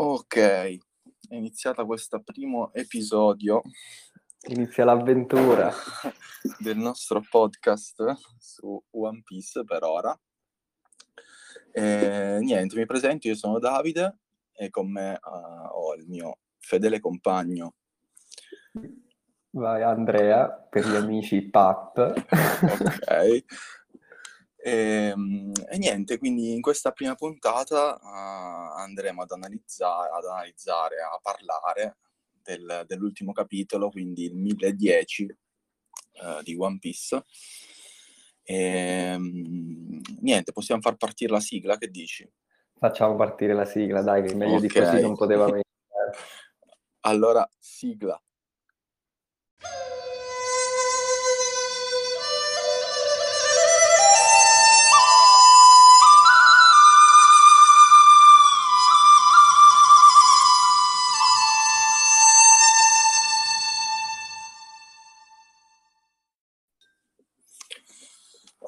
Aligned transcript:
Ok, 0.00 0.36
è 0.36 0.78
iniziata 1.30 1.84
questo 1.84 2.22
primo 2.22 2.72
episodio 2.72 3.62
Inizia 4.46 4.84
l'avventura. 4.84 5.72
del 6.62 6.76
nostro 6.76 7.20
podcast 7.28 8.04
su 8.38 8.80
One 8.90 9.22
Piece 9.24 9.64
per 9.64 9.82
ora. 9.82 10.16
E, 11.72 12.38
niente, 12.40 12.76
mi 12.76 12.86
presento, 12.86 13.26
io 13.26 13.34
sono 13.34 13.58
Davide 13.58 14.18
e 14.52 14.70
con 14.70 14.88
me 14.88 15.18
uh, 15.20 15.66
ho 15.68 15.94
il 15.96 16.06
mio 16.06 16.38
fedele 16.60 17.00
compagno. 17.00 17.74
Vai 19.50 19.82
Andrea, 19.82 20.48
per 20.48 20.86
gli 20.86 20.94
amici 20.94 21.42
Pap. 21.42 21.98
ok. 21.98 23.44
E, 24.60 25.14
e, 25.70 25.78
niente, 25.78 26.18
quindi 26.18 26.52
in 26.52 26.60
questa 26.60 26.90
prima 26.90 27.14
puntata 27.14 27.94
uh, 27.94 28.78
andremo 28.80 29.22
ad 29.22 29.30
analizzare, 29.30 30.10
ad 30.10 30.24
analizzare, 30.24 30.96
a 31.00 31.18
parlare 31.22 31.98
del, 32.42 32.84
dell'ultimo 32.86 33.32
capitolo, 33.32 33.88
quindi 33.88 34.24
il 34.24 34.34
1010 34.34 35.24
uh, 35.24 36.42
di 36.42 36.56
One 36.58 36.78
Piece. 36.78 37.22
E, 38.42 39.14
um, 39.14 40.00
niente, 40.20 40.52
possiamo 40.52 40.80
far 40.80 40.96
partire 40.96 41.30
la 41.32 41.40
sigla, 41.40 41.78
che 41.78 41.88
dici? 41.88 42.28
Facciamo 42.78 43.14
partire 43.14 43.54
la 43.54 43.64
sigla, 43.64 44.02
dai, 44.02 44.26
che 44.26 44.34
meglio 44.34 44.56
okay. 44.56 44.66
di 44.66 44.74
così 44.74 45.00
non 45.00 45.14
poteva 45.14 45.44
venire. 45.44 45.62
allora, 47.02 47.48
sigla. 47.56 48.20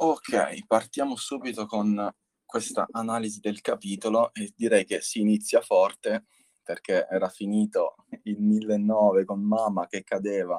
Ok, 0.03 0.65
partiamo 0.67 1.15
subito 1.15 1.67
con 1.67 2.11
questa 2.47 2.89
analisi 2.91 3.39
del 3.39 3.61
capitolo 3.61 4.33
e 4.33 4.51
direi 4.57 4.87
che 4.87 5.03
si 5.03 5.21
inizia 5.21 5.61
forte 5.61 6.25
perché 6.63 7.07
era 7.07 7.29
finito 7.29 7.97
il 8.23 8.41
1009 8.41 9.27
con 9.27 9.43
Mama 9.43 9.87
che 9.89 10.03
cadeva 10.03 10.59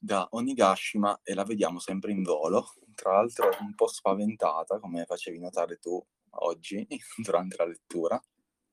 da 0.00 0.26
Onigashima 0.32 1.20
e 1.22 1.34
la 1.34 1.44
vediamo 1.44 1.78
sempre 1.78 2.10
in 2.10 2.24
volo, 2.24 2.72
tra 2.96 3.12
l'altro 3.12 3.50
un 3.60 3.76
po' 3.76 3.86
spaventata 3.86 4.80
come 4.80 5.04
facevi 5.04 5.38
notare 5.38 5.76
tu 5.76 6.04
oggi 6.40 6.84
durante 7.22 7.54
la 7.56 7.66
lettura. 7.66 8.20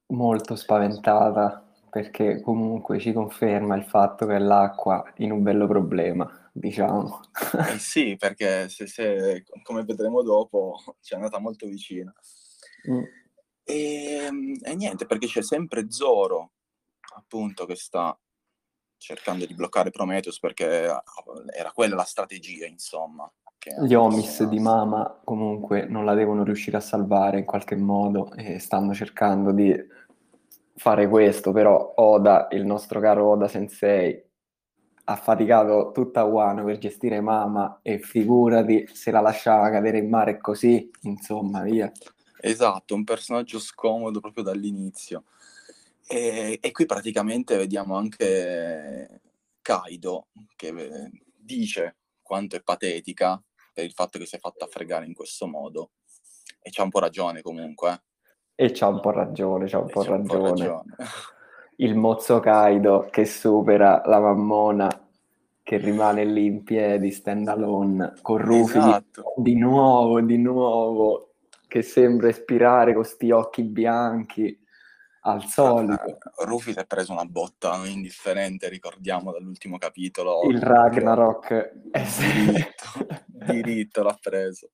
Molto 0.08 0.56
spaventata 0.56 1.72
perché 1.88 2.42
comunque 2.42 2.98
ci 2.98 3.14
conferma 3.14 3.76
il 3.76 3.84
fatto 3.84 4.26
che 4.26 4.40
l'acqua 4.40 5.14
è 5.14 5.30
un 5.30 5.44
bello 5.44 5.68
problema 5.68 6.43
diciamo. 6.54 7.20
Eh 7.70 7.80
sì, 7.80 8.16
perché 8.16 8.70
se, 8.70 8.88
se, 8.88 9.44
come 9.64 9.84
vedremo 9.84 10.22
dopo 10.22 10.78
ci 11.02 11.14
è 11.14 11.16
andata 11.16 11.40
molto 11.40 11.68
vicina. 11.68 12.14
Mm. 12.90 13.04
E, 13.64 14.16
ehm, 14.22 14.60
e, 14.62 14.76
niente, 14.76 15.06
perché 15.06 15.28
c'è 15.28 15.42
sempre 15.42 15.90
Zoro, 15.90 16.52
appunto, 17.16 17.66
che 17.66 17.76
sta 17.76 18.18
cercando 18.98 19.46
di 19.46 19.54
bloccare 19.54 19.90
Prometheus 19.90 20.40
perché 20.40 20.66
era 20.66 21.72
quella 21.74 21.96
la 21.96 22.04
strategia, 22.04 22.66
insomma. 22.66 23.30
Gli 23.82 23.94
Omis 23.94 24.44
di 24.44 24.60
Mama 24.60 25.22
comunque 25.24 25.86
non 25.86 26.04
la 26.04 26.14
devono 26.14 26.44
riuscire 26.44 26.76
a 26.76 26.82
salvare 26.82 27.40
in 27.40 27.46
qualche 27.46 27.78
modo 27.78 28.34
e 28.34 28.60
stanno 28.60 28.94
cercando 28.94 29.54
di 29.54 29.74
fare 30.76 31.08
questo, 31.08 31.54
però 31.54 31.94
Oda, 31.96 32.48
il 32.52 32.66
nostro 32.66 33.00
caro 33.00 33.30
Oda 33.30 33.48
Sensei, 33.48 34.22
ha 35.06 35.16
faticato 35.16 35.92
tutta 35.94 36.24
Wano 36.24 36.64
per 36.64 36.78
gestire 36.78 37.20
Mama 37.20 37.80
e 37.82 38.00
figurati 38.00 38.88
se 38.94 39.12
la 39.12 39.20
lasciava 39.20 39.70
cadere 39.70 39.98
in 39.98 40.10
mare 40.10 40.38
così, 40.40 40.90
insomma, 41.02 41.62
via. 41.64 41.92
Esatto, 42.40 42.96
un 42.96 43.04
personaggio 43.04 43.60
scomodo 43.60 44.20
proprio 44.20 44.44
dall'inizio. 44.44 45.24
E, 46.08 46.60
e 46.62 46.72
qui 46.72 46.86
praticamente 46.86 47.58
vediamo 47.58 47.96
anche 47.96 49.22
Kaido 49.62 50.28
che 50.56 51.10
dice 51.36 51.96
quanto 52.22 52.56
è 52.56 52.62
patetica 52.62 53.42
per 53.74 53.86
il 53.86 53.94
fatto 53.94 54.20
che 54.20 54.26
si 54.26 54.36
è 54.36 54.40
fatta 54.40 54.68
fregare 54.68 55.06
in 55.06 55.14
questo 55.14 55.48
modo. 55.48 55.92
E 56.62 56.70
c'ha 56.72 56.84
un 56.84 56.90
po' 56.90 57.00
ragione 57.00 57.42
comunque. 57.42 58.04
E 58.56 58.72
c'ha 58.72 58.88
un 58.88 59.00
po' 59.00 59.12
ragione, 59.12 59.68
c'ha 59.68 59.80
un, 59.80 59.90
po', 59.90 60.04
ragione. 60.04 60.22
Un 60.22 60.28
po' 60.28 60.44
ragione. 60.50 60.96
il 61.78 61.96
mozzo 61.96 62.40
Kaido 62.40 63.08
che 63.10 63.26
supera 63.26 64.04
la 64.06 64.20
mammona 64.20 64.93
che 65.74 65.78
rimane 65.78 66.24
lì 66.24 66.46
in 66.46 66.64
piedi, 66.64 67.10
stand 67.10 67.48
alone, 67.48 68.14
con 68.22 68.38
Rufy 68.38 68.78
esatto. 68.78 69.34
di 69.38 69.56
nuovo, 69.56 70.22
di 70.22 70.38
nuovo, 70.38 71.34
che 71.68 71.82
sembra 71.82 72.30
ispirare 72.30 72.94
con 72.94 73.04
sti 73.04 73.32
occhi 73.32 73.64
bianchi 73.64 74.56
al 75.22 75.44
solito. 75.46 76.20
Rufy 76.46 76.74
si 76.74 76.80
è 76.80 76.86
preso 76.86 77.12
una 77.12 77.26
botta 77.26 77.82
indifferente, 77.88 78.70
ricordiamo 78.70 79.32
dall'ultimo 79.32 79.80
capitolo. 79.80 80.44
Il 80.44 80.62
Ragnarok. 80.62 81.52
Eh 81.92 82.06
diritto, 82.20 83.08
diritto 83.52 84.04
l'ha 84.04 84.18
preso. 84.22 84.70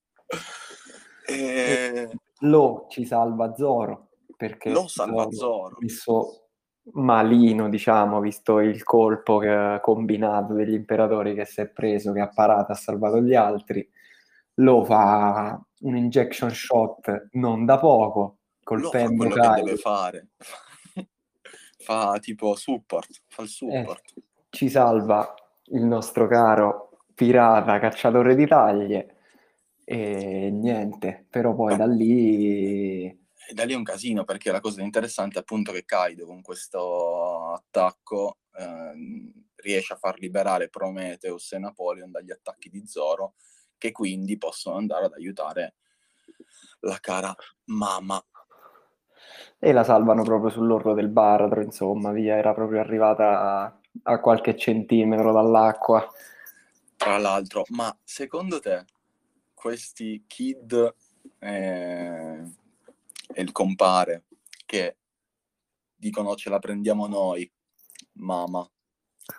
E... 1.26 2.10
Lo 2.40 2.88
ci 2.90 3.06
salva 3.06 3.54
Zoro. 3.56 4.10
Perché 4.36 4.70
lo 4.72 4.88
salva 4.88 5.30
Zoro. 5.32 5.78
Messo 5.80 6.49
malino, 6.94 7.70
diciamo, 7.70 8.20
visto 8.20 8.60
il 8.60 8.84
colpo 8.84 9.38
che 9.38 9.80
combinato 9.82 10.54
degli 10.54 10.74
imperatori 10.74 11.34
che 11.34 11.46
si 11.46 11.62
è 11.62 11.68
preso, 11.68 12.12
che 12.12 12.22
ha 12.22 12.30
parato, 12.30 12.72
ha 12.72 12.76
salvato 12.76 13.22
gli 13.22 13.36
altri, 13.36 13.88
lo 14.56 14.84
fa 14.84 15.60
un 15.82 15.96
injection 15.96 16.50
shot 16.52 17.30
non 17.32 17.66
da 17.66 17.80
poco, 17.80 18.38
lo 18.64 18.90
fa 18.90 19.06
quello 19.06 19.36
che 19.36 19.50
deve 19.64 19.76
fare. 19.78 20.28
fa 21.78 22.18
tipo 22.20 22.56
support, 22.56 23.22
fa 23.28 23.44
il 23.44 23.48
eh, 23.48 23.52
support. 23.52 24.14
Eh, 24.16 24.22
ci 24.50 24.70
salva 24.70 25.34
il 25.72 25.84
nostro 25.84 26.28
caro 26.28 26.90
pirata 27.14 27.80
cacciatore 27.80 28.36
di 28.36 28.48
taglie 28.48 29.16
e 29.84 30.50
niente, 30.52 31.26
però 31.30 31.54
poi 31.56 31.76
da 31.76 31.86
lì 31.86 33.19
e 33.50 33.54
da 33.56 33.66
lì 33.66 33.74
è 33.74 33.76
un 33.76 33.84
casino 33.84 34.26
perché 34.26 34.52
la 34.52 34.60
cosa 34.60 34.84
interessante 34.84 35.38
è 35.38 35.42
appunto 35.42 35.72
che 35.72 35.84
Kaido 35.84 36.28
con 36.28 36.44
questo 36.44 37.54
attacco 37.54 38.38
eh, 38.54 39.34
riesce 39.56 39.94
a 39.94 39.96
far 39.96 40.20
liberare 40.20 40.70
Prometheus 40.70 41.52
e 41.54 41.58
Napoleon 41.58 42.12
dagli 42.12 42.30
attacchi 42.30 42.70
di 42.70 42.86
Zoro 42.86 43.34
che 43.80 43.92
quindi 43.92 44.38
possono 44.38 44.76
andare 44.76 45.06
ad 45.06 45.14
aiutare 45.14 45.78
la 46.82 47.00
cara 47.00 47.36
mamma. 47.66 48.24
E 49.58 49.72
la 49.72 49.84
salvano 49.84 50.22
proprio 50.22 50.52
sull'orlo 50.52 50.94
del 50.94 51.10
baratro, 51.10 51.64
insomma, 51.64 52.12
via, 52.12 52.36
era 52.36 52.54
proprio 52.54 52.82
arrivata 52.82 53.64
a, 53.64 53.80
a 54.04 54.20
qualche 54.20 54.56
centimetro 54.56 55.32
dall'acqua. 55.32 56.08
Tra 56.96 57.18
l'altro, 57.18 57.64
ma 57.70 57.98
secondo 58.04 58.60
te 58.60 58.86
questi 59.56 60.26
kid 60.28 60.94
eh, 61.40 62.44
e 63.34 63.42
il 63.42 63.52
compare 63.52 64.26
che 64.66 64.98
dicono 65.96 66.36
ce 66.36 66.50
la 66.50 66.60
prendiamo 66.60 67.08
noi, 67.08 67.50
mamma. 68.14 68.68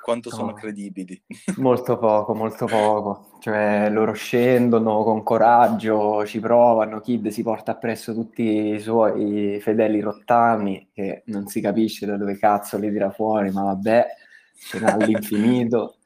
Quanto 0.02 0.30
sono 0.30 0.52
credibili? 0.52 1.20
Molto 1.58 1.98
poco, 1.98 2.32
molto 2.32 2.66
poco. 2.66 3.38
Cioè, 3.40 3.88
loro 3.90 4.12
scendono 4.12 5.02
con 5.02 5.24
coraggio, 5.24 6.24
ci 6.26 6.38
provano, 6.38 7.00
Kid 7.00 7.28
si 7.28 7.42
porta 7.42 7.72
appresso 7.72 8.14
tutti 8.14 8.42
i 8.74 8.78
suoi 8.78 9.58
fedeli 9.60 9.98
rottami, 9.98 10.91
che 10.92 11.22
non 11.26 11.48
si 11.48 11.60
capisce 11.60 12.06
da 12.06 12.16
dove 12.16 12.38
cazzo 12.38 12.78
li 12.78 12.88
tira 12.88 13.10
fuori, 13.10 13.50
ma 13.50 13.62
vabbè, 13.62 14.06
ce 14.54 14.78
n'ha 14.78 14.92
all'infinito. 14.92 15.97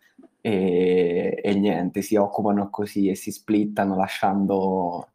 E, 0.40 1.40
e 1.42 1.54
niente, 1.54 2.00
si 2.00 2.16
occupano 2.16 2.70
così 2.70 3.08
e 3.08 3.14
si 3.14 3.30
splittano 3.32 3.96
lasciando 3.96 5.08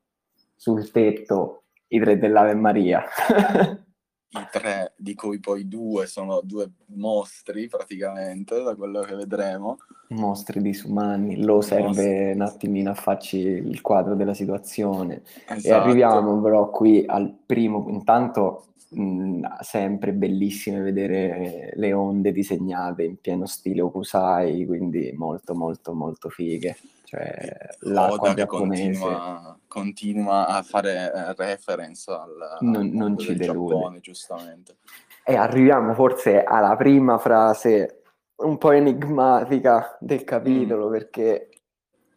sul 0.55 0.91
tetto 0.91 1.63
i 1.89 1.99
tre 1.99 2.17
dell'Ave 2.17 2.55
Maria. 2.55 3.03
I 4.31 4.47
tre, 4.51 4.93
di 4.95 5.15
cui 5.15 5.39
poi 5.39 5.67
due 5.67 6.05
sono 6.05 6.41
due 6.43 6.69
mostri 6.95 7.67
praticamente, 7.67 8.61
da 8.61 8.75
quello 8.75 9.01
che 9.01 9.15
vedremo. 9.15 9.79
mostri 10.09 10.61
disumani, 10.61 11.43
lo 11.43 11.61
serve 11.61 12.33
un 12.33 12.41
attimino 12.41 12.91
a 12.91 12.93
farci 12.93 13.39
il 13.39 13.81
quadro 13.81 14.13
della 14.13 14.35
situazione. 14.35 15.23
Esatto. 15.47 15.67
E 15.67 15.71
arriviamo 15.71 16.39
però 16.41 16.69
qui 16.69 17.03
al 17.07 17.35
primo, 17.43 17.87
intanto 17.89 18.65
mh, 18.89 19.45
sempre 19.61 20.13
bellissime 20.13 20.81
vedere 20.81 21.71
le 21.73 21.93
onde 21.93 22.31
disegnate 22.31 23.03
in 23.03 23.17
pieno 23.19 23.47
stile 23.47 23.81
Okusai, 23.81 24.63
quindi 24.67 25.11
molto 25.17 25.55
molto 25.55 25.93
molto 25.93 26.29
fighe. 26.29 26.77
Cioè, 27.09 27.69
l'acqua 27.79 28.35
giapponese 28.35 28.99
continua, 28.99 29.59
continua, 29.67 30.45
a 30.45 30.61
fare 30.61 31.11
eh, 31.11 31.33
reference 31.33 32.11
al 32.11 32.57
non, 32.59 32.89
non 32.89 33.17
ci 33.17 33.33
delude. 33.33 33.73
Giappone, 33.73 33.99
giustamente. 33.99 34.77
E 35.25 35.35
arriviamo 35.35 35.95
forse 35.95 36.43
alla 36.43 36.75
prima 36.75 37.17
frase 37.17 38.03
un 38.35 38.59
po' 38.59 38.69
enigmatica 38.69 39.97
del 39.99 40.23
capitolo, 40.23 40.87
mm. 40.87 40.91
perché 40.91 41.49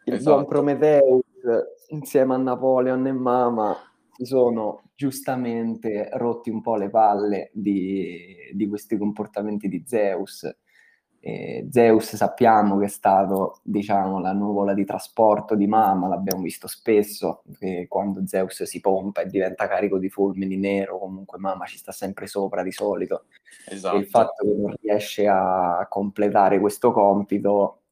il 0.05 0.13
esatto. 0.13 0.35
buon 0.35 0.47
Prometheus 0.47 1.23
insieme 1.89 2.35
a 2.35 2.37
Napoleon 2.37 3.07
e 3.07 3.13
Mama 3.13 3.75
si 4.15 4.27
sono 4.27 4.91
giustamente 4.95 6.11
rotti 6.13 6.51
un 6.51 6.61
po' 6.61 6.77
le 6.77 6.91
palle 6.91 7.49
di, 7.55 8.53
di 8.53 8.69
questi 8.69 8.99
comportamenti 8.99 9.69
di 9.69 9.83
Zeus. 9.87 10.47
E 11.25 11.69
Zeus 11.71 12.17
sappiamo 12.17 12.79
che 12.79 12.87
è 12.87 12.89
stato, 12.89 13.61
diciamo, 13.63 14.19
la 14.19 14.33
nuvola 14.33 14.75
di 14.75 14.85
trasporto 14.85 15.55
di 15.55 15.69
Mama, 15.69 16.09
l'abbiamo 16.09 16.43
visto 16.43 16.67
spesso, 16.67 17.45
quando 17.87 18.27
Zeus 18.27 18.65
si 18.65 18.81
pompa 18.81 19.21
e 19.21 19.27
diventa 19.27 19.69
carico 19.69 19.99
di 19.99 20.09
fulmini 20.09 20.57
nero, 20.57 20.99
comunque 20.99 21.39
Mama 21.39 21.65
ci 21.67 21.79
sta 21.79 21.93
sempre 21.93 22.27
sopra 22.27 22.65
di 22.65 22.73
solito. 22.73 23.27
Esatto. 23.69 23.95
E 23.95 23.99
il 24.01 24.05
esatto. 24.07 24.25
fatto 24.25 24.45
che 24.45 24.57
non 24.57 24.75
riesce 24.81 25.29
a 25.29 25.87
completare 25.89 26.59
questo 26.59 26.91
compito 26.91 27.83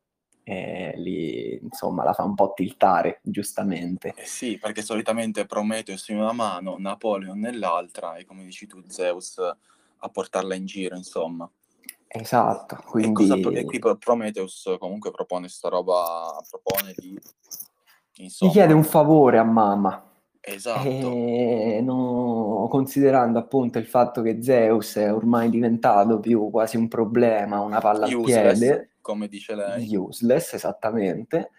eh, 0.42 0.94
lì 0.96 1.56
insomma 1.62 2.02
la 2.02 2.12
fa 2.12 2.24
un 2.24 2.34
po' 2.34 2.52
tiltare, 2.52 3.20
giustamente. 3.22 4.12
Eh 4.16 4.26
sì, 4.26 4.58
perché 4.58 4.82
solitamente 4.82 5.46
Prometheus 5.46 6.08
in 6.08 6.16
una 6.16 6.32
mano, 6.32 6.74
Napoleon 6.78 7.38
nell'altra 7.38 8.16
e 8.16 8.24
come 8.24 8.42
dici 8.42 8.66
tu 8.66 8.82
Zeus 8.88 9.38
a 9.38 10.08
portarla 10.08 10.56
in 10.56 10.66
giro, 10.66 10.96
insomma. 10.96 11.48
Esatto, 12.12 12.76
quindi... 12.86 13.28
E, 13.54 13.64
qui 13.64 13.78
Prometheus 13.98 14.76
comunque 14.78 15.10
propone 15.12 15.48
sta 15.48 15.68
roba, 15.68 16.36
propone 16.48 16.92
di... 16.96 17.18
Insomma... 18.16 18.50
Gli 18.50 18.54
chiede 18.54 18.72
un 18.72 18.84
favore 18.84 19.38
a 19.38 19.44
mamma. 19.44 20.04
Esatto. 20.40 20.88
E 20.88 21.80
no, 21.82 22.66
considerando 22.70 23.38
appunto 23.38 23.78
il 23.78 23.86
fatto 23.86 24.22
che 24.22 24.42
Zeus 24.42 24.96
è 24.96 25.12
ormai 25.12 25.50
diventato 25.50 26.18
più 26.18 26.50
quasi 26.50 26.76
un 26.76 26.88
problema, 26.88 27.60
una 27.60 27.78
palla 27.78 28.06
al 28.06 28.20
piede 28.22 28.90
come 29.00 29.28
dice 29.28 29.54
lei. 29.54 29.96
Useless, 29.96 30.54
esattamente. 30.54 31.50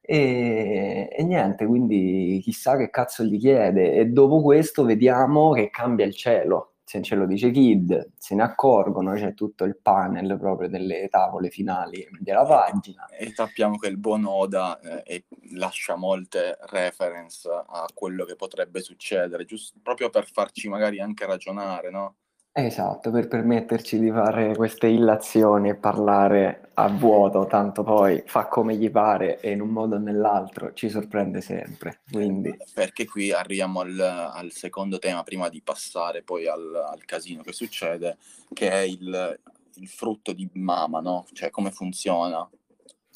E, 0.00 1.08
e, 1.10 1.24
niente, 1.24 1.66
quindi 1.66 2.40
chissà 2.42 2.76
che 2.76 2.90
cazzo 2.90 3.24
gli 3.24 3.38
chiede. 3.38 3.94
E 3.94 4.06
dopo 4.06 4.40
questo 4.40 4.84
vediamo 4.84 5.52
che 5.52 5.70
cambia 5.70 6.04
il 6.04 6.14
cielo. 6.14 6.74
Se 6.88 7.02
ce 7.02 7.16
lo 7.16 7.26
dice 7.26 7.50
Kid, 7.50 8.12
se 8.16 8.36
ne 8.36 8.44
accorgono, 8.44 9.14
c'è 9.14 9.34
tutto 9.34 9.64
il 9.64 9.76
panel 9.76 10.38
proprio 10.38 10.68
delle 10.68 11.08
tavole 11.08 11.50
finali 11.50 12.06
della 12.20 12.44
pagina. 12.44 13.08
E, 13.08 13.26
e 13.26 13.32
sappiamo 13.34 13.76
che 13.76 13.88
il 13.88 13.96
buon 13.96 14.24
Oda 14.24 14.78
eh, 15.02 15.24
lascia 15.54 15.96
molte 15.96 16.56
reference 16.66 17.48
a 17.50 17.86
quello 17.92 18.24
che 18.24 18.36
potrebbe 18.36 18.82
succedere, 18.82 19.44
giusto 19.44 19.80
proprio 19.82 20.10
per 20.10 20.30
farci 20.30 20.68
magari 20.68 21.00
anche 21.00 21.26
ragionare, 21.26 21.90
no? 21.90 22.14
Esatto, 22.58 23.10
per 23.10 23.28
permetterci 23.28 23.98
di 23.98 24.10
fare 24.10 24.56
queste 24.56 24.86
illazioni 24.86 25.68
e 25.68 25.74
parlare 25.74 26.70
a 26.72 26.88
vuoto, 26.88 27.44
tanto 27.44 27.82
poi 27.82 28.22
fa 28.24 28.46
come 28.46 28.76
gli 28.76 28.90
pare 28.90 29.38
e 29.40 29.50
in 29.50 29.60
un 29.60 29.68
modo 29.68 29.96
o 29.96 29.98
nell'altro 29.98 30.72
ci 30.72 30.88
sorprende 30.88 31.42
sempre. 31.42 32.00
Quindi... 32.10 32.56
Perché 32.72 33.04
qui 33.04 33.30
arriviamo 33.30 33.80
al, 33.80 34.00
al 34.00 34.52
secondo 34.52 34.98
tema, 34.98 35.22
prima 35.22 35.50
di 35.50 35.60
passare 35.60 36.22
poi 36.22 36.46
al, 36.46 36.74
al 36.74 37.04
casino 37.04 37.42
che 37.42 37.52
succede, 37.52 38.16
che 38.54 38.70
è 38.70 38.78
il, 38.78 39.38
il, 39.74 39.88
frutto 39.88 40.32
di 40.32 40.48
Mama, 40.54 41.00
no? 41.00 41.26
Cioè 41.34 41.50
come 41.50 41.70
funziona. 41.70 42.48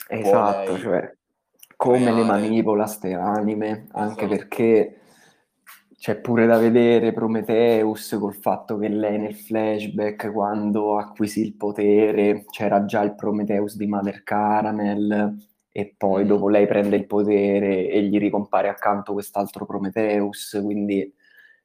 Esatto, 0.07 0.79
cioè 0.79 1.17
come 1.77 2.13
le 2.13 2.25
manipola 2.25 2.87
ste 2.87 3.15
anime, 3.15 3.87
anche 3.93 4.25
esatto. 4.25 4.37
perché 4.37 5.00
c'è 6.01 6.19
pure 6.19 6.47
da 6.47 6.57
vedere 6.57 7.13
Prometheus 7.13 8.17
col 8.19 8.35
fatto 8.35 8.79
che 8.79 8.89
lei 8.89 9.19
nel 9.19 9.35
flashback, 9.35 10.33
quando 10.33 10.97
acquisì 10.97 11.43
il 11.43 11.57
potere, 11.57 12.47
c'era 12.49 12.87
già 12.87 13.03
il 13.03 13.15
Prometheus 13.15 13.77
di 13.77 13.87
Mother 13.87 14.23
Caramel, 14.23 15.37
e 15.71 15.95
poi 15.95 16.25
mm. 16.25 16.27
dopo 16.27 16.49
lei 16.49 16.67
prende 16.67 16.97
il 16.97 17.07
potere 17.07 17.91
e 17.91 18.03
gli 18.05 18.19
ricompare 18.19 18.69
accanto 18.69 19.13
quest'altro 19.13 19.67
Prometheus, 19.67 20.59
quindi 20.63 21.15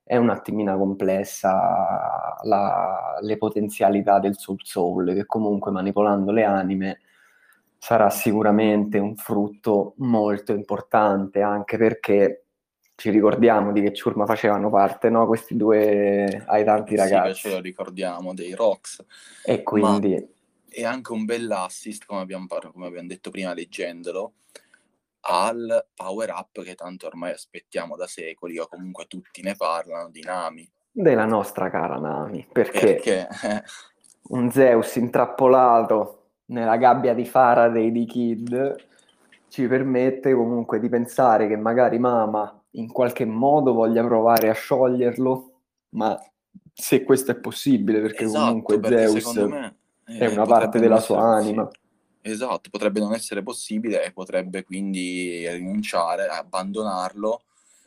è 0.03 0.17
un 0.17 0.29
attimino 0.29 0.77
complessa 0.77 2.37
la, 2.43 3.17
le 3.21 3.37
potenzialità 3.37 4.19
del 4.19 4.35
Soul 4.35 4.59
Soul, 4.63 5.13
che 5.13 5.25
comunque 5.25 5.71
manipolando 5.71 6.33
le 6.33 6.43
anime 6.43 6.99
sarà 7.77 8.09
sicuramente 8.09 8.97
un 8.99 9.15
frutto 9.15 9.93
molto 9.99 10.51
importante, 10.51 11.41
anche 11.41 11.77
perché 11.77 12.44
ci 12.95 13.09
ricordiamo 13.09 13.71
di 13.71 13.81
che 13.81 13.93
ciurma 13.93 14.25
facevano 14.25 14.69
parte, 14.69 15.09
no? 15.09 15.27
Questi 15.27 15.55
due 15.55 16.43
ai 16.47 16.63
tanti 16.63 16.95
ragazzi. 16.95 17.33
Sì, 17.33 17.41
ce 17.41 17.49
lo 17.51 17.59
ricordiamo, 17.59 18.33
dei 18.33 18.53
Rocks. 18.53 19.03
E 19.43 19.63
quindi... 19.63 20.13
Ma 20.13 20.23
è 20.69 20.83
anche 20.83 21.11
un 21.13 21.25
bell'assist, 21.25 22.05
come 22.05 22.21
abbiamo, 22.21 22.47
come 22.47 22.87
abbiamo 22.87 23.07
detto 23.07 23.29
prima 23.29 23.53
leggendolo, 23.53 24.33
al 25.21 25.87
power 25.93 26.29
up 26.31 26.61
che 26.63 26.75
tanto 26.75 27.07
ormai 27.07 27.31
aspettiamo 27.31 27.95
da 27.95 28.07
secoli, 28.07 28.57
o 28.59 28.67
comunque 28.67 29.05
tutti 29.05 29.41
ne 29.41 29.55
parlano, 29.55 30.09
di 30.09 30.21
Nami. 30.21 30.69
Della 30.91 31.25
nostra 31.25 31.69
cara 31.69 31.97
Nami, 31.97 32.47
perché, 32.51 32.95
perché? 32.95 33.27
un 34.29 34.51
Zeus 34.51 34.95
intrappolato 34.95 36.29
nella 36.47 36.77
gabbia 36.77 37.13
di 37.13 37.25
Faraday 37.25 37.91
di 37.91 38.05
Kid 38.05 38.75
ci 39.49 39.67
permette 39.67 40.33
comunque 40.33 40.79
di 40.79 40.89
pensare 40.89 41.47
che 41.47 41.55
magari 41.55 41.97
Mama 41.97 42.61
in 42.75 42.87
qualche 42.87 43.25
modo 43.25 43.73
voglia 43.73 44.03
provare 44.03 44.49
a 44.49 44.53
scioglierlo, 44.53 45.59
ma 45.89 46.17
se 46.73 47.03
questo 47.03 47.31
è 47.31 47.35
possibile, 47.35 48.01
perché 48.01 48.25
esatto, 48.25 48.45
comunque 48.45 48.79
perché 48.79 49.07
Zeus 49.19 49.35
me, 49.35 49.77
eh, 50.05 50.17
è 50.19 50.27
una 50.27 50.45
parte 50.45 50.79
della 50.79 50.99
sua 50.99 51.21
anima. 51.21 51.69
Esatto, 52.21 52.69
potrebbe 52.69 52.99
non 52.99 53.13
essere 53.13 53.43
possibile 53.43 54.03
e 54.03 54.11
potrebbe 54.11 54.63
quindi 54.63 55.47
rinunciare, 55.47 56.25
abbandonarlo 56.25 57.43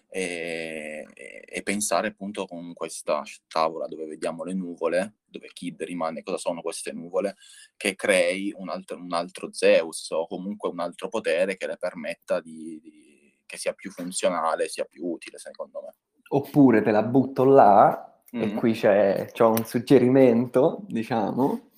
e, 0.08 1.06
e, 1.44 1.62
pensare 1.62 2.08
appunto 2.08 2.46
con 2.46 2.73
questa 2.73 3.23
tavola 3.49 3.88
dove 3.88 4.06
vediamo 4.06 4.44
le 4.44 4.55
nuvole, 4.55 5.17
dove 5.26 5.49
Kid 5.52 5.82
rimane, 5.82 6.23
cosa 6.23 6.38
sono 6.38 6.62
queste 6.62 6.93
nuvole, 6.93 7.37
che 7.76 7.96
crei 7.96 8.55
un 8.56 8.69
altro, 8.69 8.96
un 8.96 9.12
altro 9.12 9.52
Zeus 9.52 10.08
o 10.12 10.29
comunque 10.29 10.69
un 10.70 10.79
altro 10.79 11.08
potere 11.08 11.56
che 11.56 11.67
le 11.67 11.76
permetta 11.76 12.40
di, 12.40 12.81
di 12.81 13.07
che 13.48 13.56
sia 13.56 13.72
più 13.72 13.90
funzionale, 13.90 14.68
sia 14.68 14.84
più 14.84 15.06
utile, 15.06 15.38
secondo 15.38 15.80
me. 15.80 15.94
Oppure 16.28 16.82
te 16.82 16.90
la 16.90 17.02
butto 17.02 17.44
là, 17.44 18.22
mm-hmm. 18.36 18.48
e 18.48 18.54
qui 18.54 18.72
c'è, 18.74 19.30
c'è 19.32 19.44
un 19.44 19.64
suggerimento, 19.64 20.84
diciamo, 20.87 21.70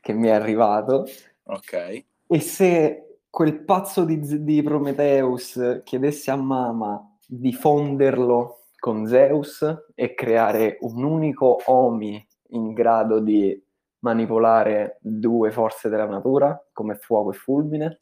che 0.00 0.14
mi 0.14 0.28
è 0.28 0.32
arrivato. 0.32 1.04
Ok. 1.44 2.04
E 2.26 2.40
se 2.40 3.20
quel 3.28 3.62
pazzo 3.64 4.04
di, 4.04 4.42
di 4.42 4.62
Prometheus 4.62 5.82
chiedesse 5.84 6.30
a 6.30 6.36
Mama 6.36 7.16
di 7.26 7.52
fonderlo 7.52 8.68
con 8.78 9.06
Zeus 9.06 9.64
e 9.94 10.14
creare 10.14 10.78
un 10.80 11.04
unico 11.04 11.58
Omi 11.66 12.26
in 12.50 12.72
grado 12.72 13.20
di 13.20 13.62
manipolare 14.00 14.98
due 15.02 15.50
forze 15.50 15.90
della 15.90 16.06
natura, 16.06 16.58
come 16.72 16.94
fuoco 16.94 17.32
e 17.32 17.34
fulmine, 17.34 18.00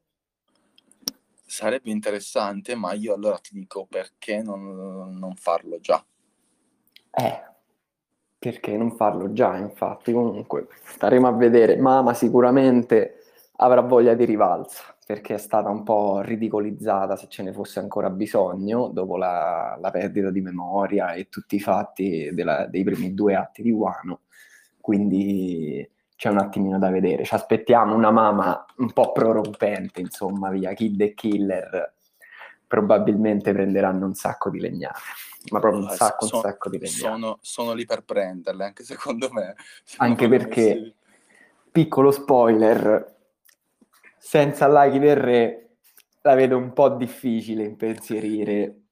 Sarebbe 1.48 1.90
interessante, 1.90 2.74
ma 2.74 2.92
io 2.92 3.14
allora 3.14 3.38
ti 3.38 3.54
dico 3.54 3.86
perché 3.86 4.42
non, 4.42 5.16
non 5.16 5.36
farlo 5.36 5.78
già. 5.78 6.04
Eh, 7.12 7.42
perché 8.36 8.76
non 8.76 8.96
farlo 8.96 9.32
già, 9.32 9.56
infatti. 9.56 10.12
Comunque, 10.12 10.66
staremo 10.82 11.28
a 11.28 11.32
vedere. 11.32 11.76
Mama 11.76 12.14
sicuramente 12.14 13.20
avrà 13.58 13.80
voglia 13.80 14.14
di 14.14 14.24
rivalsa, 14.24 14.94
perché 15.06 15.34
è 15.34 15.38
stata 15.38 15.70
un 15.70 15.84
po' 15.84 16.20
ridicolizzata, 16.20 17.16
se 17.16 17.28
ce 17.28 17.44
ne 17.44 17.52
fosse 17.52 17.78
ancora 17.78 18.10
bisogno, 18.10 18.88
dopo 18.88 19.16
la, 19.16 19.78
la 19.80 19.90
perdita 19.90 20.30
di 20.30 20.40
memoria 20.40 21.12
e 21.14 21.28
tutti 21.28 21.54
i 21.54 21.60
fatti 21.60 22.30
della, 22.32 22.66
dei 22.66 22.82
primi 22.82 23.14
due 23.14 23.36
atti 23.36 23.62
di 23.62 23.70
Wano. 23.70 24.22
Quindi 24.80 25.88
c'è 26.16 26.30
un 26.30 26.38
attimino 26.38 26.78
da 26.78 26.90
vedere. 26.90 27.24
Ci 27.24 27.34
aspettiamo 27.34 27.94
una 27.94 28.10
mama 28.10 28.64
un 28.78 28.92
po' 28.92 29.12
prorompente, 29.12 30.00
insomma, 30.00 30.50
via 30.50 30.72
Kid 30.72 31.00
e 31.00 31.14
Killer 31.14 31.94
probabilmente 32.66 33.52
prenderanno 33.52 34.06
un 34.06 34.14
sacco 34.14 34.50
di 34.50 34.58
legnate, 34.58 34.98
ma 35.50 35.60
proprio 35.60 35.82
un 35.82 35.90
sacco, 35.90 36.26
sono, 36.26 36.42
un 36.42 36.48
sacco 36.48 36.68
di 36.68 36.78
legnate. 36.78 36.98
Sono, 36.98 37.38
sono, 37.40 37.72
lì 37.74 37.84
per 37.84 38.02
prenderle, 38.02 38.64
anche 38.64 38.82
secondo 38.82 39.28
me. 39.30 39.54
Anche 39.98 40.28
perché, 40.28 40.74
messi... 40.74 40.94
piccolo 41.70 42.10
spoiler, 42.10 43.14
senza 44.18 44.66
laghi 44.66 44.98
del 44.98 45.16
re 45.16 45.60
la 46.22 46.34
vedo 46.34 46.56
un 46.56 46.72
po' 46.72 46.88
difficile 46.88 47.62
impensierire 47.62 48.85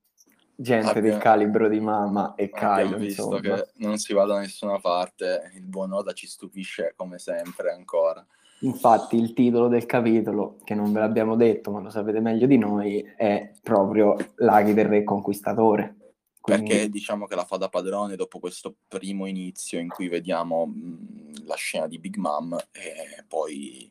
gente 0.57 0.89
Abbiamo- 0.91 1.09
del 1.09 1.19
calibro 1.19 1.69
di 1.69 1.81
Mama 1.81 2.35
e 2.35 2.51
Kaido, 2.51 2.97
visto 2.97 3.23
insomma. 3.37 3.41
che 3.41 3.69
non 3.77 3.99
si 3.99 4.13
va 4.13 4.25
da 4.25 4.39
nessuna 4.39 4.79
parte, 4.79 5.51
il 5.55 5.67
buon 5.67 5.93
Oda 5.93 6.13
ci 6.13 6.27
stupisce 6.27 6.93
come 6.97 7.19
sempre 7.19 7.73
ancora. 7.73 8.25
Infatti 8.61 9.17
il 9.17 9.33
titolo 9.35 9.69
del 9.69 9.85
capitolo, 9.85 10.57
che 10.65 10.75
non 10.75 10.93
ve 10.93 11.01
l'abbiamo 11.01 11.37
detto, 11.37 11.71
ma 11.71 11.81
lo 11.81 11.91
sapete 11.91 12.21
meglio 12.21 12.47
di 12.47 12.57
noi, 12.57 13.03
è 13.17 13.53
proprio 13.63 14.17
Laghi 14.37 14.73
del 14.73 14.87
Re 14.87 15.03
Conquistatore. 15.05 15.97
Quindi- 16.41 16.69
Perché 16.69 16.89
diciamo 16.89 17.27
che 17.27 17.35
la 17.35 17.45
fa 17.45 17.57
da 17.57 17.69
padrone 17.69 18.17
dopo 18.17 18.39
questo 18.39 18.75
primo 18.87 19.27
inizio 19.27 19.79
in 19.79 19.89
cui 19.89 20.09
vediamo 20.09 20.67
mh, 20.67 21.45
la 21.47 21.55
scena 21.57 21.87
di 21.87 21.99
Big 21.99 22.17
Mom 22.17 22.55
e 22.71 23.25
poi 23.27 23.91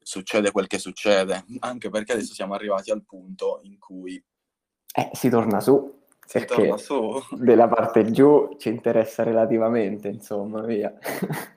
succede 0.00 0.50
quel 0.52 0.66
che 0.66 0.78
succede, 0.78 1.44
anche 1.60 1.88
perché 1.88 2.12
adesso 2.12 2.34
siamo 2.34 2.54
arrivati 2.54 2.90
al 2.90 3.04
punto 3.04 3.60
in 3.62 3.78
cui 3.78 4.22
eh, 4.94 5.10
si 5.12 5.28
torna 5.28 5.60
su, 5.60 6.00
si 6.24 6.38
perché 6.38 6.54
torna 6.54 6.76
su. 6.76 7.20
della 7.32 7.68
parte 7.68 8.10
giù 8.10 8.56
ci 8.58 8.68
interessa 8.68 9.22
relativamente, 9.22 10.08
insomma, 10.08 10.62
via. 10.62 10.92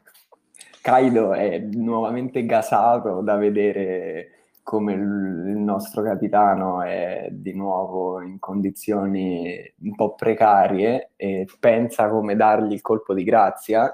Kaido 0.82 1.34
è 1.34 1.60
nuovamente 1.60 2.46
gasato 2.46 3.22
da 3.22 3.36
vedere 3.36 4.42
come 4.64 4.94
il 4.94 5.02
nostro 5.02 6.02
capitano 6.02 6.82
è 6.82 7.28
di 7.32 7.54
nuovo 7.54 8.22
in 8.22 8.40
condizioni 8.40 9.60
un 9.82 9.96
po' 9.96 10.16
precarie 10.16 11.12
e 11.16 11.48
pensa 11.60 12.10
come 12.10 12.36
dargli 12.36 12.74
il 12.74 12.82
colpo 12.82 13.14
di 13.14 13.24
grazia, 13.24 13.92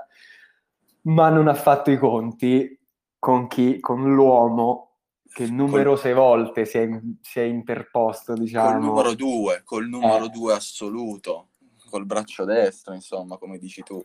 ma 1.04 1.30
non 1.30 1.48
ha 1.48 1.54
fatto 1.54 1.92
i 1.92 1.98
conti 1.98 2.78
con 3.18 3.48
chi, 3.48 3.80
con 3.80 4.14
l'uomo 4.14 4.87
che 5.34 5.48
numerose 5.50 6.14
volte 6.14 6.66
si 6.66 6.78
è, 6.78 6.90
si 7.22 7.40
è 7.40 7.44
interposto, 7.44 8.34
Col 8.34 8.44
diciamo. 8.44 8.80
numero 8.80 9.14
due, 9.14 9.62
col 9.64 9.88
numero 9.88 10.26
Eh. 10.26 10.30
due 10.30 10.54
assoluto, 10.54 11.50
col 11.90 12.06
braccio 12.06 12.44
destro, 12.46 12.94
insomma, 12.94 13.38
come 13.38 13.58
dici 13.58 13.82
tu. 13.84 14.04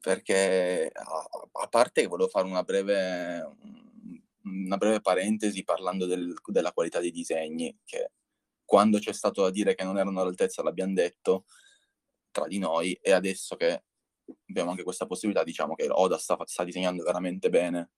Perché 0.00 0.90
a, 0.94 1.28
a 1.62 1.66
parte 1.68 2.00
che 2.02 2.06
volevo 2.06 2.30
fare 2.30 2.46
una 2.46 2.62
breve, 2.62 3.56
una 4.44 4.76
breve 4.78 5.00
parentesi 5.00 5.62
parlando 5.62 6.06
del- 6.06 6.34
della 6.46 6.72
qualità 6.72 7.00
dei 7.00 7.10
disegni, 7.10 7.76
che 7.84 8.10
quando 8.64 8.98
c'è 8.98 9.12
stato 9.12 9.42
da 9.42 9.50
dire 9.50 9.74
che 9.74 9.84
non 9.84 9.98
erano 9.98 10.20
all'altezza 10.20 10.62
l'abbiamo 10.62 10.94
detto 10.94 11.44
tra 12.30 12.46
di 12.46 12.58
noi 12.58 12.92
e 13.02 13.12
adesso 13.12 13.56
che 13.56 13.82
abbiamo 14.48 14.70
anche 14.70 14.84
questa 14.84 15.06
possibilità, 15.06 15.42
diciamo 15.44 15.74
che 15.74 15.88
Oda 15.90 16.16
sta, 16.16 16.38
sta 16.44 16.62
disegnando 16.64 17.02
veramente 17.02 17.50
bene 17.50 17.90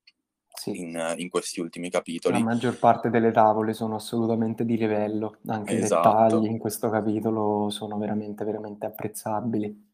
Sì. 0.55 0.79
in, 0.79 1.15
in 1.17 1.29
questi 1.29 1.59
ultimi 1.61 1.89
La 2.25 2.37
capitoli. 2.37 2.39
maggior 2.39 2.79
parte 2.79 3.09
delle 3.09 3.31
tavole 3.31 3.71
sono 3.71 3.95
assolutamente 3.95 4.65
di 4.65 4.75
livello, 4.75 5.37
anche 5.45 5.75
i 5.75 5.77
Esatto. 5.77 5.79
dettagli 5.79 6.47
in 6.47 6.57
questo 6.57 6.89
capitolo 6.89 7.69
sono 7.69 7.97
veramente, 7.97 8.43
veramente 8.43 8.85
apprezzabili. 8.85 9.91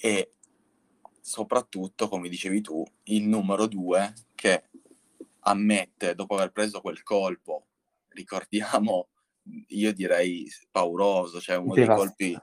e 0.00 0.32
soprattutto, 1.20 2.08
come 2.08 2.28
dicevi 2.28 2.60
tu, 2.60 2.84
il 3.04 3.26
numero 3.26 3.66
due 3.66 4.12
che 4.34 4.64
ammette, 5.40 6.14
dopo 6.14 6.34
aver 6.34 6.52
preso 6.52 6.80
quel 6.80 7.02
colpo, 7.02 7.68
ricordiamo, 8.08 9.08
io 9.68 9.92
direi 9.92 10.46
pauroso, 10.70 11.40
cioè 11.40 11.56
uno 11.56 11.76
dei 11.76 11.90
colpi, 11.90 12.40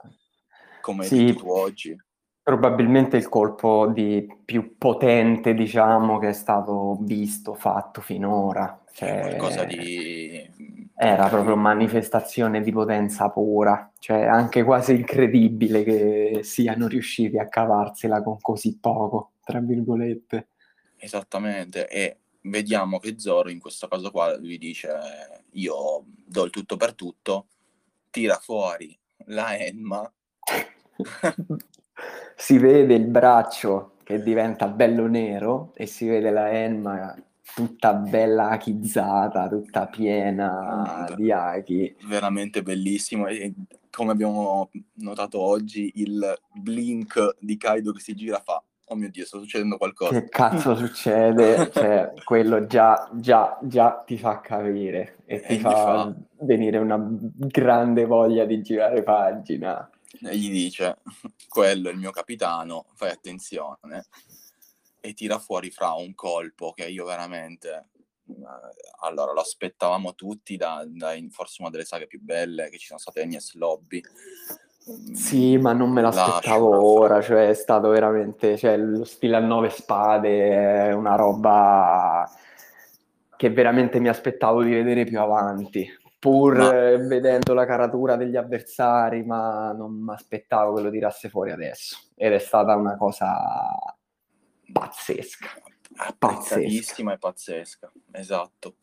come 0.80 1.10
Sì. 1.10 1.34
tu 1.34 1.48
oggi, 1.48 1.96
Probabilmente 2.42 3.16
il 3.16 3.28
colpo 3.28 3.86
di 3.86 4.26
più 4.44 4.76
potente, 4.76 5.54
diciamo, 5.54 6.18
che 6.18 6.30
è 6.30 6.32
stato 6.32 6.98
visto, 7.00 7.54
fatto 7.54 8.00
finora. 8.00 8.82
Cioè, 8.92 9.20
qualcosa 9.20 9.64
di... 9.64 10.90
Era 10.94 11.28
proprio 11.28 11.56
manifestazione 11.56 12.60
di 12.60 12.70
potenza 12.70 13.28
pura, 13.30 13.90
cioè 13.98 14.24
anche 14.24 14.62
quasi 14.62 14.94
incredibile 14.94 15.82
che 15.82 16.40
siano 16.42 16.86
riusciti 16.86 17.38
a 17.38 17.48
cavarsela 17.48 18.22
con 18.22 18.38
così 18.40 18.78
poco, 18.78 19.32
tra 19.42 19.58
virgolette. 19.60 20.48
Esattamente, 20.96 21.88
e 21.88 22.18
vediamo 22.42 22.98
che 22.98 23.18
Zoro 23.18 23.50
in 23.50 23.58
questo 23.58 23.88
caso 23.88 24.10
qua 24.10 24.36
lui 24.36 24.58
dice 24.58 24.90
io 25.52 26.04
do 26.24 26.44
il 26.44 26.50
tutto 26.50 26.76
per 26.76 26.94
tutto, 26.94 27.46
tira 28.10 28.36
fuori 28.36 28.96
la 29.26 29.56
Enma, 29.56 30.12
si 32.36 32.58
vede 32.58 32.94
il 32.94 33.06
braccio 33.06 33.92
che 34.02 34.22
diventa 34.22 34.66
bello 34.68 35.06
nero 35.06 35.72
e 35.74 35.86
si 35.86 36.06
vede 36.06 36.30
la 36.30 36.50
Enma 36.50 37.14
tutta 37.54 37.92
bella 37.94 38.48
achizzata, 38.50 39.48
tutta 39.48 39.86
piena 39.86 41.06
Mm. 41.12 41.14
di 41.16 41.30
aki. 41.30 41.96
veramente 42.06 42.62
bellissimo 42.62 43.26
e 43.26 43.52
come 43.90 44.12
abbiamo 44.12 44.70
notato 44.94 45.38
oggi 45.40 45.92
il 45.96 46.34
blink 46.54 47.36
di 47.38 47.56
Kaido 47.58 47.92
che 47.92 48.00
si 48.00 48.14
gira 48.14 48.40
fa 48.42 48.62
oh 48.86 48.94
mio 48.96 49.10
dio 49.10 49.24
sta 49.26 49.38
succedendo 49.38 49.76
qualcosa 49.76 50.18
Che 50.18 50.28
cazzo 50.30 50.74
succede? 50.74 51.70
Cioè, 51.70 52.12
quello 52.24 52.66
già, 52.66 53.08
già, 53.14 53.58
già 53.62 54.02
ti 54.06 54.16
fa 54.18 54.40
capire 54.40 55.16
e 55.26 55.40
ti 55.40 55.52
E 55.52 55.56
gli 55.56 55.60
fa 55.60 55.70
fa- 55.70 56.14
venire 56.40 56.78
una 56.78 56.98
grande 57.06 58.06
voglia 58.06 58.44
di 58.46 58.62
girare 58.62 59.02
pagina. 59.02 59.88
E 60.20 60.36
gli 60.36 60.50
dice 60.50 60.98
quello 61.48 61.88
è 61.88 61.92
il 61.92 61.98
mio 61.98 62.10
capitano 62.10 62.86
fai 62.94 63.10
attenzione. 63.10 64.06
E 65.04 65.14
tira 65.14 65.38
fuori 65.38 65.70
fra 65.70 65.92
un 65.94 66.14
colpo 66.14 66.72
che 66.72 66.86
io 66.86 67.04
veramente 67.04 67.88
eh, 68.28 68.34
allora 69.00 69.32
lo 69.32 69.40
aspettavamo 69.40 70.14
tutti 70.14 70.56
da, 70.56 70.84
da 70.86 71.12
forse 71.30 71.60
una 71.60 71.70
delle 71.70 71.84
saghe 71.84 72.06
più 72.06 72.20
belle 72.20 72.70
che 72.70 72.78
ci 72.78 72.86
sono 72.86 73.00
state 73.00 73.20
Enies 73.22 73.54
Lobby. 73.54 74.00
Sì, 75.12 75.56
ma 75.58 75.72
non 75.72 75.90
me 75.90 76.02
l'aspettavo 76.02 76.70
Lascio, 76.70 76.84
ora, 76.84 77.22
cioè 77.22 77.48
è 77.48 77.54
stato 77.54 77.88
veramente, 77.88 78.56
cioè 78.56 78.76
lo 78.76 79.04
stile 79.04 79.36
a 79.36 79.40
nove 79.40 79.70
spade 79.70 80.88
è 80.88 80.92
una 80.92 81.14
roba 81.14 82.28
che 83.36 83.50
veramente 83.50 84.00
mi 84.00 84.08
aspettavo 84.08 84.62
di 84.62 84.70
vedere 84.70 85.04
più 85.04 85.20
avanti, 85.20 85.88
pur 86.22 86.56
Ma- 86.56 86.90
eh, 86.90 86.98
vedendo 86.98 87.52
la 87.52 87.66
caratura 87.66 88.14
degli 88.14 88.36
avversari, 88.36 89.24
ma 89.24 89.72
non 89.72 90.04
mi 90.04 90.12
aspettavo 90.12 90.74
che 90.74 90.82
lo 90.82 90.90
tirasse 90.90 91.28
fuori 91.28 91.50
adesso. 91.50 91.98
Ed 92.14 92.32
è 92.32 92.38
stata 92.38 92.76
una 92.76 92.96
cosa 92.96 93.74
pazzesca. 94.72 95.48
apprezzatissima 95.96 97.14
e 97.14 97.18
pazzesca, 97.18 97.92
esatto, 98.12 98.76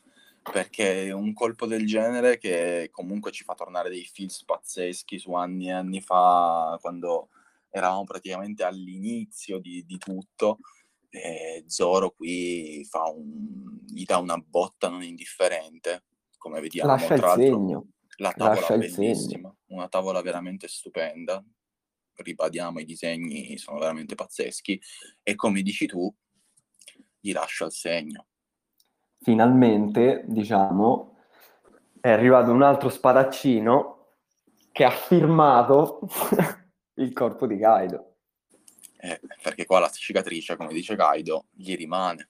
perché 0.52 1.12
un 1.14 1.32
colpo 1.32 1.66
del 1.66 1.88
genere 1.88 2.38
che 2.38 2.90
comunque 2.92 3.32
ci 3.32 3.46
fa 3.46 3.56
tornare 3.56 3.90
dei 3.90 4.04
feels 4.04 4.44
pazzeschi 4.44 5.18
su 5.18 5.32
anni 5.32 5.70
e 5.70 5.72
anni 5.72 6.02
fa, 6.02 6.78
quando 6.82 7.30
eravamo 7.70 8.04
praticamente 8.04 8.66
all'inizio 8.66 9.60
di, 9.60 9.86
di 9.86 9.98
tutto, 9.98 10.58
e 11.10 11.64
Zoro 11.68 12.12
qui 12.12 12.84
fa 12.84 13.04
un, 13.10 13.80
gli 13.88 14.04
dà 14.04 14.18
una 14.18 14.38
botta 14.38 14.90
non 14.90 15.04
indifferente, 15.04 16.04
come 16.40 16.60
vediamo, 16.60 16.90
Lascia 16.90 17.14
il 17.14 17.20
tra 17.20 17.28
l'altro 17.36 17.46
segno. 17.46 17.88
la 18.18 18.32
tavola 18.32 18.56
lascia 18.56 18.74
il 18.74 18.80
bellissima, 18.80 19.56
una 19.68 19.88
tavola 19.88 20.22
veramente 20.24 20.68
stupenda, 20.68 21.44
ribadiamo 22.16 22.80
i 22.80 22.86
disegni 22.86 23.58
sono 23.58 23.78
veramente 23.78 24.16
pazzeschi 24.16 24.82
e 25.22 25.36
come 25.36 25.62
dici 25.62 25.86
tu 25.86 26.12
gli 27.20 27.32
lascia 27.32 27.66
il 27.66 27.72
segno. 27.72 28.26
finalmente, 29.22 30.24
diciamo, 30.28 31.18
è 32.00 32.10
arrivato 32.10 32.52
un 32.52 32.64
altro 32.64 32.90
spadaccino 32.90 34.16
che 34.72 34.86
ha 34.86 34.92
firmato 34.92 36.00
il 36.96 37.12
corpo 37.14 37.46
di 37.46 37.58
Kaido. 37.58 38.16
Eh, 39.02 39.20
perché 39.42 39.66
qua 39.66 39.80
la 39.80 39.90
cicatrice, 39.90 40.56
come 40.56 40.74
dice 40.74 40.96
Kaido, 40.96 41.48
gli 41.52 41.76
rimane. 41.76 42.30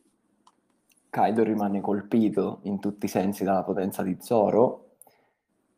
Kaido 1.10 1.44
rimane 1.44 1.82
colpito 1.82 2.60
in 2.64 2.80
tutti 2.80 3.06
i 3.06 3.10
sensi 3.10 3.44
dalla 3.44 3.64
potenza 3.64 4.04
di 4.04 4.18
Zoro 4.20 4.86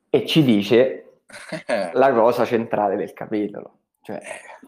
e 0.09 0.25
ci 0.25 0.43
dice 0.43 1.21
la 1.93 2.13
cosa 2.13 2.43
centrale 2.45 2.95
del 2.97 3.13
capitolo, 3.13 3.77
cioè 4.01 4.19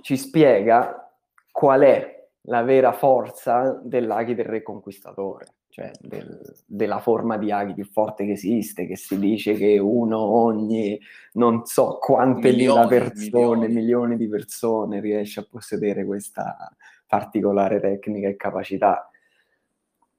ci 0.02 0.16
spiega 0.18 1.12
qual 1.52 1.82
è 1.82 2.26
la 2.48 2.62
vera 2.64 2.92
forza 2.94 3.80
dell'Aghi 3.84 4.36
del 4.36 4.46
Re 4.46 4.62
Conquistatore, 4.64 5.46
cioè 5.70 5.92
del- 6.00 6.40
della 6.66 7.00
forma 7.00 7.38
di 7.38 7.52
Aghi 7.52 7.74
più 7.74 7.86
forte 7.86 8.26
che 8.26 8.32
esiste, 8.34 8.86
che 8.86 8.96
si 8.96 9.18
dice 9.20 9.54
che 9.54 9.78
uno 9.80 10.18
ogni 10.20 11.00
non 11.34 11.66
so 11.66 11.98
quante 12.00 12.52
mila 12.52 12.84
Milioni, 12.84 12.88
persone, 12.88 13.68
milioni. 13.68 13.68
milioni 13.74 14.18
di 14.18 14.28
persone 14.30 15.00
riesce 15.02 15.42
a 15.42 15.48
possedere 15.50 16.06
questa 16.06 16.74
particolare 17.08 17.80
tecnica 17.82 18.28
e 18.30 18.36
capacità. 18.36 19.10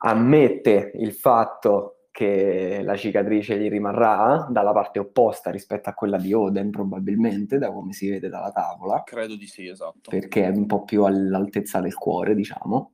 Ammette 0.07 0.93
il 0.97 1.13
fatto 1.13 2.09
che 2.11 2.83
la 2.85 2.95
cicatrice 2.95 3.59
gli 3.59 3.69
rimarrà 3.69 4.47
dalla 4.51 4.73
parte 4.73 4.99
opposta 4.99 5.51
rispetto 5.51 5.89
a 5.89 5.95
quella 5.95 6.19
di 6.19 6.33
Oden, 6.33 6.71
probabilmente, 6.71 7.59
da 7.59 7.73
come 7.73 7.93
si 7.93 8.09
vede 8.09 8.29
dalla 8.29 8.53
tavola 8.53 9.03
Credo 9.03 9.35
di 9.35 9.47
sì, 9.47 9.67
esatto. 9.67 10.11
perché 10.11 10.45
è 10.45 10.49
un 10.49 10.67
po' 10.67 10.85
più 10.85 11.05
all'altezza 11.05 11.81
del 11.81 11.95
cuore, 11.95 12.35
diciamo, 12.35 12.93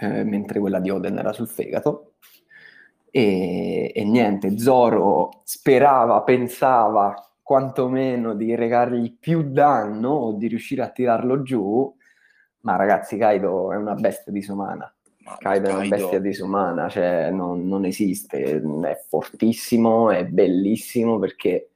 eh, 0.00 0.24
mentre 0.24 0.60
quella 0.60 0.80
di 0.80 0.90
Oden 0.90 1.18
era 1.18 1.32
sul 1.32 1.48
fegato. 1.48 2.14
E, 3.10 3.92
e 3.94 4.04
niente, 4.04 4.58
Zoro 4.58 5.42
sperava, 5.44 6.22
pensava 6.22 7.14
quantomeno 7.40 8.34
di 8.34 8.54
recargli 8.54 9.16
più 9.18 9.52
danno 9.52 10.10
o 10.10 10.32
di 10.32 10.48
riuscire 10.48 10.82
a 10.82 10.90
tirarlo 10.90 11.42
giù, 11.42 11.96
ma 12.60 12.76
ragazzi, 12.76 13.16
Kaido 13.16 13.72
è 13.72 13.76
una 13.76 13.94
bestia 13.94 14.32
disumana. 14.32 14.92
Ma 15.24 15.36
Kaido 15.38 15.68
è 15.68 15.74
una 15.74 15.88
bestia 15.88 16.18
disumana, 16.18 16.88
cioè 16.88 17.30
non, 17.30 17.68
non, 17.68 17.84
esiste, 17.84 18.60
è 18.60 19.04
fortissimo, 19.08 20.10
è 20.10 20.24
bellissimo 20.24 21.18
perché 21.18 21.70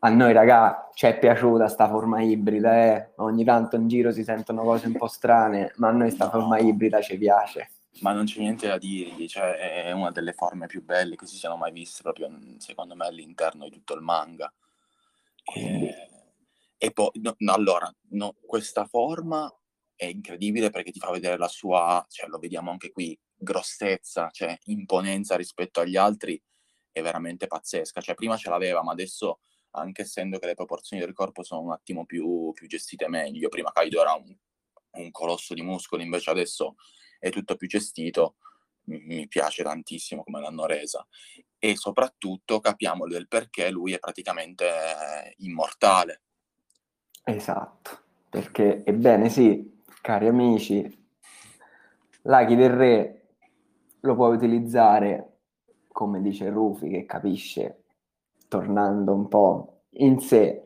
a 0.00 0.10
noi 0.10 0.32
raga 0.32 0.90
ci 0.92 1.06
è 1.06 1.18
piaciuta 1.18 1.68
sta 1.68 1.88
forma 1.88 2.20
ibrida, 2.20 2.84
eh? 2.84 3.12
ogni 3.16 3.44
tanto 3.44 3.76
in 3.76 3.88
giro 3.88 4.12
si 4.12 4.24
sentono 4.24 4.62
cose 4.62 4.88
un 4.88 4.92
po' 4.92 5.06
strane, 5.06 5.72
ma 5.76 5.88
a 5.88 5.92
noi 5.92 6.10
sta 6.10 6.26
no. 6.26 6.32
forma 6.32 6.58
ibrida 6.58 7.00
ci 7.00 7.16
piace. 7.16 7.70
Ma 8.00 8.12
non 8.12 8.26
c'è 8.26 8.40
niente 8.40 8.68
da 8.68 8.76
dirgli, 8.76 9.26
cioè 9.26 9.84
è 9.86 9.92
una 9.92 10.10
delle 10.10 10.34
forme 10.34 10.66
più 10.66 10.84
belle 10.84 11.16
che 11.16 11.26
si 11.26 11.36
siano 11.36 11.56
mai 11.56 11.72
viste 11.72 12.02
proprio 12.02 12.30
secondo 12.58 12.94
me 12.94 13.06
all'interno 13.06 13.64
di 13.64 13.70
tutto 13.70 13.94
il 13.94 14.02
manga. 14.02 14.52
E, 15.54 15.94
e 16.76 16.90
poi, 16.90 17.08
no, 17.14 17.54
allora, 17.54 17.90
no, 18.10 18.34
questa 18.44 18.84
forma 18.84 19.50
è 19.96 20.04
incredibile 20.04 20.70
perché 20.70 20.92
ti 20.92 21.00
fa 21.00 21.10
vedere 21.10 21.38
la 21.38 21.48
sua, 21.48 22.04
cioè 22.08 22.28
lo 22.28 22.38
vediamo 22.38 22.70
anche 22.70 22.92
qui, 22.92 23.18
grossezza, 23.34 24.28
cioè 24.30 24.56
imponenza 24.64 25.36
rispetto 25.36 25.80
agli 25.80 25.96
altri 25.96 26.40
è 26.92 27.02
veramente 27.02 27.46
pazzesca. 27.46 28.00
Cioè 28.00 28.14
prima 28.14 28.36
ce 28.36 28.50
l'aveva, 28.50 28.82
ma 28.82 28.92
adesso, 28.92 29.40
anche 29.72 30.02
essendo 30.02 30.38
che 30.38 30.46
le 30.46 30.54
proporzioni 30.54 31.02
del 31.02 31.14
corpo 31.14 31.42
sono 31.42 31.62
un 31.62 31.72
attimo 31.72 32.04
più, 32.04 32.52
più 32.52 32.66
gestite 32.66 33.08
meglio, 33.08 33.48
prima 33.48 33.72
Kaido 33.72 34.00
era 34.00 34.12
un, 34.12 34.34
un, 34.92 35.10
colosso 35.10 35.54
di 35.54 35.62
muscoli, 35.62 36.04
invece 36.04 36.30
adesso 36.30 36.76
è 37.18 37.30
tutto 37.30 37.56
più 37.56 37.66
gestito, 37.66 38.36
mi 38.84 39.26
piace 39.28 39.62
tantissimo 39.62 40.22
come 40.22 40.40
l'hanno 40.40 40.66
resa. 40.66 41.06
E 41.58 41.76
soprattutto 41.76 42.60
capiamo 42.60 43.06
del 43.06 43.28
perché 43.28 43.70
lui 43.70 43.92
è 43.92 43.98
praticamente 43.98 45.34
immortale. 45.38 46.22
Esatto, 47.24 48.04
perché 48.30 48.84
ebbene 48.84 49.28
sì, 49.28 49.75
cari 50.06 50.28
amici, 50.28 50.86
l'Aki 52.22 52.54
del 52.54 52.70
Re 52.70 53.22
lo 54.02 54.14
puoi 54.14 54.36
utilizzare, 54.36 55.38
come 55.88 56.22
dice 56.22 56.48
Rufi, 56.48 56.88
che 56.88 57.04
capisce, 57.04 57.82
tornando 58.46 59.12
un 59.12 59.26
po' 59.26 59.80
in 59.94 60.20
sé, 60.20 60.62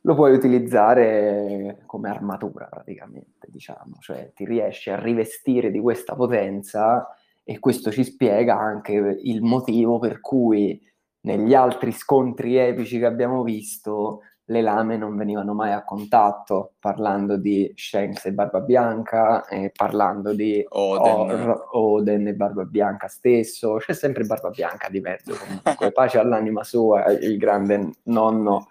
lo 0.00 0.16
puoi 0.16 0.34
utilizzare 0.34 1.84
come 1.86 2.08
armatura 2.08 2.66
praticamente, 2.66 3.46
diciamo, 3.48 3.98
cioè 4.00 4.32
ti 4.34 4.44
riesci 4.44 4.90
a 4.90 4.98
rivestire 4.98 5.70
di 5.70 5.78
questa 5.78 6.16
potenza 6.16 7.06
e 7.44 7.60
questo 7.60 7.92
ci 7.92 8.02
spiega 8.02 8.58
anche 8.58 8.92
il 8.92 9.40
motivo 9.42 10.00
per 10.00 10.20
cui 10.20 10.84
negli 11.20 11.54
altri 11.54 11.92
scontri 11.92 12.56
epici 12.56 12.98
che 12.98 13.06
abbiamo 13.06 13.44
visto 13.44 14.22
le 14.46 14.60
lame 14.60 14.96
non 14.98 15.16
venivano 15.16 15.54
mai 15.54 15.72
a 15.72 15.84
contatto, 15.84 16.72
parlando 16.78 17.36
di 17.36 17.72
Shanks 17.74 18.26
e 18.26 18.32
Barba 18.32 18.60
Bianca, 18.60 19.46
e 19.46 19.72
parlando 19.74 20.34
di 20.34 20.64
Oden. 20.68 21.48
Or, 21.48 21.68
Oden 21.72 22.28
e 22.28 22.34
Barba 22.34 22.64
Bianca 22.64 23.08
stesso, 23.08 23.76
c'è 23.76 23.94
sempre 23.94 24.24
Barba 24.24 24.50
Bianca 24.50 24.88
di 24.90 25.00
mezzo 25.00 25.34
comunque, 25.34 25.92
pace 25.92 26.18
all'anima 26.18 26.62
sua, 26.62 27.06
il 27.06 27.38
grande 27.38 27.90
nonno. 28.04 28.66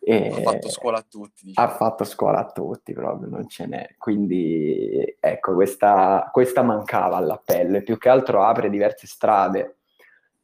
E 0.00 0.28
ha 0.28 0.40
fatto 0.40 0.70
scuola 0.70 0.98
a 0.98 1.04
tutti. 1.06 1.46
Diciamo. 1.46 1.66
Ha 1.66 1.70
fatto 1.70 2.04
scuola 2.04 2.38
a 2.38 2.50
tutti, 2.50 2.92
proprio 2.92 3.28
non 3.28 3.48
ce 3.48 3.66
n'è. 3.66 3.96
Quindi 3.98 5.16
ecco, 5.18 5.54
questa, 5.54 6.30
questa 6.32 6.62
mancava 6.62 7.16
all'appello 7.16 7.76
e 7.76 7.82
più 7.82 7.98
che 7.98 8.08
altro 8.08 8.42
apre 8.42 8.70
diverse 8.70 9.06
strade 9.06 9.77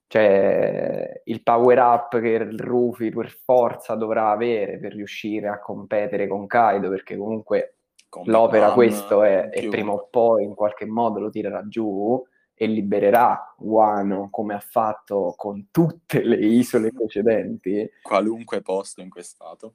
cioè 0.06 1.23
il 1.25 1.42
power 1.42 1.78
up 1.78 2.20
che 2.20 2.28
il 2.28 2.58
Rufi 2.58 3.11
per 3.11 3.30
forza 3.30 3.94
dovrà 3.94 4.30
avere 4.30 4.78
per 4.78 4.92
riuscire 4.92 5.49
a 5.49 5.58
competere 5.58 6.28
con 6.28 6.46
Kaido, 6.46 6.88
perché 6.88 7.16
comunque 7.16 7.76
Come 8.08 8.30
l'opera 8.30 8.73
questo 8.73 9.23
è, 9.23 9.50
e 9.52 9.68
prima 9.68 9.92
o 9.92 10.06
poi 10.11 10.44
in 10.44 10.54
qualche 10.54 10.87
modo 10.87 11.18
lo 11.18 11.30
tirerà 11.30 11.66
giù 11.66 12.23
e 12.54 12.66
libererà 12.66 13.54
Wano 13.58 14.28
come 14.30 14.54
ha 14.54 14.61
fatto 14.61 15.34
con 15.37 15.68
tutte 15.73 16.23
le 16.23 16.37
isole 16.37 16.92
precedenti. 16.92 17.90
Qualunque 18.00 18.62
posto 18.62 19.00
in 19.00 19.11
cui 19.11 19.20
è 19.20 19.25
stato. 19.25 19.75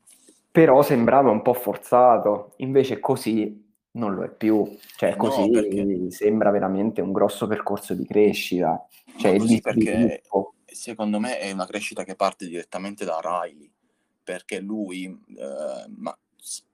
Però 0.51 0.81
sembrava 0.81 1.29
un 1.29 1.41
po' 1.41 1.53
forzato, 1.53 2.53
invece 2.57 3.00
così 3.00 3.68
non 4.00 4.15
lo 4.15 4.24
è 4.24 4.32
più, 4.32 4.77
cioè 4.98 5.15
così 5.15 5.50
no, 5.50 5.62
perché... 5.62 6.10
sembra 6.10 6.50
veramente 6.50 7.01
un 7.01 7.12
grosso 7.12 7.46
percorso 7.46 7.94
di 7.94 8.05
crescita. 8.05 8.83
Cioè, 9.18 9.38
così 9.38 9.59
perché 9.62 10.24
secondo 10.66 11.20
me 11.20 11.38
è 11.40 11.51
una 11.51 11.68
crescita 11.68 12.03
che 12.03 12.16
parte 12.16 12.48
direttamente 12.48 13.05
da 13.05 13.20
Riley, 13.22 13.72
perché 14.24 14.59
lui, 14.59 15.05
eh, 15.05 15.85
ma 15.98 16.18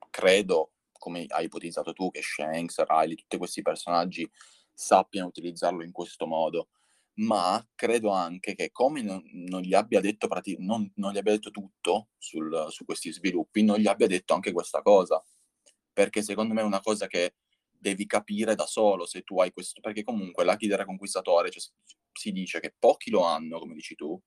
credo, 0.10 0.72
come 0.94 1.26
hai 1.28 1.46
ipotizzato 1.46 1.92
tu, 1.92 2.12
che 2.12 2.22
Shanks, 2.22 2.84
Riley, 2.86 3.16
tutti 3.16 3.38
questi 3.38 3.62
personaggi 3.62 4.30
sappiano 4.74 5.28
utilizzarlo 5.28 5.84
in 5.84 5.92
questo 5.92 6.28
modo, 6.28 6.68
ma 7.16 7.66
credo 7.76 8.10
anche 8.10 8.56
che 8.56 8.72
come 8.72 9.02
non, 9.02 9.24
non 9.32 9.62
gli 9.62 9.74
abbia 9.74 10.02
detto, 10.02 10.28
non, 10.58 10.92
non, 10.96 11.14
gli 11.14 11.18
abbia 11.18 11.32
detto 11.32 11.50
tutto 11.50 12.10
sul, 12.18 12.68
su 12.70 12.86
questi 12.86 13.12
sviluppi, 13.12 13.64
non 13.64 13.78
gli 13.78 13.88
abbia 13.88 14.08
detto 14.08 14.34
anche 14.34 14.52
questa 14.52 14.82
cosa, 14.82 15.24
perché 15.96 16.22
secondo 16.22 16.54
me 16.54 16.60
è 16.60 16.66
una 16.66 16.82
cosa 16.82 17.08
che 17.08 17.36
devi 17.72 18.06
capire 18.06 18.54
da 18.54 18.66
solo 18.66 19.06
se 19.06 19.22
tu 19.22 19.40
hai 19.40 19.54
questo, 19.54 19.80
perché 19.80 20.04
comunque 20.04 20.44
la 20.44 20.58
Kidera 20.58 20.84
Conquistatore 20.84 21.50
cioè, 21.50 21.64
si 22.12 22.32
dice 22.34 22.60
che 22.60 22.76
pochi 22.78 23.10
lo 23.10 23.24
hanno, 23.24 23.60
come 23.60 23.76
dici 23.76 23.96
tu, 23.96 24.22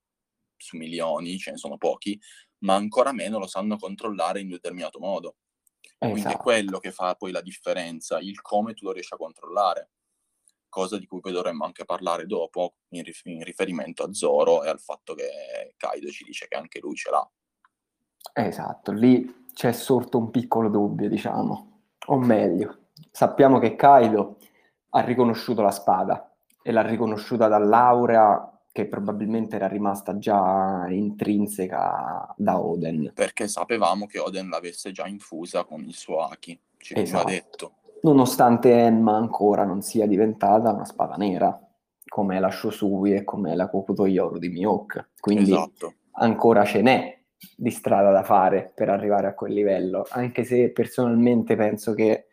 su 0.57 0.79
milioni, 0.79 1.39
ce 1.39 1.51
ne 1.51 1.59
sono 1.59 1.77
pochi, 1.77 2.19
ma 2.61 2.75
ancora 2.75 3.13
meno 3.13 3.39
lo 3.39 3.47
sanno 3.47 3.77
controllare 3.77 4.41
in 4.41 4.49
determinato 4.49 4.99
modo. 4.99 5.37
Esatto. 5.81 5.99
Quindi 5.99 6.23
è 6.23 6.29
esatto. 6.29 6.43
quello 6.43 6.79
che 6.79 6.91
fa 6.91 7.15
poi 7.15 7.33
la 7.33 7.43
differenza, 7.43 8.19
il 8.19 8.41
come 8.41 8.73
tu 8.73 8.87
lo 8.87 8.93
riesci 8.93 9.13
a 9.13 9.19
controllare, 9.19 9.91
cosa 10.71 10.99
di 10.99 11.07
cui 11.07 11.21
poi 11.21 11.33
dovremmo 11.33 11.67
anche 11.67 11.85
parlare 11.85 12.25
dopo 12.25 12.77
in, 12.95 13.03
rif- 13.03 13.27
in 13.27 13.45
riferimento 13.45 14.05
a 14.05 14.13
Zoro 14.15 14.65
e 14.65 14.69
al 14.71 14.81
fatto 14.81 15.15
che 15.15 15.75
Kaido 15.77 16.09
ci 16.09 16.25
dice 16.25 16.49
che 16.49 16.57
anche 16.57 16.81
lui 16.81 16.97
ce 16.97 17.11
l'ha. 17.11 17.31
Esatto, 18.33 18.93
lì 18.93 19.47
c'è 19.59 19.73
sorto 19.73 20.19
un 20.19 20.31
piccolo 20.31 20.69
dubbio, 20.69 21.09
diciamo, 21.09 21.81
o 22.07 22.17
meglio, 22.17 22.91
sappiamo 23.11 23.59
che 23.59 23.75
Kaido 23.75 24.37
ha 24.91 25.01
riconosciuto 25.01 25.63
la 25.63 25.73
spada 25.73 26.33
e 26.63 26.71
l'ha 26.71 26.83
riconosciuta 26.83 27.49
dall'aura 27.49 28.57
che 28.71 28.87
probabilmente 28.87 29.57
era 29.57 29.67
rimasta 29.67 30.17
già 30.17 30.87
intrinseca 30.89 32.33
da 32.37 32.61
Oden. 32.61 33.11
Perché 33.13 33.49
sapevamo 33.49 34.07
che 34.07 34.21
Oden 34.21 34.49
l'avesse 34.49 34.93
già 34.93 35.09
infusa 35.09 35.65
con 35.65 35.81
il 35.81 35.93
suo 35.93 36.21
Aki, 36.21 36.61
ci 36.77 36.95
esatto. 36.97 37.29
detto. 37.29 37.73
Nonostante 38.03 38.73
Enma 38.73 39.17
ancora 39.17 39.65
non 39.65 39.83
sia 39.83 40.07
diventata 40.07 40.71
una 40.71 40.85
spada 40.85 41.17
nera, 41.17 41.61
come 42.07 42.39
la 42.39 42.53
Shosui 42.53 43.13
e 43.13 43.25
come 43.25 43.57
la 43.57 43.69
Kokuto 43.69 44.07
Yoru 44.07 44.39
di 44.39 44.51
Mihawk. 44.51 45.09
Quindi 45.19 45.51
esatto. 45.51 45.95
ancora 46.13 46.65
ce 46.65 46.81
n'è 46.81 47.18
di 47.57 47.71
strada 47.71 48.11
da 48.11 48.23
fare 48.23 48.73
per 48.75 48.89
arrivare 48.89 49.29
a 49.29 49.35
quel 49.35 49.53
livello, 49.53 50.07
anche 50.11 50.45
se 50.45 50.71
personalmente 50.71 51.57
penso 51.57 51.95
che 51.95 52.27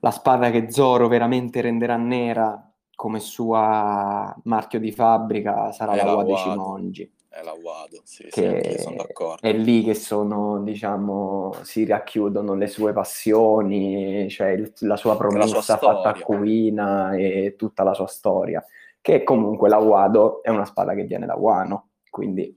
la 0.00 0.10
spada 0.10 0.50
che 0.50 0.70
Zoro 0.70 1.08
veramente 1.08 1.60
renderà 1.60 1.96
nera 1.96 2.70
come 2.94 3.18
sua 3.18 4.34
marchio 4.44 4.78
di 4.78 4.92
fabbrica 4.92 5.72
sarà 5.72 5.92
è 5.92 6.04
la 6.04 6.14
Wado 6.14 6.36
Cimongi. 6.36 7.12
È 7.28 7.42
la 7.42 7.52
Wado, 7.52 8.00
sì, 8.02 8.24
che 8.24 8.76
sì, 8.76 8.82
sono 8.82 8.96
d'accordo. 8.96 9.46
È 9.46 9.52
lì 9.52 9.84
che 9.84 9.94
sono, 9.94 10.60
diciamo, 10.62 11.52
si 11.62 11.86
racchiudono 11.86 12.54
le 12.54 12.66
sue 12.66 12.92
passioni, 12.92 14.28
cioè 14.28 14.48
il, 14.48 14.72
la 14.80 14.96
sua 14.96 15.16
promessa 15.16 15.54
la 15.54 15.62
sua 15.62 15.76
fatta 15.76 16.08
a 16.10 16.20
Kuina 16.20 17.14
e 17.14 17.54
tutta 17.56 17.84
la 17.84 17.94
sua 17.94 18.08
storia. 18.08 18.64
Che 19.00 19.22
comunque 19.22 19.68
la 19.68 19.78
Wado 19.78 20.42
è 20.42 20.50
una 20.50 20.64
spada 20.64 20.92
che 20.94 21.04
viene 21.04 21.24
da 21.24 21.36
Wano, 21.36 21.90
quindi 22.10 22.54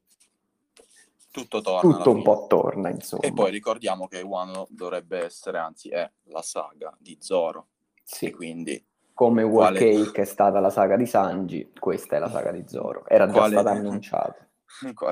tutto 1.34 1.62
torna. 1.62 1.96
Tutto 1.96 2.12
un 2.12 2.22
po' 2.22 2.46
torna, 2.48 2.89
insomma. 2.89 3.24
E 3.24 3.34
poi 3.34 3.50
ricordiamo 3.50 4.08
che 4.08 4.22
Wano 4.22 4.67
dovrebbe 4.69 5.24
essere, 5.24 5.58
anzi 5.58 5.89
è 5.89 6.08
la 6.26 6.43
saga 6.43 6.96
di 7.00 7.17
Zoro. 7.19 7.69
Sì. 8.04 8.28
E 8.28 8.32
quindi... 8.32 8.86
Come 9.15 9.41
War 9.41 9.72
quale... 9.72 9.80
Cake 9.80 10.22
è 10.22 10.26
stata 10.26 10.60
la 10.60 10.69
saga 10.69 10.96
di 10.96 11.08
Sanji, 11.08 11.72
questa 11.80 12.17
è 12.17 12.19
la 12.19 12.30
saga 12.30 12.52
di 12.52 12.63
Zoro. 12.67 13.08
Era 13.08 13.26
già 13.26 13.34
quale... 13.34 13.54
stata 13.54 13.72
annunciata. 13.76 14.48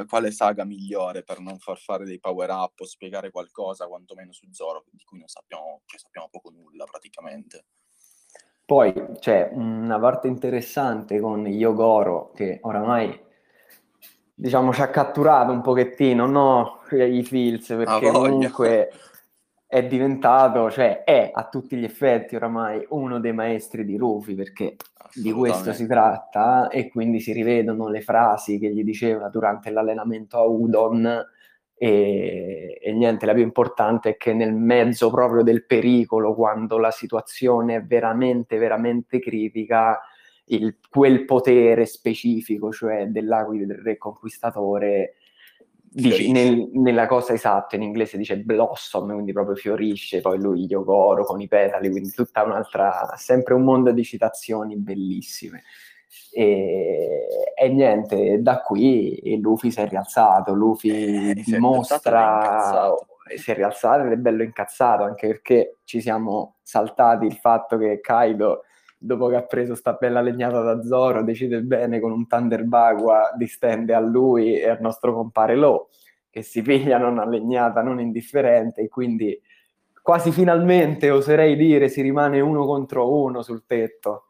Quale 0.07 0.31
saga 0.31 0.63
migliore 0.63 1.23
per 1.23 1.39
non 1.39 1.57
far 1.57 1.77
fare 1.77 2.05
dei 2.05 2.19
power 2.19 2.49
up 2.51 2.79
o 2.79 2.85
spiegare 2.85 3.31
qualcosa, 3.31 3.87
quantomeno 3.87 4.31
su 4.31 4.47
Zoro, 4.51 4.85
di 4.91 5.03
cui 5.03 5.17
non 5.17 5.27
sappiamo, 5.27 5.81
cioè 5.85 5.99
sappiamo 5.99 6.29
poco 6.29 6.51
nulla 6.51 6.85
praticamente. 6.85 7.65
Poi 8.63 8.93
c'è 9.19 9.49
una 9.53 9.99
parte 9.99 10.27
interessante 10.27 11.19
con 11.19 11.47
Yogoro 11.47 12.31
che 12.31 12.59
oramai 12.61 13.29
diciamo, 14.41 14.73
ci 14.73 14.81
ha 14.81 14.89
catturato 14.89 15.51
un 15.51 15.61
pochettino, 15.61 16.25
no? 16.25 16.79
I 16.89 17.23
feels, 17.23 17.67
perché 17.67 18.09
comunque 18.09 18.91
è 19.67 19.85
diventato, 19.85 20.71
cioè 20.71 21.03
è 21.03 21.29
a 21.31 21.47
tutti 21.47 21.77
gli 21.77 21.83
effetti 21.83 22.35
oramai 22.35 22.83
uno 22.89 23.19
dei 23.19 23.33
maestri 23.33 23.85
di 23.85 23.97
Rufi, 23.97 24.33
perché 24.33 24.77
di 25.13 25.31
questo 25.31 25.73
si 25.73 25.85
tratta, 25.85 26.69
e 26.69 26.89
quindi 26.89 27.19
si 27.19 27.33
rivedono 27.33 27.87
le 27.87 28.01
frasi 28.01 28.57
che 28.57 28.73
gli 28.73 28.83
diceva 28.83 29.29
durante 29.29 29.69
l'allenamento 29.69 30.37
a 30.39 30.43
Udon, 30.43 31.23
e, 31.75 32.79
e, 32.81 32.91
niente, 32.93 33.27
la 33.27 33.33
più 33.33 33.43
importante 33.43 34.09
è 34.09 34.17
che 34.17 34.33
nel 34.33 34.55
mezzo 34.55 35.11
proprio 35.11 35.43
del 35.43 35.67
pericolo, 35.67 36.33
quando 36.33 36.79
la 36.79 36.91
situazione 36.91 37.75
è 37.75 37.83
veramente, 37.83 38.57
veramente 38.57 39.19
critica, 39.19 39.99
il, 40.45 40.77
quel 40.89 41.25
potere 41.25 41.85
specifico, 41.85 42.71
cioè 42.71 43.07
dell'Aquila 43.07 43.65
del 43.65 43.77
Re 43.77 43.97
Conquistatore, 43.97 45.15
dici, 45.91 46.31
nel, 46.31 46.69
nella 46.73 47.05
cosa 47.05 47.33
esatta, 47.33 47.75
in 47.75 47.83
inglese 47.83 48.17
dice 48.17 48.37
blossom, 48.37 49.11
quindi 49.13 49.33
proprio 49.33 49.55
fiorisce, 49.55 50.21
poi 50.21 50.39
lui 50.39 50.65
Yogoro 50.65 51.23
con 51.23 51.41
i 51.41 51.47
petali, 51.47 51.89
quindi 51.89 52.11
tutta 52.11 52.43
un'altra, 52.43 53.13
sempre 53.15 53.53
un 53.53 53.63
mondo 53.63 53.91
di 53.91 54.03
citazioni 54.03 54.75
bellissime. 54.77 55.63
E, 56.33 57.27
e 57.55 57.69
niente, 57.69 58.41
da 58.41 58.61
qui 58.61 59.37
Luffy 59.41 59.71
si 59.71 59.79
è 59.79 59.87
rialzato, 59.87 60.53
Luffy 60.53 61.29
eh, 61.29 61.33
dimostra, 61.45 62.93
si 63.35 63.51
è 63.51 63.53
rialzato 63.53 64.05
ed 64.05 64.11
è 64.11 64.17
bello 64.17 64.43
incazzato, 64.43 65.03
anche 65.03 65.27
perché 65.27 65.77
ci 65.85 66.01
siamo 66.01 66.55
saltati 66.61 67.25
il 67.25 67.35
fatto 67.35 67.77
che 67.77 68.01
Kaido 68.01 68.63
dopo 69.03 69.27
che 69.29 69.35
ha 69.35 69.41
preso 69.41 69.73
sta 69.73 69.93
bella 69.93 70.21
legnata 70.21 70.61
da 70.61 70.83
Zoro, 70.83 71.23
decide 71.23 71.61
bene 71.61 71.99
con 71.99 72.11
un 72.11 72.27
Thunder 72.27 72.63
Bagua 72.65 73.31
distende 73.35 73.95
a 73.95 73.99
lui 73.99 74.59
e 74.59 74.69
al 74.69 74.79
nostro 74.79 75.11
compare 75.13 75.55
Lo, 75.55 75.89
che 76.29 76.43
si 76.43 76.61
pigliano 76.61 77.09
una 77.09 77.25
legnata 77.25 77.81
non 77.81 77.99
indifferente, 77.99 78.81
e 78.81 78.87
quindi 78.89 79.39
quasi 80.03 80.31
finalmente, 80.31 81.09
oserei 81.09 81.55
dire, 81.55 81.89
si 81.89 82.01
rimane 82.01 82.39
uno 82.41 82.65
contro 82.65 83.11
uno 83.11 83.41
sul 83.41 83.65
tetto. 83.65 84.27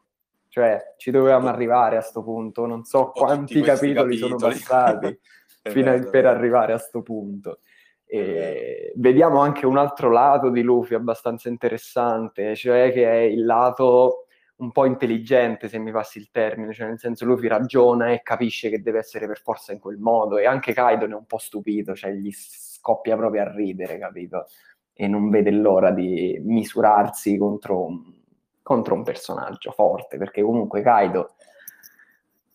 Cioè, 0.48 0.94
ci 0.96 1.10
dovevamo 1.10 1.48
arrivare 1.48 1.96
a 1.96 2.00
questo 2.00 2.22
punto, 2.22 2.64
non 2.66 2.84
so 2.84 3.10
quanti 3.14 3.60
capitoli, 3.60 3.94
capitoli, 3.94 4.16
sono 4.16 4.36
passati 4.36 5.18
fino 5.70 5.92
a, 5.92 5.98
per 5.98 6.26
arrivare 6.26 6.72
a 6.72 6.76
questo 6.76 7.02
punto. 7.02 7.60
E 8.06 8.92
vediamo 8.96 9.40
anche 9.40 9.66
un 9.66 9.76
altro 9.76 10.10
lato 10.10 10.50
di 10.50 10.62
Luffy 10.62 10.94
abbastanza 10.94 11.48
interessante, 11.48 12.54
cioè 12.54 12.90
che 12.92 13.10
è 13.10 13.20
il 13.20 13.44
lato 13.44 14.21
un 14.62 14.70
po' 14.70 14.86
intelligente, 14.86 15.68
se 15.68 15.78
mi 15.78 15.90
passi 15.90 16.18
il 16.18 16.30
termine, 16.30 16.72
cioè 16.72 16.86
nel 16.86 16.98
senso 16.98 17.24
lui 17.24 17.48
ragiona 17.48 18.12
e 18.12 18.22
capisce 18.22 18.70
che 18.70 18.80
deve 18.80 19.00
essere 19.00 19.26
per 19.26 19.40
forza 19.40 19.72
in 19.72 19.80
quel 19.80 19.98
modo 19.98 20.38
e 20.38 20.46
anche 20.46 20.72
Kaido 20.72 21.04
è 21.04 21.12
un 21.12 21.26
po' 21.26 21.38
stupito, 21.38 21.94
cioè 21.94 22.12
gli 22.12 22.30
scoppia 22.32 23.16
proprio 23.16 23.42
a 23.42 23.52
ridere, 23.52 23.98
capito? 23.98 24.46
E 24.94 25.08
non 25.08 25.30
vede 25.30 25.50
l'ora 25.50 25.90
di 25.90 26.40
misurarsi 26.44 27.36
contro 27.36 27.84
un, 27.84 28.12
contro 28.62 28.94
un 28.94 29.02
personaggio 29.02 29.72
forte, 29.72 30.16
perché 30.16 30.42
comunque 30.42 30.80
Kaido 30.80 31.34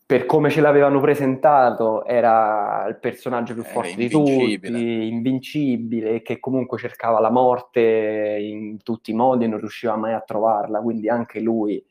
per 0.06 0.26
come 0.26 0.50
ce 0.50 0.62
l'avevano 0.62 1.02
presentato, 1.02 2.06
era 2.06 2.86
il 2.88 2.98
personaggio 2.98 3.54
più 3.54 3.64
forte 3.64 3.96
di 3.96 4.08
tutti, 4.08 5.10
invincibile, 5.10 6.22
che 6.22 6.40
comunque 6.40 6.78
cercava 6.78 7.20
la 7.20 7.30
morte 7.30 8.38
in 8.40 8.82
tutti 8.82 9.12
i 9.12 9.14
modi 9.14 9.44
e 9.44 9.48
non 9.48 9.60
riusciva 9.60 9.98
mai 9.98 10.14
a 10.14 10.22
trovarla, 10.22 10.80
quindi 10.80 11.10
anche 11.10 11.42
lui 11.42 11.84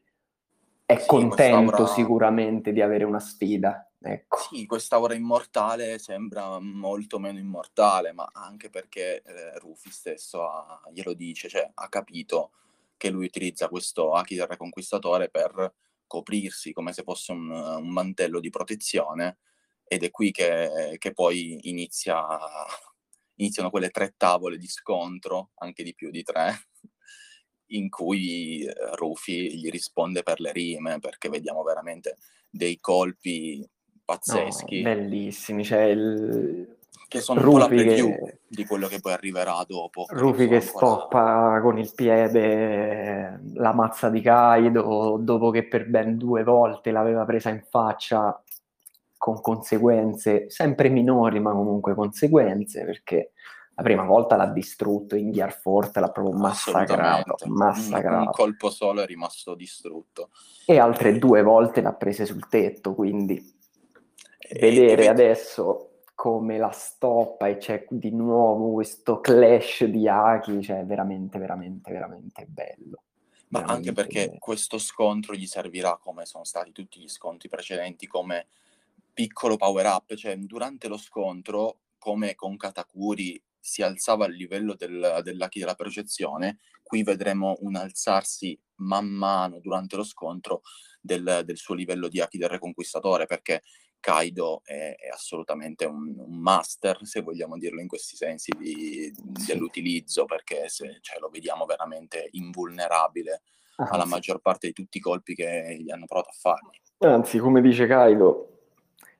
è 0.86 0.98
sì, 0.98 1.06
contento 1.06 1.74
aura... 1.74 1.86
sicuramente 1.88 2.72
di 2.72 2.80
avere 2.80 3.04
una 3.04 3.20
sfida. 3.20 3.90
Ecco. 3.98 4.38
Sì, 4.38 4.66
quest'aura 4.66 5.14
immortale 5.14 5.98
sembra 5.98 6.60
molto 6.60 7.18
meno 7.18 7.40
immortale, 7.40 8.12
ma 8.12 8.30
anche 8.32 8.70
perché 8.70 9.20
eh, 9.22 9.58
Rufy 9.58 9.90
stesso 9.90 10.48
ha, 10.48 10.80
glielo 10.92 11.12
dice, 11.12 11.48
cioè 11.48 11.68
ha 11.74 11.88
capito 11.88 12.52
che 12.96 13.10
lui 13.10 13.26
utilizza 13.26 13.68
questo 13.68 14.12
Aki 14.12 14.36
del 14.36 14.46
Reconquistatore 14.46 15.28
per 15.28 15.74
coprirsi 16.06 16.72
come 16.72 16.92
se 16.92 17.02
fosse 17.02 17.32
un, 17.32 17.50
un 17.50 17.88
mantello 17.88 18.38
di 18.38 18.48
protezione 18.48 19.38
ed 19.88 20.04
è 20.04 20.10
qui 20.10 20.30
che, 20.30 20.96
che 20.98 21.12
poi 21.12 21.68
inizia, 21.68 22.24
iniziano 23.36 23.70
quelle 23.70 23.90
tre 23.90 24.14
tavole 24.16 24.56
di 24.56 24.68
scontro, 24.68 25.50
anche 25.56 25.82
di 25.82 25.94
più 25.94 26.10
di 26.10 26.22
tre, 26.22 26.68
in 27.68 27.88
cui 27.88 28.62
eh, 28.62 28.74
Rufy 28.94 29.54
gli 29.54 29.70
risponde 29.70 30.22
per 30.22 30.40
le 30.40 30.52
rime, 30.52 30.98
perché 30.98 31.28
vediamo 31.28 31.62
veramente 31.62 32.18
dei 32.48 32.78
colpi 32.80 33.68
pazzeschi. 34.04 34.82
No, 34.82 34.94
bellissimi, 34.94 35.64
cioè 35.64 35.82
il... 35.82 36.74
Che 37.08 37.20
sono 37.20 37.40
Rufy 37.40 37.52
un 37.54 37.60
la 37.60 37.68
preview 37.68 38.08
che... 38.08 38.38
di 38.48 38.64
quello 38.64 38.88
che 38.88 38.98
poi 39.00 39.12
arriverà 39.12 39.64
dopo. 39.66 40.06
Rufy 40.08 40.48
che 40.48 40.56
ancora... 40.56 40.60
stoppa 40.60 41.60
con 41.62 41.78
il 41.78 41.92
piede 41.94 43.40
la 43.54 43.72
mazza 43.72 44.08
di 44.08 44.20
Kaido 44.20 45.18
dopo 45.20 45.50
che 45.50 45.68
per 45.68 45.88
ben 45.88 46.16
due 46.16 46.42
volte 46.42 46.90
l'aveva 46.90 47.24
presa 47.24 47.50
in 47.50 47.62
faccia 47.68 48.42
con 49.16 49.40
conseguenze 49.40 50.50
sempre 50.50 50.88
minori, 50.88 51.38
ma 51.38 51.52
comunque 51.52 51.94
conseguenze, 51.94 52.84
perché 52.84 53.32
la 53.76 53.82
prima 53.82 54.04
volta 54.04 54.36
l'ha 54.36 54.46
distrutto 54.46 55.16
in 55.16 55.30
Gear 55.30 55.52
Forte, 55.52 56.00
l'ha 56.00 56.10
proprio 56.10 56.34
massacrato, 56.34 57.36
massacrato. 57.46 58.24
Un, 58.24 58.30
colpo 58.30 58.70
solo 58.70 59.02
è 59.02 59.06
rimasto 59.06 59.54
distrutto. 59.54 60.30
E 60.64 60.78
altre 60.78 61.18
due 61.18 61.42
volte 61.42 61.82
l'ha 61.82 61.92
prese 61.92 62.24
sul 62.24 62.48
tetto, 62.48 62.94
quindi 62.94 63.36
e, 64.38 64.58
vedere 64.58 65.04
e 65.04 65.08
adesso 65.08 65.90
come 66.14 66.56
la 66.56 66.70
stoppa 66.70 67.48
e 67.48 67.58
c'è 67.58 67.84
di 67.90 68.10
nuovo 68.12 68.72
questo 68.72 69.20
clash 69.20 69.84
di 69.84 70.08
Aki, 70.08 70.62
cioè 70.62 70.86
veramente, 70.86 71.38
veramente, 71.38 71.92
veramente 71.92 72.46
bello. 72.48 73.02
Ma 73.48 73.60
veramente 73.60 73.88
anche 73.88 73.92
perché 73.92 74.26
bello. 74.28 74.38
questo 74.38 74.78
scontro 74.78 75.34
gli 75.34 75.46
servirà, 75.46 75.98
come 75.98 76.24
sono 76.24 76.44
stati 76.44 76.72
tutti 76.72 76.98
gli 76.98 77.08
scontri 77.08 77.50
precedenti, 77.50 78.06
come 78.06 78.46
piccolo 79.12 79.58
power 79.58 79.84
up, 79.84 80.14
cioè 80.14 80.34
durante 80.38 80.88
lo 80.88 80.96
scontro, 80.96 81.80
come 81.98 82.34
con 82.34 82.56
Katakuri 82.56 83.42
si 83.66 83.82
alzava 83.82 84.26
il 84.26 84.36
livello 84.36 84.74
del, 84.74 85.20
dell'Aki 85.24 85.58
della 85.58 85.74
percezione, 85.74 86.60
qui 86.82 87.02
vedremo 87.02 87.56
un 87.60 87.74
alzarsi 87.74 88.58
man 88.76 89.08
mano 89.08 89.58
durante 89.58 89.96
lo 89.96 90.04
scontro 90.04 90.62
del, 91.00 91.42
del 91.44 91.56
suo 91.56 91.74
livello 91.74 92.06
di 92.06 92.20
Aki 92.20 92.38
del 92.38 92.48
Reconquistatore, 92.48 93.26
perché 93.26 93.62
Kaido 93.98 94.60
è, 94.62 94.94
è 94.96 95.08
assolutamente 95.08 95.84
un, 95.84 96.14
un, 96.16 96.38
master, 96.38 97.00
se 97.02 97.22
vogliamo 97.22 97.58
dirlo 97.58 97.80
in 97.80 97.88
questi 97.88 98.14
sensi, 98.14 98.52
di, 98.56 99.12
sì. 99.34 99.46
dell'utilizzo, 99.46 100.26
perché 100.26 100.68
se, 100.68 100.98
cioè, 101.00 101.18
lo 101.18 101.28
vediamo 101.28 101.64
veramente 101.64 102.28
invulnerabile 102.32 103.42
ah, 103.78 103.88
alla 103.88 104.04
sì. 104.04 104.10
maggior 104.10 104.40
parte 104.40 104.68
di 104.68 104.72
tutti 104.72 104.98
i 104.98 105.00
colpi 105.00 105.34
che 105.34 105.76
gli 105.80 105.90
hanno 105.90 106.06
provato 106.06 106.28
a 106.28 106.36
fargli. 106.38 106.78
Anzi, 106.98 107.38
come 107.38 107.60
dice 107.60 107.88
Kaido, 107.88 108.68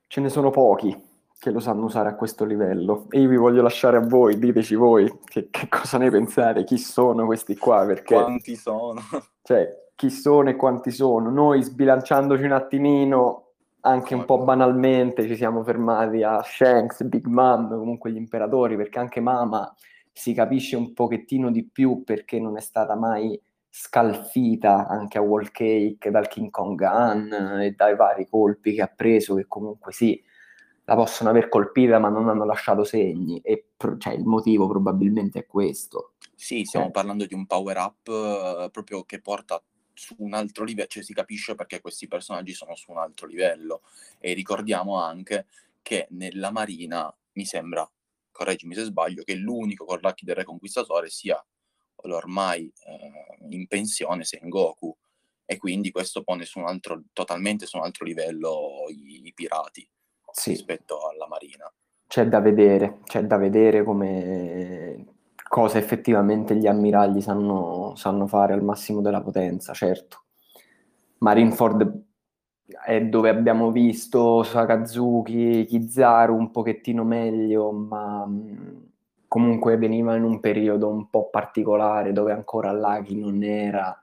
ce 0.07 0.21
ne 0.21 0.29
sono 0.29 0.51
pochi 0.51 1.15
che 1.39 1.51
lo 1.51 1.59
sanno 1.59 1.85
usare 1.85 2.09
a 2.09 2.15
questo 2.15 2.45
livello. 2.45 3.05
E 3.09 3.21
io 3.21 3.29
vi 3.29 3.37
voglio 3.37 3.61
lasciare 3.61 3.97
a 3.97 4.01
voi, 4.01 4.39
diteci 4.39 4.75
voi 4.75 5.19
che, 5.23 5.49
che 5.49 5.67
cosa 5.69 5.97
ne 5.97 6.09
pensate, 6.09 6.63
chi 6.63 6.77
sono 6.77 7.25
questi 7.25 7.55
qua, 7.57 7.85
perché... 7.85 8.15
Quanti 8.15 8.55
sono? 8.55 9.01
Cioè, 9.47 9.85
chi 9.95 10.09
sono 10.09 10.49
e 10.49 10.57
quanti 10.57 10.91
sono. 10.91 11.29
Noi 11.29 11.63
sbilanciandoci 11.63 12.43
un 12.43 12.51
attimino, 12.51 13.51
anche 13.81 14.13
un 14.13 14.25
po' 14.25 14.43
banalmente, 14.43 15.25
ci 15.25 15.37
siamo 15.37 15.63
fermati 15.63 16.21
a 16.21 16.41
Shanks, 16.43 17.03
Big 17.03 17.25
Mom, 17.27 17.69
comunque 17.69 18.11
gli 18.11 18.17
imperatori, 18.17 18.75
perché 18.75 18.99
anche 18.99 19.21
Mama 19.21 19.73
si 20.11 20.33
capisce 20.33 20.75
un 20.75 20.93
pochettino 20.93 21.49
di 21.51 21.63
più 21.63 22.03
perché 22.03 22.39
non 22.39 22.57
è 22.57 22.61
stata 22.61 22.95
mai 22.95 23.39
scalfita 23.69 24.87
anche 24.87 25.19
a 25.19 25.21
Wall 25.21 25.51
Cake 25.51 26.09
dal 26.09 26.27
King 26.27 26.49
Kong 26.49 26.75
Gun 26.75 27.59
e 27.61 27.71
dai 27.71 27.95
vari 27.95 28.27
colpi 28.27 28.73
che 28.73 28.81
ha 28.81 28.91
preso, 28.93 29.35
che 29.35 29.45
comunque 29.47 29.93
sì, 29.93 30.21
la 30.89 30.95
possono 30.95 31.29
aver 31.29 31.49
colpita 31.49 31.99
ma 31.99 32.07
non 32.07 32.29
hanno 32.29 32.45
lasciato 32.45 32.85
segni 32.85 33.41
e 33.41 33.71
cioè, 33.97 34.13
il 34.13 34.23
motivo 34.23 34.67
probabilmente 34.67 35.39
è 35.39 35.45
questo. 35.45 36.13
Sì, 36.33 36.63
stiamo 36.63 36.87
eh. 36.87 36.91
parlando 36.91 37.25
di 37.25 37.33
un 37.33 37.45
power 37.45 37.77
up 37.77 38.07
uh, 38.07 38.71
proprio 38.71 39.03
che 39.03 39.19
porta 39.19 39.61
su 39.93 40.15
un 40.19 40.33
altro 40.33 40.63
livello, 40.63 40.87
cioè 40.87 41.03
si 41.03 41.13
capisce 41.13 41.55
perché 41.55 41.81
questi 41.81 42.07
personaggi 42.07 42.53
sono 42.53 42.75
su 42.75 42.91
un 42.91 42.99
altro 42.99 43.27
livello 43.27 43.81
e 44.19 44.33
ricordiamo 44.33 45.01
anche 45.01 45.47
che 45.81 46.07
nella 46.11 46.51
Marina 46.51 47.13
mi 47.33 47.45
sembra, 47.45 47.89
correggimi 48.31 48.73
se 48.73 48.83
sbaglio, 48.83 49.23
che 49.23 49.35
l'unico 49.35 49.85
l'archi 49.99 50.23
del 50.23 50.35
Reconquistatore 50.35 51.09
sia 51.09 51.43
l'ormai 52.03 52.71
eh, 52.85 53.45
in 53.49 53.67
pensione 53.67 54.23
Sengoku 54.23 54.95
e 55.43 55.57
quindi 55.57 55.91
questo 55.91 56.23
pone 56.23 56.45
su 56.45 56.59
un 56.59 56.67
altro, 56.67 57.03
totalmente 57.11 57.65
su 57.65 57.75
un 57.75 57.83
altro 57.83 58.05
livello 58.05 58.85
i, 58.89 59.25
i 59.25 59.33
pirati 59.33 59.85
sì. 60.37 60.51
rispetto 60.51 61.07
alla 61.09 61.27
Marina. 61.27 61.71
C'è 62.07 62.27
da 62.27 62.39
vedere, 62.39 62.99
c'è 63.03 63.23
da 63.23 63.37
vedere 63.37 63.83
come 63.83 65.05
cosa 65.47 65.77
effettivamente 65.77 66.55
gli 66.55 66.67
ammiragli 66.67 67.21
sanno, 67.21 67.93
sanno 67.95 68.27
fare 68.27 68.53
al 68.53 68.63
massimo 68.63 69.01
della 69.01 69.21
potenza, 69.21 69.73
certo. 69.73 70.23
Marineford 71.19 72.05
è 72.85 73.01
dove 73.01 73.29
abbiamo 73.29 73.71
visto 73.71 74.43
Sakazuki, 74.43 75.65
Kizaru 75.65 76.35
un 76.35 76.51
pochettino 76.51 77.03
meglio, 77.03 77.71
ma 77.71 78.29
comunque 79.27 79.77
veniva 79.77 80.15
in 80.15 80.23
un 80.23 80.39
periodo 80.39 80.87
un 80.87 81.09
po' 81.09 81.29
particolare 81.29 82.13
dove 82.13 82.31
ancora 82.31 82.71
Laghi 82.71 83.19
non 83.19 83.43
era 83.43 84.01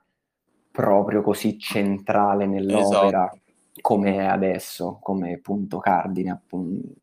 proprio 0.71 1.21
così 1.21 1.57
centrale 1.57 2.45
nell'opera 2.45 3.31
esatto. 3.31 3.44
Come 3.81 4.15
è 4.15 4.25
adesso, 4.25 4.99
come 5.01 5.39
punto 5.39 5.79
cardine 5.79 6.31
appunto. 6.31 7.01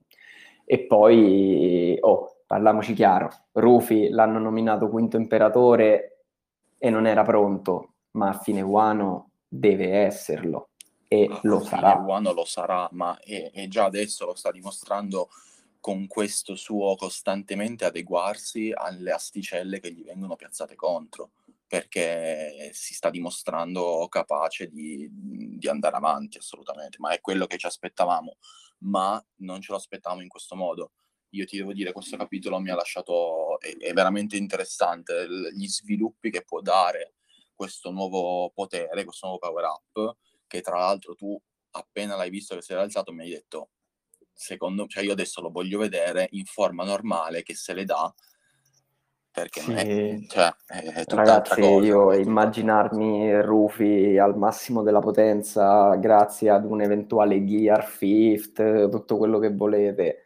E 0.65 0.87
poi, 0.87 1.97
oh, 2.01 2.43
parliamoci 2.47 2.95
chiaro, 2.95 3.31
Rufi 3.53 4.09
l'hanno 4.09 4.39
nominato 4.39 4.89
quinto 4.89 5.17
imperatore 5.17 6.25
e 6.79 6.91
non 6.91 7.07
era 7.07 7.23
pronto, 7.23 7.95
ma 8.13 8.31
a 8.31 8.39
fine 8.39 8.63
Wano 8.63 9.31
deve 9.47 9.91
esserlo 9.99 10.71
e 11.09 11.29
ah, 11.31 11.39
lo 11.43 11.61
sarà. 11.61 11.95
Wano 11.95 12.33
lo 12.33 12.45
sarà, 12.45 12.89
ma 12.93 13.19
è, 13.21 13.51
è 13.53 13.69
già 13.69 13.85
adesso 13.85 14.25
lo 14.25 14.35
sta 14.35 14.51
dimostrando 14.51 15.29
con 15.79 16.07
questo 16.07 16.55
suo 16.55 16.95
costantemente 16.95 17.85
adeguarsi 17.85 18.73
alle 18.73 19.11
asticelle 19.11 19.81
che 19.81 19.93
gli 19.93 20.05
vengono 20.05 20.37
piazzate 20.37 20.77
contro, 20.77 21.33
perché 21.73 22.69
si 22.75 22.93
sta 22.93 23.09
dimostrando 23.09 24.07
capace 24.11 24.69
di, 24.69 25.09
di 25.11 25.69
andare 25.69 25.97
avanti 25.97 26.37
assolutamente, 26.37 26.99
ma 27.01 27.13
è 27.13 27.21
quello 27.23 27.47
che 27.47 27.57
ci 27.57 27.65
aspettavamo, 27.65 28.37
ma 28.81 29.19
non 29.37 29.63
ce 29.63 29.73
lo 29.73 29.79
aspettavamo 29.79 30.21
in 30.21 30.29
questo 30.29 30.55
modo. 30.55 30.93
Io 31.31 31.47
ti 31.47 31.57
devo 31.57 31.73
dire, 31.73 31.93
questo 31.93 32.19
capitolo 32.19 32.61
mi 32.61 32.69
ha 32.69 32.75
lasciato, 32.75 33.59
è, 33.59 33.75
è 33.79 33.95
veramente 33.95 34.37
interessante, 34.37 35.27
gli 35.55 35.67
sviluppi 35.67 36.31
che 36.31 36.45
può 36.45 36.61
dare 36.61 37.15
questo 37.55 37.91
nuovo 37.91 38.51
potere, 38.51 39.05
questo 39.05 39.29
nuovo 39.29 39.41
power 39.41 39.65
up, 39.65 40.17
che 40.47 40.61
tra 40.61 40.79
l'altro 40.79 41.15
tu 41.15 41.41
appena 41.71 42.17
l'hai 42.17 42.29
visto 42.29 42.55
che 42.55 42.61
si 42.61 42.73
era 42.73 42.83
alzato 42.83 43.15
mi 43.15 43.23
hai 43.23 43.31
detto 43.31 43.71
secondo 44.31 44.87
cioè 44.89 45.05
io 45.05 45.13
adesso 45.13 45.41
lo 45.41 45.51
voglio 45.51 45.79
vedere 45.79 46.29
in 46.33 46.45
forma 46.45 46.85
normale 46.85 47.43
che 47.43 47.55
se 47.55 47.73
le 47.73 47.87
dà 47.87 48.13
perché 49.33 49.61
sì. 49.63 49.73
è, 49.73 50.19
cioè, 50.29 50.55
è 50.67 51.05
ragazzi 51.09 51.61
cosa, 51.61 51.87
io 51.87 52.13
immaginarmi 52.13 53.41
Rufi 53.41 54.19
al 54.19 54.37
massimo 54.37 54.83
della 54.83 54.99
potenza 55.01 55.95
grazie 55.95 56.51
ad 56.51 56.67
un 56.67 56.83
eventuale 56.83 57.43
gear 57.45 57.83
fifth 57.83 58.91
tutto 58.91 59.17
quello 59.17 59.39
che 59.39 59.51
volete 59.51 60.25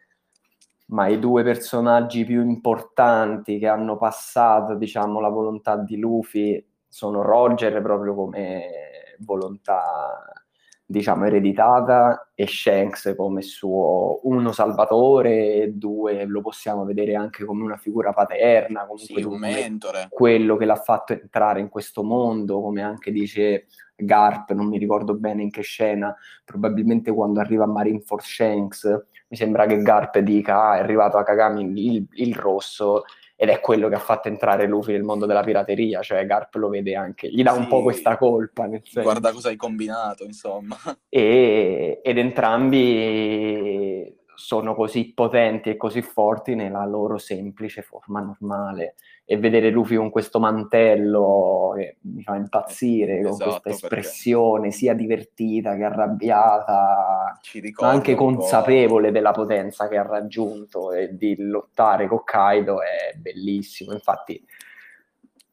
ma 0.87 1.07
i 1.07 1.19
due 1.19 1.43
personaggi 1.43 2.25
più 2.25 2.41
importanti 2.41 3.59
che 3.59 3.67
hanno 3.67 3.97
passato 3.97 4.75
diciamo 4.75 5.21
la 5.21 5.29
volontà 5.29 5.77
di 5.77 5.97
Luffy 5.97 6.65
sono 6.85 7.21
Roger 7.21 7.81
proprio 7.81 8.13
come 8.13 9.15
volontà 9.19 10.46
diciamo, 10.89 11.25
ereditata 11.25 12.29
e 12.33 12.47
Shanks 12.47 13.13
come 13.17 13.41
suo 13.41 14.21
uno 14.23 14.53
salvatore 14.53 15.55
e 15.55 15.71
due 15.73 16.23
lo 16.25 16.39
possiamo 16.39 16.85
vedere 16.85 17.13
anche 17.13 17.43
come 17.43 17.63
una 17.63 17.75
figura 17.75 18.13
paterna, 18.13 18.85
comunque 18.85 19.21
sì, 19.21 19.23
un 19.23 19.37
mentore. 19.37 20.07
quello 20.09 20.55
che 20.55 20.63
l'ha 20.63 20.75
fatto 20.77 21.11
entrare 21.11 21.59
in 21.59 21.67
questo 21.67 22.03
mondo, 22.03 22.61
come 22.61 22.81
anche 22.81 23.11
dice 23.11 23.65
Garp, 23.97 24.51
non 24.53 24.67
mi 24.67 24.77
ricordo 24.77 25.13
bene 25.15 25.41
in 25.41 25.51
che 25.51 25.61
scena, 25.61 26.15
probabilmente 26.45 27.11
quando 27.11 27.41
arriva 27.41 27.65
a 27.65 27.67
Marineford 27.67 28.23
Shanks, 28.23 29.05
mi 29.27 29.35
sembra 29.35 29.65
che 29.65 29.81
Garp 29.81 30.19
dica 30.19 30.69
ah, 30.69 30.77
è 30.77 30.79
arrivato 30.79 31.17
a 31.17 31.23
Kagami 31.23 31.95
il, 31.95 32.07
il 32.13 32.33
rosso 32.33 33.03
ed 33.39 33.49
è 33.49 33.59
quello 33.59 33.87
che 33.87 33.93
ha 33.93 33.99
fatto 33.99 34.29
entrare 34.29 34.65
Luffy 34.65 34.93
nel 34.93 35.03
mondo 35.03 35.27
della 35.27 35.43
pirateria, 35.43 36.01
cioè 36.01 36.25
Garp 36.25 36.55
lo 36.55 36.69
vede 36.69 36.95
anche, 36.95 37.29
gli 37.29 37.43
dà 37.43 37.53
sì, 37.53 37.59
un 37.59 37.67
po' 37.67 37.83
questa 37.83 38.17
colpa. 38.17 38.67
Guarda 38.93 39.31
cosa 39.31 39.49
hai 39.49 39.55
combinato, 39.55 40.23
insomma. 40.23 40.75
E, 41.07 42.01
ed 42.03 42.17
entrambi 42.17 44.16
sono 44.37 44.75
così 44.75 45.13
potenti 45.15 45.71
e 45.71 45.77
così 45.77 46.03
forti 46.03 46.53
nella 46.53 46.85
loro 46.85 47.17
semplice 47.17 47.81
forma 47.81 48.19
normale 48.19 48.93
e 49.25 49.35
vedere 49.37 49.71
Luffy 49.71 49.95
con 49.95 50.11
questo 50.11 50.39
mantello 50.39 51.73
che 51.75 51.97
mi 52.01 52.21
fa 52.21 52.35
impazzire, 52.35 53.17
esatto, 53.17 53.29
con 53.29 53.59
questa 53.61 53.69
espressione 53.69 54.61
perché... 54.61 54.75
sia 54.75 54.93
divertita 54.93 55.75
che 55.75 55.83
arrabbiata, 55.83 57.39
ma 57.81 57.89
anche 57.89 58.13
consapevole 58.13 59.11
della 59.11 59.31
potenza 59.31 59.87
che 59.87 59.97
ha 59.97 60.05
raggiunto 60.05 60.91
e 60.91 61.17
di 61.17 61.35
lottare 61.39 62.07
con 62.07 62.23
Kaido 62.23 62.83
è 62.83 63.15
bellissimo. 63.17 63.91
Infatti, 63.91 64.45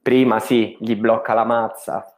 prima 0.03 0.41
sì, 0.41 0.77
gli 0.79 0.95
blocca 0.95 1.33
la 1.33 1.45
mazza, 1.45 2.15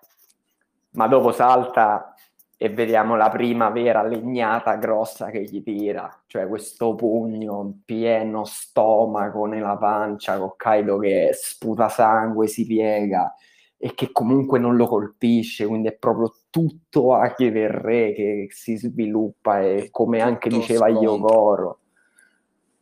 ma 0.90 1.06
dopo 1.06 1.30
salta 1.30 2.15
e 2.58 2.70
vediamo 2.70 3.16
la 3.16 3.28
prima 3.28 3.68
vera 3.68 4.02
legnata 4.02 4.76
grossa 4.76 5.28
che 5.30 5.42
gli 5.42 5.62
tira, 5.62 6.10
cioè 6.26 6.48
questo 6.48 6.94
pugno 6.94 7.80
pieno 7.84 8.44
stomaco 8.44 9.44
nella 9.44 9.76
pancia 9.76 10.38
con 10.38 10.54
Kaido 10.56 10.96
che 10.96 11.30
sputa 11.34 11.90
sangue, 11.90 12.46
si 12.46 12.66
piega 12.66 13.34
e 13.76 13.92
che 13.94 14.10
comunque 14.10 14.58
non 14.58 14.74
lo 14.76 14.86
colpisce, 14.86 15.66
quindi 15.66 15.88
è 15.88 15.96
proprio 15.96 16.32
tutto 16.48 17.12
Aki 17.12 17.50
del 17.50 17.68
Re 17.68 18.14
che 18.14 18.46
si 18.50 18.76
sviluppa 18.76 19.60
e 19.60 19.88
come 19.90 20.22
anche 20.22 20.48
diceva 20.48 20.86
scontro. 20.88 21.02
Yogoro. 21.02 21.78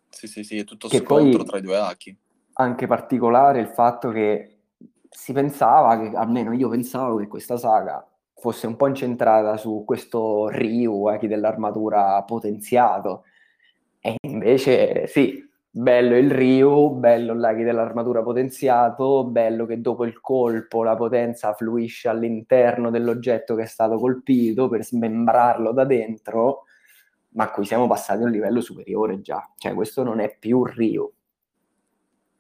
Sì, 0.09 0.29
sì, 0.29 0.45
sì, 0.45 0.59
è 0.59 0.65
tutto 0.65 0.87
che 0.87 0.99
scontro 0.99 1.43
tra 1.43 1.59
i 1.59 1.63
due 1.63 1.77
Aki. 1.77 2.17
Anche 2.53 2.87
particolare 2.87 3.59
il 3.59 3.67
fatto 3.67 4.11
che 4.11 4.59
si 5.11 5.33
pensava, 5.33 5.99
che 5.99 6.17
almeno 6.17 6.53
io 6.53 6.69
pensavo 6.69 7.17
che 7.17 7.27
questa 7.27 7.57
saga 7.57 8.09
fosse 8.45 8.67
un 8.67 8.77
po' 8.77 8.89
incentrata 8.89 9.57
su 9.57 9.85
questo 9.87 10.49
Ryu, 10.49 11.11
eh, 11.11 11.27
dell'armatura 11.27 12.23
potenziato. 12.25 13.25
E 13.99 14.17
invece 14.21 15.07
sì, 15.07 15.43
bello 15.71 16.15
il 16.15 16.31
Ryu, 16.31 16.91
bello 16.91 17.33
l'Aki 17.33 17.63
dell'armatura 17.63 18.23
potenziato, 18.23 19.25
bello 19.25 19.65
che 19.65 19.81
dopo 19.81 20.05
il 20.05 20.21
colpo 20.21 20.83
la 20.83 20.95
potenza 20.95 21.55
fluisce 21.55 22.11
all'interno 22.11 22.91
dell'oggetto 22.91 23.55
che 23.55 23.63
è 23.63 23.67
stato 23.67 23.99
colpito 23.99 24.69
per 24.69 24.85
smembrarlo 24.85 25.73
da 25.73 25.85
dentro, 25.87 26.65
ma 27.31 27.51
qui 27.51 27.65
siamo 27.65 27.87
passati 27.87 28.25
a 28.25 28.27
un 28.27 28.31
livello 28.31 28.61
superiore 28.61 29.23
già. 29.23 29.51
Cioè 29.57 29.73
questo 29.73 30.03
non 30.03 30.21
è 30.21 30.37
più 30.39 30.65
Ryu, 30.65 31.11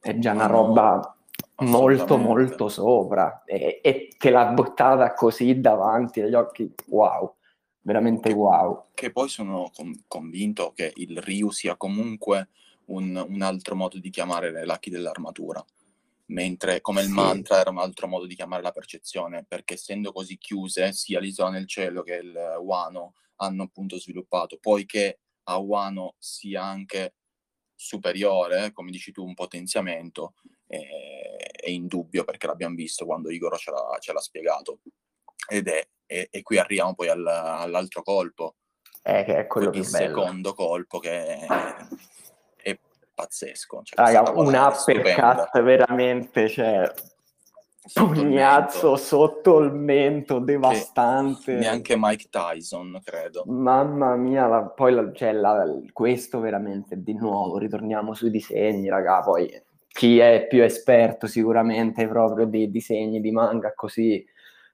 è 0.00 0.18
già 0.18 0.32
una 0.32 0.46
roba 0.46 1.13
molto 1.58 2.16
molto 2.16 2.68
sopra. 2.68 3.42
E, 3.44 3.80
e 3.82 4.14
che 4.16 4.30
l'ha 4.30 4.46
buttata 4.46 5.12
così 5.14 5.60
davanti 5.60 6.20
agli 6.20 6.34
occhi. 6.34 6.72
Wow. 6.86 7.36
Veramente 7.80 8.32
wow. 8.32 8.86
che 8.94 9.12
poi 9.12 9.28
sono 9.28 9.70
con- 9.74 10.04
convinto 10.06 10.72
che 10.72 10.92
il 10.96 11.20
Ryu 11.20 11.50
sia 11.50 11.76
comunque 11.76 12.48
un, 12.86 13.22
un 13.28 13.42
altro 13.42 13.74
modo 13.74 13.98
di 13.98 14.10
chiamare 14.10 14.50
le 14.50 14.64
lacchi 14.64 14.90
dell'armatura. 14.90 15.64
Mentre 16.26 16.80
come 16.80 17.02
il 17.02 17.10
mantra 17.10 17.60
era 17.60 17.68
un 17.68 17.78
altro 17.78 18.06
modo 18.06 18.24
di 18.24 18.34
chiamare 18.34 18.62
la 18.62 18.70
percezione 18.70 19.44
perché 19.46 19.74
essendo 19.74 20.10
così 20.10 20.38
chiuse 20.38 20.92
sia 20.92 21.20
l'isola 21.20 21.50
nel 21.50 21.66
cielo 21.66 22.02
che 22.02 22.14
il 22.14 22.34
Wano 22.62 23.12
hanno 23.36 23.64
appunto 23.64 23.98
sviluppato. 23.98 24.56
Poiché 24.58 25.18
a 25.44 25.58
Wano 25.58 26.14
sia 26.18 26.64
anche 26.64 27.14
superiore, 27.74 28.72
come 28.72 28.90
dici 28.90 29.12
tu, 29.12 29.24
un 29.24 29.34
potenziamento, 29.34 30.34
è, 31.64 31.68
è 31.68 31.70
indubbio 31.70 32.24
perché 32.24 32.46
l'abbiamo 32.46 32.74
visto 32.74 33.04
quando 33.06 33.30
Igor 33.30 33.56
ce 33.58 33.70
l'ha, 33.70 33.96
ce 33.98 34.12
l'ha 34.12 34.20
spiegato. 34.20 34.80
Ed 35.48 35.68
è, 35.68 35.86
e, 36.06 36.28
e 36.30 36.42
qui 36.42 36.58
arriviamo 36.58 36.94
poi 36.94 37.08
al, 37.08 37.26
all'altro 37.26 38.02
colpo, 38.02 38.56
eh, 39.02 39.24
che 39.24 39.36
è 39.38 39.46
quello 39.46 39.70
il 39.70 39.84
secondo 39.84 40.54
colpo 40.54 40.98
che 40.98 41.38
è, 41.38 41.46
è 42.56 42.78
pazzesco. 43.14 43.82
Cioè, 43.82 43.98
Raga, 43.98 44.30
un 44.30 44.54
uppercut 44.54 45.60
veramente, 45.60 46.48
cioè, 46.48 46.90
pugnazzo 47.92 48.96
sotto 48.96 49.58
il 49.58 49.72
mento 49.72 50.38
devastante. 50.38 51.52
Che 51.52 51.58
neanche 51.58 51.94
Mike 51.98 52.28
Tyson, 52.30 52.98
credo. 53.04 53.44
Mamma 53.46 54.16
mia, 54.16 54.46
la, 54.46 54.62
poi 54.62 54.94
la, 54.94 55.12
cioè, 55.12 55.32
la, 55.32 55.64
questo 55.92 56.40
veramente, 56.40 57.02
di 57.02 57.12
nuovo, 57.12 57.58
ritorniamo 57.58 58.14
sui 58.14 58.30
disegni, 58.30 58.88
raga, 58.88 59.20
poi 59.20 59.62
chi 59.94 60.18
è 60.18 60.48
più 60.48 60.64
esperto 60.64 61.28
sicuramente 61.28 62.08
proprio 62.08 62.46
di 62.46 62.68
disegni 62.68 63.20
di 63.20 63.30
manga 63.30 63.74
così, 63.74 64.26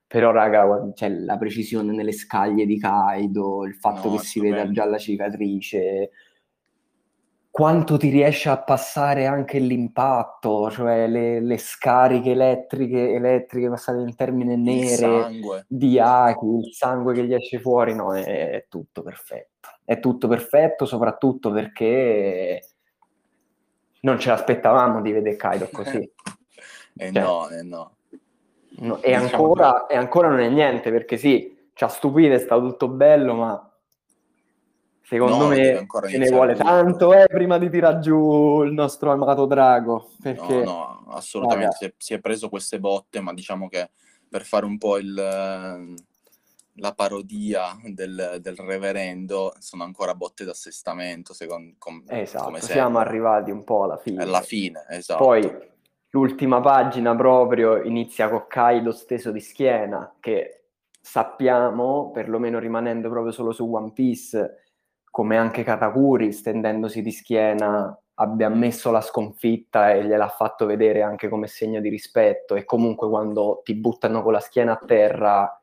però 0.06 0.30
raga, 0.30 0.90
cioè, 0.94 1.10
la 1.10 1.36
precisione 1.36 1.92
nelle 1.92 2.12
scaglie 2.12 2.64
di 2.64 2.78
Kaido, 2.78 3.66
il 3.66 3.74
fatto 3.74 4.08
no, 4.08 4.16
che 4.16 4.22
si 4.22 4.40
veda 4.40 4.70
già 4.70 4.86
la 4.86 4.96
cicatrice, 4.96 6.10
quanto 7.50 7.98
ti 7.98 8.08
riesce 8.08 8.48
a 8.48 8.62
passare 8.62 9.26
anche 9.26 9.58
l'impatto, 9.58 10.70
cioè 10.70 11.06
le, 11.06 11.40
le 11.40 11.58
scariche 11.58 12.30
elettriche, 12.30 13.12
elettriche 13.12 13.68
passate 13.68 14.00
in 14.00 14.16
termine 14.16 14.56
nere 14.56 15.38
di 15.68 15.98
Aki, 15.98 16.46
il 16.46 16.72
sangue 16.72 17.12
che 17.12 17.26
gli 17.26 17.34
esce 17.34 17.60
fuori, 17.60 17.94
no, 17.94 18.14
è, 18.14 18.24
è 18.24 18.66
tutto 18.70 19.02
perfetto. 19.02 19.68
È 19.84 20.00
tutto 20.00 20.28
perfetto 20.28 20.86
soprattutto 20.86 21.50
perché 21.50 22.69
non 24.00 24.18
ce 24.18 24.30
l'aspettavamo 24.30 25.00
di 25.00 25.12
vedere 25.12 25.36
Kaido 25.36 25.68
così. 25.72 25.98
eh 26.96 27.12
cioè, 27.12 27.22
no, 27.22 27.48
eh 27.48 27.62
no. 27.62 27.96
no 28.78 29.02
e, 29.02 29.08
diciamo 29.08 29.24
ancora, 29.24 29.86
che... 29.86 29.94
e 29.94 29.96
ancora 29.96 30.28
non 30.28 30.40
è 30.40 30.48
niente 30.48 30.90
perché 30.90 31.16
sì, 31.16 31.68
ci 31.72 31.84
ha 31.84 31.88
stupito, 31.88 32.34
è 32.34 32.38
stato 32.38 32.66
tutto 32.66 32.88
bello, 32.88 33.34
ma 33.34 33.70
Secondo 35.10 35.38
no, 35.38 35.48
me 35.48 35.88
se 36.06 36.18
ne 36.18 36.30
vuole 36.30 36.54
tanto 36.54 37.12
eh, 37.12 37.26
prima 37.26 37.58
di 37.58 37.68
tirare 37.68 37.98
giù 37.98 38.62
il 38.62 38.72
nostro 38.72 39.10
amato 39.10 39.44
drago. 39.44 40.10
Perché... 40.22 40.62
No, 40.62 41.02
no, 41.04 41.04
assolutamente. 41.08 41.74
Si 41.76 41.84
è, 41.84 41.94
si 41.96 42.14
è, 42.14 42.20
preso 42.20 42.48
queste 42.48 42.78
botte, 42.78 43.18
ma 43.18 43.34
diciamo 43.34 43.68
che 43.68 43.90
per 44.28 44.44
fare 44.44 44.66
un 44.66 44.78
po' 44.78 44.98
il, 44.98 45.12
la 46.74 46.92
parodia 46.94 47.76
del, 47.84 48.38
del, 48.40 48.56
reverendo 48.56 49.54
sono 49.58 49.84
ancora 49.84 50.14
botte 50.14 50.44
d'assestamento, 50.44 51.32
secondo 51.32 51.74
com, 51.78 52.02
esatto, 52.06 52.44
come 52.44 52.60
siamo 52.60 52.98
arrivati 52.98 53.50
un 53.50 53.64
po' 53.64 53.84
alla 53.84 53.96
fine. 53.96 54.22
Alla 54.22 54.40
fine, 54.40 54.84
esatto. 54.88 55.24
Poi 55.24 55.68
l'ultima 56.10 56.60
pagina 56.60 57.14
proprio 57.14 57.82
inizia 57.82 58.28
con 58.28 58.46
Kaido 58.48 58.92
steso 58.92 59.30
di 59.30 59.40
schiena, 59.40 60.16
che 60.20 60.64
sappiamo, 61.00 62.10
perlomeno 62.12 62.58
rimanendo 62.58 63.08
proprio 63.08 63.32
solo 63.32 63.52
su 63.52 63.68
One 63.70 63.92
Piece, 63.92 64.64
come 65.10 65.36
anche 65.36 65.64
Katakuri, 65.64 66.32
stendendosi 66.32 67.02
di 67.02 67.10
schiena, 67.10 67.98
abbia 68.14 68.46
ammesso 68.46 68.90
la 68.90 69.00
sconfitta 69.00 69.92
e 69.92 70.04
gliel'ha 70.04 70.28
fatto 70.28 70.66
vedere 70.66 71.02
anche 71.02 71.28
come 71.28 71.46
segno 71.46 71.80
di 71.80 71.88
rispetto 71.88 72.54
e 72.54 72.64
comunque 72.64 73.08
quando 73.08 73.62
ti 73.64 73.74
buttano 73.74 74.22
con 74.22 74.32
la 74.32 74.40
schiena 74.40 74.72
a 74.72 74.84
terra 74.84 75.62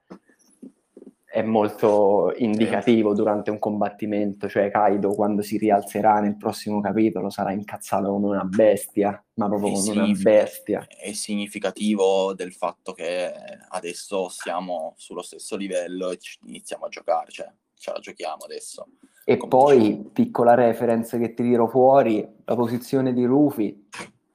è 1.37 1.43
molto 1.43 2.33
indicativo 2.37 3.13
durante 3.13 3.51
un 3.51 3.59
combattimento, 3.59 4.49
cioè 4.49 4.71
Kaido 4.71 5.13
quando 5.13 5.43
si 5.43 5.57
rialzerà 5.57 6.19
nel 6.19 6.35
prossimo 6.35 6.81
capitolo 6.81 7.29
sarà 7.29 7.51
incazzato 7.51 8.09
come 8.09 8.29
una 8.29 8.43
bestia, 8.43 9.23
ma 9.35 9.47
proprio 9.47 9.73
come 9.73 9.91
una 9.91 10.11
bestia. 10.19 10.87
È 10.87 11.11
significativo 11.11 12.33
del 12.33 12.53
fatto 12.53 12.93
che 12.93 13.31
adesso 13.69 14.29
siamo 14.29 14.95
sullo 14.97 15.21
stesso 15.21 15.55
livello 15.55 16.09
e 16.09 16.17
iniziamo 16.47 16.85
a 16.85 16.89
giocare, 16.89 17.29
cioè 17.29 17.51
ce 17.75 17.91
la 17.91 17.99
giochiamo 17.99 18.43
adesso. 18.43 18.87
E 19.23 19.37
poi, 19.37 19.79
diciamo. 19.79 20.09
piccola 20.13 20.55
reference 20.55 21.19
che 21.19 21.35
ti 21.35 21.43
tiro 21.43 21.67
fuori, 21.67 22.27
la 22.45 22.55
posizione 22.55 23.13
di 23.13 23.25
Rufi 23.25 23.87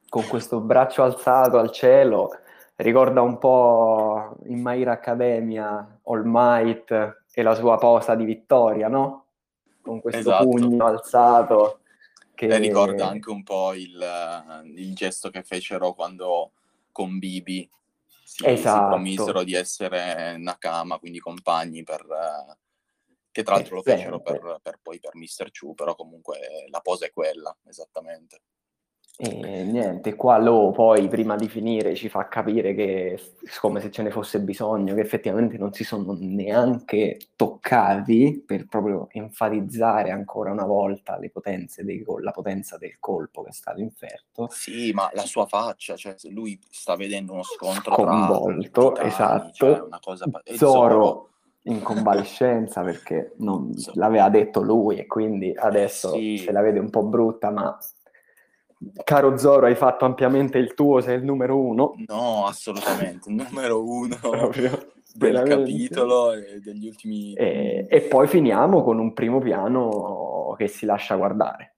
con 0.09 0.25
questo 0.29 0.61
braccio 0.61 1.03
alzato 1.03 1.59
al 1.59 1.73
cielo 1.73 2.31
ricorda 2.77 3.21
un 3.21 3.39
po' 3.39 4.37
in 4.47 4.61
My 4.61 4.81
Hero 4.81 4.93
Academia 4.93 6.01
All 6.05 6.23
Might 6.25 7.25
e 7.33 7.43
la 7.43 7.55
sua 7.55 7.79
posa 7.79 8.15
di 8.15 8.25
vittoria, 8.25 8.89
no? 8.89 9.27
Con 9.81 10.01
questo 10.01 10.21
esatto. 10.21 10.49
pugno 10.49 10.85
alzato. 10.85 11.81
Che... 12.35 12.47
E 12.47 12.59
ricorda 12.59 13.09
anche 13.09 13.31
un 13.31 13.43
po' 13.43 13.73
il, 13.75 14.63
il, 14.75 14.95
gesto 14.95 15.31
che 15.31 15.43
fecero 15.43 15.93
quando 15.93 16.53
con 16.91 17.19
Bibi 17.19 17.69
si, 18.25 18.47
esatto. 18.47 18.81
si 18.81 18.87
promisero 18.89 19.43
di 19.43 19.55
essere 19.55 20.37
Nakama, 20.39 20.99
quindi 20.99 21.19
compagni 21.19 21.83
per 21.83 22.05
che 23.33 23.43
tra 23.43 23.55
l'altro 23.55 23.77
lo 23.77 23.83
fecero 23.83 24.21
per, 24.21 24.61
per, 24.63 24.79
poi 24.83 25.01
per 25.01 25.17
Mr. 25.17 25.51
Chu, 25.51 25.75
però 25.75 25.95
comunque 25.95 26.67
la 26.69 26.81
posa 26.81 27.07
è 27.07 27.11
quella, 27.11 27.57
esattamente. 27.67 28.43
E 29.19 29.63
niente, 29.65 30.17
qua 30.17 30.39
Lo 30.39 30.71
poi 30.71 31.07
prima 31.07 31.37
di 31.37 31.47
finire 31.47 31.95
ci 31.95 32.09
fa 32.09 32.27
capire 32.29 32.75
che 32.75 33.21
come 33.61 33.81
se 33.81 33.91
ce 33.91 34.03
ne 34.03 34.11
fosse 34.11 34.41
bisogno, 34.41 34.95
che 34.95 35.03
effettivamente 35.03 35.59
non 35.59 35.73
si 35.73 35.85
sono 35.85 36.17
neanche 36.19 37.19
toccati 37.37 38.43
per 38.45 38.67
proprio 38.67 39.09
enfatizzare 39.11 40.11
ancora 40.11 40.51
una 40.51 40.65
volta 40.65 41.19
le 41.19 41.31
potenze 41.31 41.85
dei, 41.85 42.03
la 42.21 42.31
potenza 42.31 42.79
del 42.79 42.97
colpo 42.99 43.43
che 43.43 43.51
è 43.51 43.53
stato 43.53 43.81
inferto. 43.81 44.49
Sì, 44.51 44.93
ma 44.93 45.11
la 45.13 45.27
sua 45.27 45.47
faccia, 45.47 45.95
cioè 45.95 46.17
lui 46.31 46.59
sta 46.71 46.97
vedendo 46.97 47.35
uno 47.35 47.43
scontro 47.43 47.95
sconvolto, 47.95 48.93
titani, 48.93 49.09
esatto. 49.09 49.53
Cioè 49.53 49.81
una 49.81 50.01
cosa... 50.01 50.25
Zoro 50.55 51.29
in 51.67 51.81
convalescenza 51.81 52.83
perché 52.83 53.35
non 53.37 53.73
l'aveva 53.95 54.29
detto 54.31 54.63
lui 54.63 54.99
e 54.99 55.07
quindi 55.07 55.55
adesso 55.55 56.13
sì. 56.13 56.39
se 56.39 56.51
la 56.51 56.63
vede 56.63 56.79
un 56.79 56.91
po' 56.91 57.05
brutta, 57.05 57.51
ma 57.51 57.79
caro 59.05 59.37
Zoro 59.37 59.67
hai 59.67 59.75
fatto 59.75 60.05
ampiamente 60.05 60.59
il 60.59 60.75
tuo, 60.75 61.01
sei 61.01 61.17
il 61.17 61.25
numero 61.25 61.59
uno. 61.59 61.95
No, 62.07 62.47
assolutamente, 62.47 63.29
il 63.29 63.37
numero 63.37 63.83
uno 63.85 64.17
Proprio, 64.21 64.93
del 65.15 65.33
veramente. 65.33 65.57
capitolo 65.57 66.33
e 66.33 66.61
degli 66.61 66.87
ultimi... 66.87 67.35
E, 67.35 67.87
e, 67.89 68.01
poi 68.03 68.27
finiamo 68.27 68.83
con 68.83 68.99
un 68.99 69.13
primo 69.13 69.41
piano 69.41 70.55
che 70.57 70.69
si 70.69 70.87
lascia 70.87 71.17
guardare. 71.17 71.75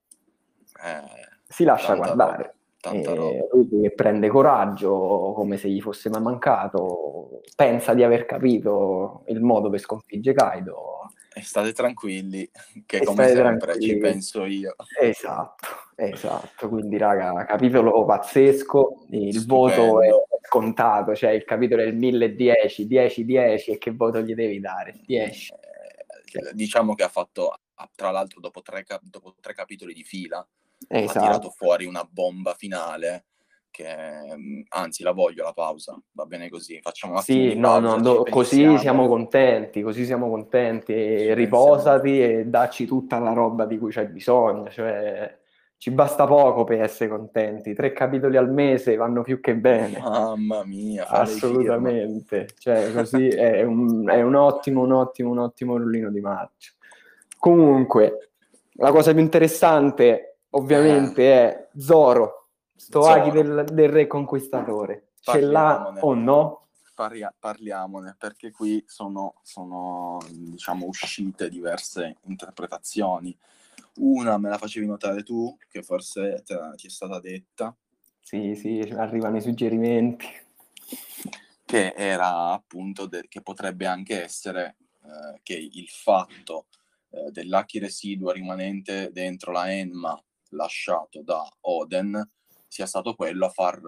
Eh, 0.85 1.03
si 1.47 1.65
lascia 1.65 1.95
guardare. 1.95 2.55
Roba 2.83 3.15
roba. 3.15 3.47
Lui 3.53 3.93
prende 3.95 4.29
coraggio 4.29 5.33
come 5.35 5.57
se 5.57 5.69
gli 5.69 5.81
fosse 5.81 6.11
mai 6.11 6.21
mancato, 6.21 7.41
pensa 7.57 7.95
di 7.95 8.03
aver 8.03 8.27
capito 8.27 9.25
il 9.29 9.41
modo 9.41 9.71
per 9.71 9.81
sconfiggere 9.81 10.37
Kaido. 10.37 11.11
E 11.37 11.43
state 11.43 11.73
tranquilli, 11.73 12.49
che 12.87 12.99
e 12.99 13.05
come 13.05 13.27
sempre 13.27 13.57
tranquilli. 13.57 13.87
ci 13.87 13.99
penso 13.99 14.45
io. 14.45 14.75
Esatto, 15.01 15.67
esatto. 15.97 16.69
Quindi, 16.69 16.97
raga, 16.97 17.45
capitolo 17.45 18.05
pazzesco, 18.05 19.07
il 19.11 19.35
Stupendo. 19.35 19.85
voto 19.85 20.03
è 20.03 20.11
scontato, 20.47 21.15
cioè 21.15 21.31
il 21.31 21.45
capitolo 21.45 21.83
è 21.83 21.87
il 21.87 21.97
1010, 21.97 22.87
10-10 22.87 23.71
e 23.73 23.79
che 23.79 23.91
voto 23.93 24.21
gli 24.21 24.35
devi 24.35 24.61
dare? 24.61 25.01
10. 25.05 25.53
Eh, 25.53 26.53
diciamo 26.53 26.95
che 26.95 27.05
ha 27.05 27.09
fatto, 27.09 27.55
tra 27.95 28.11
l'altro, 28.11 28.41
dopo 28.41 28.63
tre, 28.63 28.85
dopo 29.03 29.35
tre 29.41 29.55
capitoli 29.55 29.95
di 29.95 30.05
fila, 30.05 30.47
esatto. 30.89 31.19
ha 31.19 31.23
tirato 31.23 31.51
fuori 31.51 31.85
una 31.85 32.07
bomba 32.09 32.55
finale 32.55 33.27
che 33.75 34.37
mm, 34.37 34.61
anzi 34.69 35.03
la 35.03 35.11
voglio 35.11 35.43
la 35.43 35.53
pausa, 35.53 36.01
va 36.13 36.27
bene 36.27 36.49
così, 36.49 36.81
facciamo 36.81 37.15
una 37.15 37.23
Sì, 37.23 37.57
no, 37.57 37.81
pausa, 37.81 37.97
no, 37.97 37.97
no 37.97 38.23
così 38.23 38.79
siamo 38.79 39.09
contenti, 39.09 39.83
così 39.83 40.05
siamo 40.05 40.29
contenti, 40.29 41.35
riposati 41.35 42.23
e 42.23 42.45
dacci 42.47 42.87
tutta 42.87 43.19
la 43.19 43.33
roba 43.33 43.67
di 43.67 43.77
cui 43.77 43.91
c'hai 43.91 44.07
bisogno, 44.07 44.71
cioè 44.71 45.43
ci 45.85 45.91
basta 45.91 46.27
poco 46.27 46.65
per 46.65 46.81
essere 46.81 47.11
contenti, 47.11 47.75
tre 47.75 47.93
capitoli 47.93 48.39
al 48.39 48.51
mese 48.51 48.97
vanno 48.97 49.21
più 49.21 49.39
che 49.39 49.55
bene. 49.55 49.99
Mamma 49.99 50.65
mia, 50.65 51.07
assolutamente, 51.07 52.49
cioè 52.59 52.91
così 52.91 53.29
è 53.29 53.63
un, 53.65 54.09
è 54.09 54.23
un 54.23 54.35
ottimo, 54.35 54.81
un 54.81 54.93
ottimo, 54.93 55.29
un 55.29 55.41
ottimo 55.41 55.77
rullino 55.77 56.09
di 56.09 56.23
marcia. 56.23 56.73
Comunque, 57.37 58.31
la 58.77 58.93
cosa 58.93 59.13
più 59.13 59.21
interessante 59.21 60.39
ovviamente 60.53 61.23
eh. 61.23 61.35
è 61.35 61.69
Zoro, 61.77 62.49
Stoaghi 62.75 63.31
del, 63.31 63.67
del, 63.71 63.91
re 63.91 64.07
conquistatore. 64.07 65.09
Ce 65.21 65.39
l'ha 65.43 65.99
o 66.01 66.15
no? 66.15 66.63
Parlia- 66.95 67.35
parliamone, 67.39 68.17
perché 68.19 68.51
qui 68.53 68.83
sono, 68.87 69.35
sono, 69.43 70.19
diciamo, 70.31 70.87
uscite 70.87 71.51
diverse 71.51 72.17
interpretazioni. 72.23 73.37
Una 73.97 74.39
me 74.39 74.49
la 74.49 74.59
facevi 74.59 74.87
notare 74.87 75.23
tu, 75.23 75.57
che 75.69 75.83
forse 75.83 76.43
te, 76.45 76.59
ti 76.77 76.87
è 76.87 76.91
stata 76.91 77.21
detta. 77.21 77.77
Sì, 78.21 78.55
sì, 78.55 78.81
arrivano 78.97 79.37
i 79.37 79.43
suggerimenti. 79.43 80.27
Che 81.65 81.95
era 81.97 82.53
appunto 82.53 83.07
de- 83.07 83.27
che 83.29 83.43
potrebbe 83.43 83.87
anche 83.87 84.23
essere 84.23 84.77
eh, 85.03 85.41
che 85.43 85.55
il 85.55 85.89
fatto 85.89 86.67
eh, 87.11 87.31
dell'Aki 87.31 87.79
residuo 87.79 88.33
rimanente 88.33 89.11
dentro 89.13 89.53
la 89.53 89.71
Enma 89.73 90.19
lasciato 90.51 91.23
da 91.23 91.47
Oden 91.63 92.27
sia 92.67 92.87
stato 92.87 93.15
quello 93.15 93.47
a 93.47 93.51
far 93.51 93.81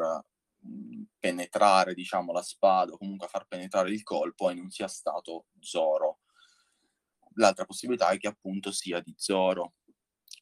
mh, 0.61 1.03
penetrare, 1.19 1.95
diciamo, 1.95 2.33
la 2.33 2.43
spada 2.43 2.93
o 2.93 2.97
comunque 2.99 3.27
a 3.27 3.31
far 3.31 3.47
penetrare 3.47 3.91
il 3.91 4.03
colpo 4.03 4.51
e 4.51 4.55
non 4.55 4.71
sia 4.71 4.89
stato 4.89 5.47
Zoro. 5.61 6.16
L'altra 7.37 7.65
possibilità 7.65 8.11
è 8.11 8.19
che 8.19 8.29
appunto 8.29 8.71
sia 8.73 9.01
di 9.01 9.15
Zoro. 9.17 9.75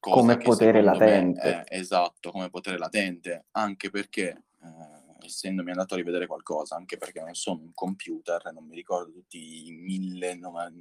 Come 0.01 0.37
potere 0.37 0.83
latente. 0.83 1.65
È, 1.65 1.77
esatto, 1.77 2.31
come 2.31 2.51
potere 2.51 2.77
latente, 2.77 3.47
anche 3.53 3.91
perché, 3.91 4.45
eh, 4.63 5.25
essendomi 5.27 5.71
andato 5.71 5.95
a 5.95 5.97
rivedere 5.97 6.27
qualcosa, 6.27 6.77
anche 6.77 6.99
perché 6.99 7.21
non 7.21 7.35
sono 7.35 7.61
un 7.63 7.73
computer, 7.73 8.53
non 8.53 8.67
mi 8.67 8.75
ricordo 8.75 9.13
tutti 9.13 9.69
i 9.69 9.73
mille, 9.73 10.35
nove, 10.35 10.73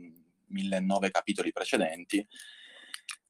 mille 0.48 0.80
nove 0.82 1.10
capitoli 1.10 1.52
precedenti, 1.52 2.26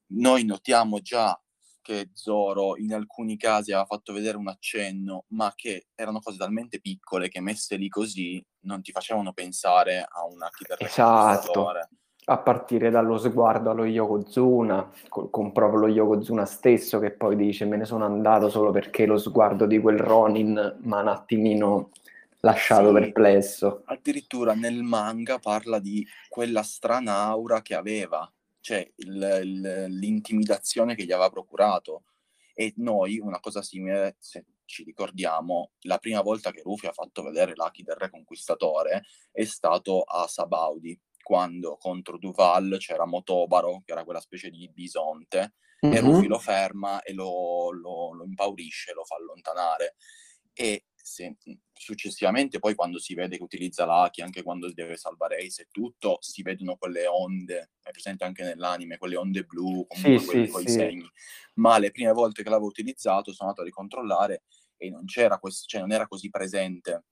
noi 0.06 0.44
notiamo 0.44 1.00
già 1.00 1.38
che 1.80 2.10
Zoro 2.14 2.78
in 2.78 2.94
alcuni 2.94 3.36
casi 3.36 3.70
aveva 3.70 3.86
fatto 3.86 4.14
vedere 4.14 4.38
un 4.38 4.48
accenno, 4.48 5.26
ma 5.28 5.52
che 5.54 5.88
erano 5.94 6.20
cose 6.20 6.38
talmente 6.38 6.80
piccole 6.80 7.28
che 7.28 7.40
messe 7.40 7.76
lì 7.76 7.88
così 7.88 8.44
non 8.60 8.80
ti 8.80 8.90
facevano 8.90 9.34
pensare 9.34 10.00
a 10.00 10.24
una 10.24 10.48
killer 10.50 10.82
Esatto. 10.82 11.72
A 12.26 12.38
partire 12.38 12.90
dallo 12.90 13.18
sguardo 13.18 13.70
allo 13.70 13.84
Yokozuna, 13.84 14.90
con, 15.08 15.28
con 15.30 15.52
proprio 15.52 15.80
lo 15.80 15.88
Yokozuna 15.88 16.46
stesso 16.46 16.98
che 16.98 17.10
poi 17.10 17.36
dice 17.36 17.66
me 17.66 17.76
ne 17.76 17.84
sono 17.84 18.06
andato 18.06 18.48
solo 18.48 18.70
perché 18.70 19.04
lo 19.04 19.18
sguardo 19.18 19.66
di 19.66 19.78
quel 19.78 19.98
Ronin 19.98 20.78
mi 20.80 20.92
ha 20.92 21.00
un 21.00 21.08
attimino 21.08 21.90
lasciato 22.40 22.88
sì, 22.88 22.92
perplesso. 22.94 23.82
Addirittura 23.86 24.54
nel 24.54 24.82
manga 24.82 25.38
parla 25.38 25.78
di 25.78 26.06
quella 26.28 26.62
strana 26.62 27.24
aura 27.24 27.60
che 27.60 27.74
aveva, 27.74 28.30
cioè 28.60 28.90
il, 28.96 29.40
il, 29.42 29.84
l'intimidazione 29.88 30.94
che 30.94 31.04
gli 31.04 31.12
aveva 31.12 31.30
procurato. 31.30 32.04
E 32.54 32.72
noi, 32.76 33.18
una 33.18 33.40
cosa 33.40 33.62
simile, 33.62 34.16
se 34.18 34.44
ci 34.64 34.84
ricordiamo, 34.84 35.72
la 35.80 35.98
prima 35.98 36.22
volta 36.22 36.52
che 36.52 36.62
Rufy 36.62 36.86
ha 36.86 36.92
fatto 36.92 37.22
vedere 37.22 37.52
l'Aki 37.54 37.82
del 37.82 37.96
Re 37.96 38.10
Conquistatore 38.10 39.02
è 39.32 39.44
stato 39.44 40.02
a 40.02 40.26
Sabaudi, 40.26 40.98
quando 41.24 41.78
contro 41.78 42.18
Duval 42.18 42.76
c'era 42.78 43.06
Motobaro, 43.06 43.82
che 43.84 43.92
era 43.92 44.04
quella 44.04 44.20
specie 44.20 44.50
di 44.50 44.70
bisonte, 44.70 45.54
mm-hmm. 45.84 45.96
e 45.96 46.00
Rufy 46.00 46.26
lo 46.26 46.38
ferma 46.38 47.02
e 47.02 47.14
lo, 47.14 47.72
lo, 47.72 48.12
lo 48.12 48.24
impaurisce, 48.24 48.92
lo 48.92 49.04
fa 49.04 49.16
allontanare. 49.16 49.96
E 50.52 50.84
se, 50.94 51.36
successivamente 51.72 52.58
poi 52.58 52.74
quando 52.74 52.98
si 52.98 53.14
vede 53.14 53.38
che 53.38 53.42
utilizza 53.42 53.86
l'Aki, 53.86 54.20
anche 54.20 54.42
quando 54.42 54.70
deve 54.72 54.96
salvare 54.96 55.38
Ace 55.38 55.62
e 55.62 55.68
tutto, 55.70 56.18
si 56.20 56.42
vedono 56.42 56.76
quelle 56.76 57.06
onde, 57.06 57.70
è 57.82 57.90
presente 57.90 58.24
anche 58.24 58.44
nell'anime, 58.44 58.98
quelle 58.98 59.16
onde 59.16 59.44
blu, 59.44 59.86
comunque 59.86 60.18
sì, 60.18 60.26
quelli 60.26 60.46
sì, 60.46 60.52
con 60.52 60.62
i 60.62 60.68
sì. 60.68 60.72
segni. 60.72 61.10
Ma 61.54 61.78
le 61.78 61.90
prime 61.90 62.12
volte 62.12 62.42
che 62.42 62.50
l'avevo 62.50 62.68
utilizzato 62.68 63.32
sono 63.32 63.48
andato 63.48 63.62
a 63.62 63.64
ricontrollare 63.64 64.42
e 64.76 64.90
non 64.90 65.06
c'era 65.06 65.38
questo, 65.38 65.64
cioè 65.66 65.80
non 65.80 65.92
era 65.92 66.06
così 66.06 66.28
presente. 66.28 67.04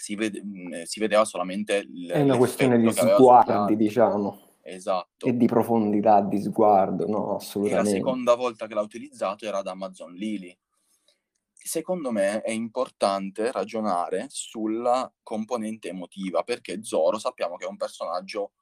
Si, 0.00 0.14
vede, 0.14 0.42
mh, 0.42 0.84
si 0.84 0.98
vedeva 0.98 1.26
solamente 1.26 1.76
il, 1.76 2.08
È 2.08 2.22
una 2.22 2.38
questione 2.38 2.78
di 2.78 2.90
sguardi, 2.90 3.76
diciamo. 3.76 4.56
Esatto. 4.62 5.26
E 5.26 5.36
di 5.36 5.44
profondità 5.46 6.22
di 6.22 6.40
sguardo, 6.40 7.06
no, 7.06 7.36
assolutamente. 7.36 7.90
E 7.90 7.92
la 7.92 7.98
seconda 7.98 8.34
volta 8.34 8.66
che 8.66 8.72
l'ha 8.72 8.80
utilizzato 8.80 9.44
era 9.44 9.58
ad 9.58 9.66
Amazon 9.66 10.14
Lily. 10.14 10.56
Secondo 11.52 12.12
me 12.12 12.40
è 12.40 12.50
importante 12.50 13.52
ragionare 13.52 14.26
sulla 14.30 15.12
componente 15.22 15.88
emotiva, 15.88 16.44
perché 16.44 16.82
Zoro 16.82 17.18
sappiamo 17.18 17.56
che 17.56 17.66
è 17.66 17.68
un 17.68 17.76
personaggio 17.76 18.52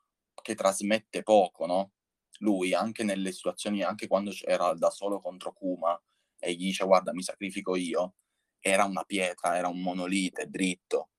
che 0.43 0.57
trasmette 0.57 1.23
poco, 1.23 1.67
no? 1.67 1.93
Lui, 2.39 2.75
anche 2.75 3.05
nelle 3.05 3.31
situazioni, 3.31 3.85
anche 3.85 4.09
quando 4.09 4.33
era 4.45 4.75
da 4.75 4.91
solo 4.91 5.21
contro 5.21 5.53
Kuma 5.53 6.01
e 6.37 6.53
gli 6.55 6.65
dice 6.65 6.85
guarda 6.85 7.13
mi 7.13 7.23
sacrifico 7.23 7.77
io, 7.77 8.15
era 8.59 8.85
una 8.85 9.05
pietra, 9.05 9.57
era 9.57 9.69
un 9.69 9.81
monolite 9.81 10.49
dritto, 10.49 11.11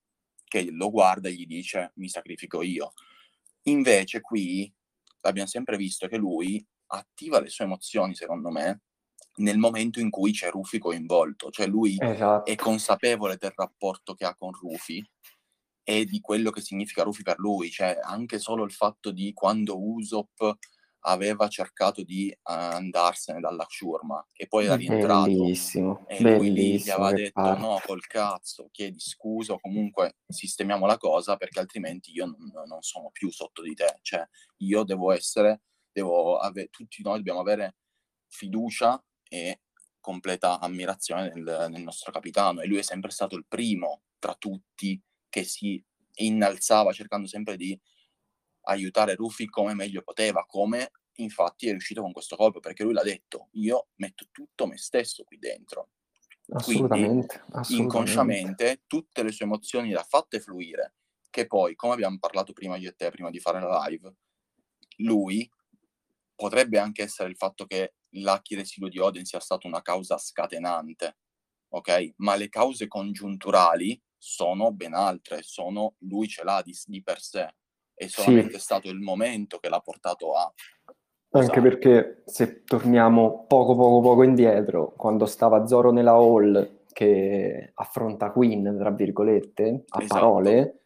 che 0.50 0.68
lo 0.72 0.90
guarda 0.90 1.28
e 1.28 1.32
gli 1.32 1.46
dice 1.46 1.92
mi 1.94 2.08
sacrifico 2.08 2.60
io. 2.60 2.92
Invece 3.64 4.20
qui 4.20 4.70
abbiamo 5.20 5.48
sempre 5.48 5.76
visto 5.76 6.08
che 6.08 6.16
lui 6.16 6.66
attiva 6.86 7.40
le 7.40 7.48
sue 7.48 7.66
emozioni, 7.66 8.16
secondo 8.16 8.50
me, 8.50 8.82
nel 9.36 9.58
momento 9.58 10.00
in 10.00 10.10
cui 10.10 10.32
c'è 10.32 10.50
Rufy 10.50 10.78
coinvolto, 10.78 11.50
cioè 11.50 11.68
lui 11.68 11.96
esatto. 12.00 12.50
è 12.50 12.56
consapevole 12.56 13.36
del 13.38 13.52
rapporto 13.54 14.14
che 14.14 14.24
ha 14.24 14.34
con 14.34 14.50
Rufy 14.50 15.00
e 15.84 16.04
di 16.04 16.20
quello 16.20 16.50
che 16.50 16.60
significa 16.60 17.04
Rufy 17.04 17.22
per 17.22 17.38
lui, 17.38 17.70
cioè 17.70 17.96
anche 18.02 18.40
solo 18.40 18.64
il 18.64 18.72
fatto 18.72 19.12
di 19.12 19.32
quando 19.32 19.80
Usopp 19.80 20.42
aveva 21.00 21.48
cercato 21.48 22.02
di 22.02 22.30
uh, 22.30 22.36
andarsene 22.42 23.40
dalla 23.40 23.64
ciurma 23.66 24.26
e 24.32 24.46
poi 24.46 24.66
era 24.66 24.74
rientrato 24.74 25.30
bellissimo, 25.30 26.04
e 26.06 26.20
lui 26.20 26.52
gli 26.52 26.90
aveva 26.90 27.12
detto 27.12 27.40
parte. 27.40 27.60
no 27.60 27.80
col 27.84 28.06
cazzo 28.06 28.68
chiedi 28.70 29.00
scusa 29.00 29.56
comunque 29.58 30.16
sistemiamo 30.26 30.86
la 30.86 30.98
cosa 30.98 31.36
perché 31.36 31.60
altrimenti 31.60 32.12
io 32.12 32.26
non, 32.26 32.66
non, 32.66 32.82
sono 32.82 33.10
più 33.10 33.30
sotto 33.30 33.62
di 33.62 33.74
te 33.74 33.98
cioè 34.02 34.26
io 34.58 34.82
devo 34.84 35.12
essere 35.12 35.62
devo 35.90 36.36
avere 36.38 36.68
tutti 36.68 37.02
noi 37.02 37.16
dobbiamo 37.16 37.40
avere 37.40 37.76
fiducia 38.28 39.02
e 39.28 39.60
completa 40.00 40.60
ammirazione 40.60 41.32
nel, 41.34 41.66
nel 41.70 41.82
nostro 41.82 42.12
capitano 42.12 42.60
e 42.60 42.66
lui 42.66 42.78
è 42.78 42.82
sempre 42.82 43.10
stato 43.10 43.36
il 43.36 43.46
primo 43.48 44.02
tra 44.18 44.34
tutti 44.34 45.00
che 45.28 45.44
si 45.44 45.82
innalzava 46.16 46.92
cercando 46.92 47.26
sempre 47.26 47.56
di 47.56 47.78
aiutare 48.62 49.14
Rufy 49.14 49.46
come 49.46 49.74
meglio 49.74 50.02
poteva, 50.02 50.44
come 50.46 50.92
infatti 51.14 51.68
è 51.68 51.70
riuscito 51.70 52.00
con 52.02 52.12
questo 52.12 52.36
colpo, 52.36 52.60
perché 52.60 52.82
lui 52.84 52.92
l'ha 52.92 53.02
detto, 53.02 53.48
io 53.52 53.88
metto 53.96 54.26
tutto 54.30 54.66
me 54.66 54.76
stesso 54.78 55.24
qui 55.24 55.38
dentro. 55.38 55.90
Assolutamente, 56.52 57.40
Quindi, 57.40 57.58
assolutamente. 57.58 57.82
inconsciamente 57.82 58.82
tutte 58.86 59.22
le 59.22 59.30
sue 59.32 59.44
emozioni 59.46 59.90
le 59.90 59.98
ha 59.98 60.02
fatte 60.02 60.40
fluire, 60.40 60.94
che 61.30 61.46
poi, 61.46 61.74
come 61.74 61.94
abbiamo 61.94 62.18
parlato 62.18 62.52
prima 62.52 62.76
io 62.76 62.90
e 62.90 62.94
te, 62.94 63.10
prima 63.10 63.30
di 63.30 63.38
fare 63.38 63.60
la 63.60 63.86
live, 63.86 64.14
lui 64.98 65.48
potrebbe 66.34 66.78
anche 66.78 67.02
essere 67.02 67.28
il 67.28 67.36
fatto 67.36 67.66
che 67.66 67.94
l'acchi 68.14 68.54
residuo 68.54 68.88
di 68.88 68.98
Oden 68.98 69.24
sia 69.24 69.40
stata 69.40 69.66
una 69.66 69.82
causa 69.82 70.18
scatenante, 70.18 71.18
ok? 71.68 72.14
Ma 72.16 72.34
le 72.34 72.48
cause 72.48 72.88
congiunturali 72.88 74.00
sono 74.16 74.72
ben 74.72 74.94
altre, 74.94 75.42
sono 75.42 75.94
lui 76.00 76.28
ce 76.28 76.42
l'ha 76.42 76.62
di, 76.62 76.76
di 76.86 77.02
per 77.02 77.20
sé, 77.20 77.54
è 78.00 78.06
solamente 78.06 78.54
sì. 78.54 78.60
stato 78.60 78.88
il 78.88 78.98
momento 78.98 79.58
che 79.58 79.68
l'ha 79.68 79.80
portato 79.80 80.32
a... 80.32 80.50
Anche 81.32 81.58
usare. 81.58 81.60
perché 81.60 82.22
se 82.24 82.64
torniamo 82.64 83.44
poco 83.46 83.76
poco 83.76 84.00
poco 84.00 84.22
indietro, 84.22 84.94
quando 84.96 85.26
stava 85.26 85.66
Zoro 85.66 85.92
nella 85.92 86.12
hall 86.12 86.78
che 86.92 87.72
affronta 87.74 88.30
Queen, 88.30 88.76
tra 88.78 88.90
virgolette, 88.90 89.84
a 89.86 90.02
esatto. 90.02 90.14
parole, 90.14 90.80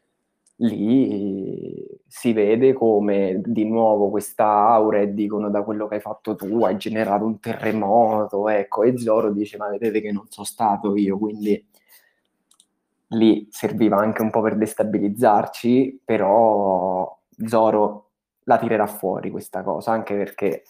lì 0.56 1.86
si 2.06 2.32
vede 2.32 2.72
come 2.72 3.40
di 3.44 3.64
nuovo 3.64 4.10
questa 4.10 4.68
aura 4.68 4.98
e 5.00 5.14
dicono 5.14 5.50
da 5.50 5.62
quello 5.62 5.86
che 5.86 5.94
hai 5.96 6.00
fatto 6.00 6.34
tu 6.34 6.64
hai 6.64 6.76
generato 6.76 7.24
un 7.24 7.38
terremoto, 7.38 8.48
ecco, 8.48 8.82
e 8.82 8.98
Zoro 8.98 9.30
dice 9.30 9.56
ma 9.56 9.68
vedete 9.68 10.00
che 10.00 10.10
non 10.12 10.26
sono 10.28 10.46
stato 10.46 10.96
io, 10.96 11.16
quindi 11.16 11.64
lì 13.08 13.46
serviva 13.50 13.98
anche 13.98 14.22
un 14.22 14.30
po' 14.30 14.40
per 14.40 14.56
destabilizzarci, 14.56 16.00
però 16.04 17.18
Zoro 17.46 18.10
la 18.44 18.58
tirerà 18.58 18.86
fuori 18.86 19.30
questa 19.30 19.62
cosa, 19.62 19.92
anche 19.92 20.14
perché 20.14 20.64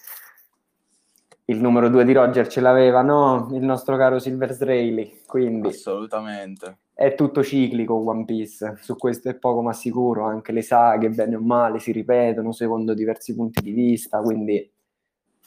il 1.47 1.61
numero 1.61 1.89
due 1.91 2.05
di 2.05 2.13
Roger 2.13 2.47
ce 2.47 2.61
l'aveva, 2.61 3.03
no? 3.03 3.49
Il 3.53 3.63
nostro 3.63 3.97
caro 3.97 4.19
Silver 4.19 4.53
Srayli, 4.53 5.23
quindi... 5.27 5.69
Assolutamente. 5.69 6.79
È 6.95 7.15
tutto 7.15 7.43
ciclico 7.43 7.95
One 7.95 8.25
Piece, 8.25 8.79
su 8.81 8.97
questo 8.97 9.29
è 9.29 9.35
poco 9.35 9.61
ma 9.63 9.73
sicuro, 9.73 10.25
anche 10.25 10.53
le 10.53 10.63
saghe, 10.63 11.11
bene 11.11 11.35
o 11.35 11.41
male, 11.41 11.81
si 11.81 11.91
ripetono 11.91 12.53
secondo 12.53 12.95
diversi 12.95 13.35
punti 13.35 13.61
di 13.61 13.73
vista, 13.73 14.21
quindi 14.21 14.71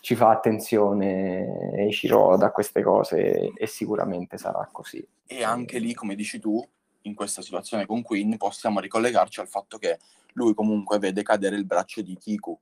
ci 0.01 0.15
fa 0.15 0.29
attenzione 0.29 1.73
Eiichiro 1.73 2.35
da 2.38 2.51
queste 2.51 2.83
cose 2.83 3.53
e 3.55 3.65
sicuramente 3.65 4.38
sarà 4.38 4.67
così. 4.71 5.05
E 5.25 5.43
anche 5.43 5.79
lì, 5.79 5.93
come 5.93 6.15
dici 6.15 6.38
tu, 6.39 6.63
in 7.08 7.16
questa 7.16 7.41
situazione 7.41 7.86
con 7.86 8.01
Queen 8.01 8.38
possiamo 8.38 8.80
ricollegarci 8.80 9.39
al 9.39 9.47
fatto 9.47 9.78
che 9.78 9.99
lui 10.34 10.53
comunque 10.53 10.99
vede 10.99 11.24
cadere 11.24 11.55
il 11.55 11.66
braccio 11.66 12.01
di 12.01 12.16
Kiku, 12.16 12.58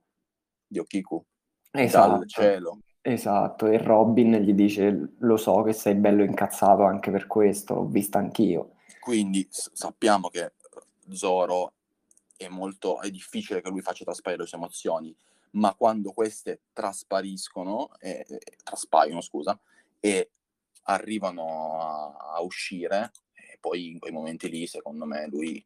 di 0.66 0.78
Okiku, 0.78 1.22
esatto. 1.70 2.18
dal 2.18 2.28
cielo. 2.28 2.78
Esatto, 3.02 3.66
e 3.66 3.78
Robin 3.78 4.32
gli 4.38 4.52
dice 4.52 5.14
lo 5.18 5.36
so 5.36 5.62
che 5.62 5.72
sei 5.72 5.94
bello 5.94 6.24
incazzato 6.24 6.82
anche 6.82 7.10
per 7.10 7.26
questo, 7.26 7.74
l'ho 7.74 7.86
vista 7.86 8.18
anch'io. 8.18 8.72
Quindi 8.98 9.46
s- 9.48 9.70
sappiamo 9.72 10.28
che 10.28 10.54
Zoro 11.10 11.74
è 12.36 12.48
molto, 12.48 13.00
è 13.00 13.10
difficile 13.10 13.60
che 13.62 13.68
lui 13.68 13.80
faccia 13.80 14.04
trasparire 14.04 14.42
le 14.42 14.48
sue 14.48 14.58
emozioni, 14.58 15.16
ma 15.52 15.74
quando 15.74 16.12
queste 16.12 16.62
traspariscono, 16.72 17.90
eh, 18.00 18.26
traspaiono, 18.64 19.20
scusa, 19.20 19.58
e 20.00 20.30
arrivano 20.84 21.80
a, 21.80 22.34
a 22.34 22.40
uscire, 22.40 23.12
poi 23.66 23.90
in 23.90 23.98
quei 23.98 24.12
momenti 24.12 24.48
lì, 24.48 24.64
secondo 24.68 25.04
me, 25.06 25.26
lui 25.26 25.64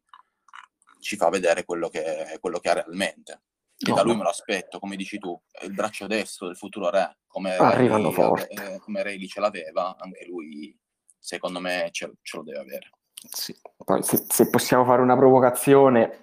ci 0.99 1.15
fa 1.17 1.29
vedere 1.29 1.63
quello 1.63 1.87
che, 1.87 2.37
quello 2.39 2.57
che 2.57 2.71
è 2.71 2.73
realmente. 2.73 3.43
E 3.77 3.89
no, 3.89 3.95
da 3.95 4.01
lui 4.01 4.15
me 4.15 4.23
lo 4.23 4.29
aspetto, 4.29 4.79
come 4.79 4.95
dici 4.95 5.19
tu, 5.19 5.39
il 5.61 5.73
braccio 5.73 6.07
destro 6.07 6.47
del 6.47 6.55
futuro 6.57 6.89
re, 6.89 7.17
come 7.27 7.55
Arrivano 7.55 8.11
Ray, 8.11 8.45
eh, 8.49 8.79
come 8.79 9.03
Rayleigh 9.03 9.29
ce 9.29 9.39
l'aveva, 9.39 9.95
anche 9.99 10.25
lui, 10.25 10.75
secondo 11.19 11.59
me, 11.59 11.89
ce, 11.91 12.11
ce 12.23 12.37
lo 12.37 12.43
deve 12.43 12.59
avere. 12.59 12.89
Sì. 13.13 13.55
Poi 13.83 14.01
se, 14.01 14.25
se, 14.27 14.49
possiamo 14.49 14.83
fare 14.83 15.03
una 15.03 15.15
provocazione, 15.15 16.19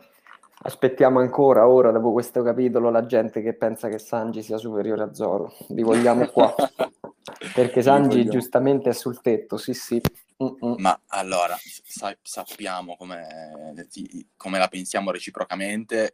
aspettiamo 0.62 1.20
ancora 1.20 1.68
ora, 1.68 1.92
dopo 1.92 2.12
questo 2.12 2.42
capitolo, 2.42 2.90
la 2.90 3.06
gente 3.06 3.40
che 3.40 3.54
pensa 3.54 3.88
che 3.88 3.98
Sanji 3.98 4.42
sia 4.42 4.58
superiore 4.58 5.02
a 5.04 5.14
Zoro. 5.14 5.52
Li 5.68 5.82
vogliamo 5.82 6.26
qua. 6.26 6.54
Perché 7.52 7.80
Sanji 7.82 8.28
giustamente 8.28 8.90
è 8.90 8.92
sul 8.92 9.20
tetto, 9.20 9.56
sì 9.56 9.74
sì. 9.74 10.00
Mm-mm. 10.42 10.76
Ma 10.78 11.00
allora, 11.08 11.56
sa- 11.60 12.16
sappiamo 12.22 12.96
come, 12.96 13.74
come 14.36 14.58
la 14.58 14.68
pensiamo 14.68 15.10
reciprocamente 15.10 16.10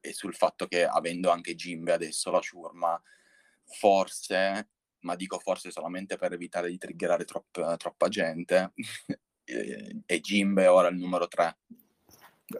e 0.00 0.12
sul 0.12 0.34
fatto 0.34 0.66
che 0.66 0.86
avendo 0.86 1.30
anche 1.30 1.54
Jimbe 1.54 1.92
adesso 1.92 2.30
la 2.30 2.40
ciurma, 2.40 3.00
forse, 3.64 4.68
ma 5.00 5.14
dico 5.14 5.38
forse 5.38 5.70
solamente 5.70 6.16
per 6.16 6.32
evitare 6.32 6.70
di 6.70 6.78
triggerare 6.78 7.24
tropp- 7.24 7.76
troppa 7.76 8.08
gente, 8.08 8.72
e 9.44 10.20
Jimbe 10.20 10.66
ora 10.66 10.88
il 10.88 10.96
numero 10.96 11.28
3. 11.28 11.58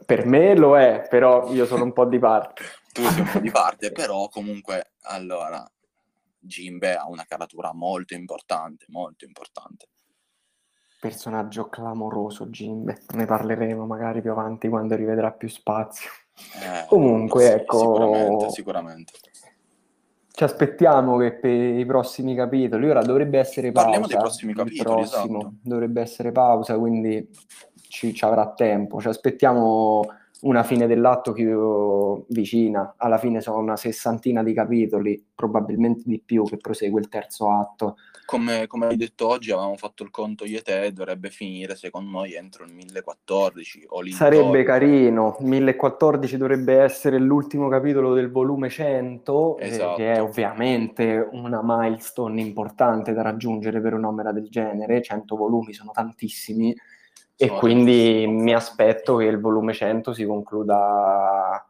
Per 0.05 0.25
me 0.25 0.53
lo 0.55 0.77
è, 0.77 1.07
però 1.09 1.51
io 1.53 1.65
sono 1.65 1.83
un 1.83 1.93
po' 1.93 2.05
di 2.05 2.19
parte. 2.19 2.63
tu 2.91 3.01
sei 3.03 3.21
un 3.21 3.31
po' 3.31 3.39
di 3.39 3.51
parte, 3.51 3.91
però 3.91 4.27
comunque, 4.27 4.91
allora, 5.03 5.65
Jimbe 6.47 6.95
ha 6.95 7.07
una 7.07 7.25
caratura 7.25 7.73
molto 7.73 8.15
importante, 8.15 8.85
molto 8.89 9.25
importante 9.25 9.89
personaggio 10.99 11.69
clamoroso 11.69 12.47
Jimbe, 12.47 13.03
ne 13.13 13.25
parleremo 13.25 13.85
magari 13.85 14.21
più 14.21 14.31
avanti 14.31 14.67
quando 14.67 14.95
rivedrà 14.95 15.31
più 15.31 15.47
spazio. 15.47 16.09
Eh, 16.35 16.85
Comunque, 16.87 17.43
sì, 17.43 17.51
ecco... 17.51 17.77
Sicuramente, 17.77 18.49
sicuramente. 18.49 19.13
Ci 20.31 20.43
aspettiamo 20.43 21.17
che 21.17 21.33
per 21.33 21.51
i 21.51 21.85
prossimi 21.85 22.35
capitoli, 22.35 22.87
ora 22.87 23.01
dovrebbe 23.01 23.39
essere 23.39 23.71
pausa. 23.71 23.89
Parliamo 23.89 24.07
dei 24.07 24.17
prossimi 24.17 24.53
capitoli, 24.53 24.83
prossimo, 24.83 25.39
esatto. 25.39 25.53
Dovrebbe 25.63 26.01
essere 26.01 26.31
pausa, 26.31 26.77
quindi 26.77 27.27
ci, 27.89 28.13
ci 28.13 28.23
avrà 28.23 28.53
tempo, 28.53 29.01
ci 29.01 29.07
aspettiamo 29.07 30.01
una 30.41 30.63
fine 30.63 30.87
dell'atto 30.87 31.31
più 31.31 32.23
vicina, 32.29 32.93
alla 32.97 33.17
fine 33.17 33.41
sono 33.41 33.57
una 33.57 33.75
sessantina 33.75 34.43
di 34.43 34.53
capitoli, 34.53 35.23
probabilmente 35.33 36.03
di 36.05 36.21
più, 36.23 36.43
che 36.43 36.57
prosegue 36.57 36.99
il 36.99 37.09
terzo 37.09 37.49
atto. 37.51 37.95
Come, 38.25 38.67
come 38.67 38.87
hai 38.87 38.97
detto 38.97 39.27
oggi, 39.27 39.51
avevamo 39.51 39.77
fatto 39.77 40.03
il 40.03 40.11
conto 40.11 40.43
io 40.43 40.59
e 40.59 40.61
te, 40.61 40.91
dovrebbe 40.91 41.29
finire 41.29 41.75
secondo 41.75 42.11
noi 42.11 42.33
entro 42.33 42.65
il 42.65 42.73
1014 42.73 43.85
o 43.87 44.05
Sarebbe 44.09 44.63
carino, 44.63 45.37
1014 45.39 46.35
dovrebbe 46.35 46.81
essere 46.81 47.17
l'ultimo 47.19 47.69
capitolo 47.69 48.13
del 48.13 48.29
volume 48.29 48.69
100, 48.69 49.57
esatto. 49.59 49.95
che 49.95 50.13
è 50.13 50.21
ovviamente 50.21 51.25
una 51.31 51.61
milestone 51.63 52.41
importante 52.41 53.13
da 53.13 53.21
raggiungere 53.21 53.79
per 53.79 53.93
un'opera 53.93 54.33
del 54.33 54.49
genere, 54.49 55.01
100 55.01 55.35
volumi 55.35 55.73
sono 55.73 55.91
tantissimi 55.93 56.75
e 57.37 57.49
quindi 57.49 58.25
mi 58.27 58.53
aspetto 58.53 59.17
che 59.17 59.25
il 59.25 59.39
volume 59.39 59.71
100 59.71 60.11
si 60.11 60.25
concluda 60.25 61.63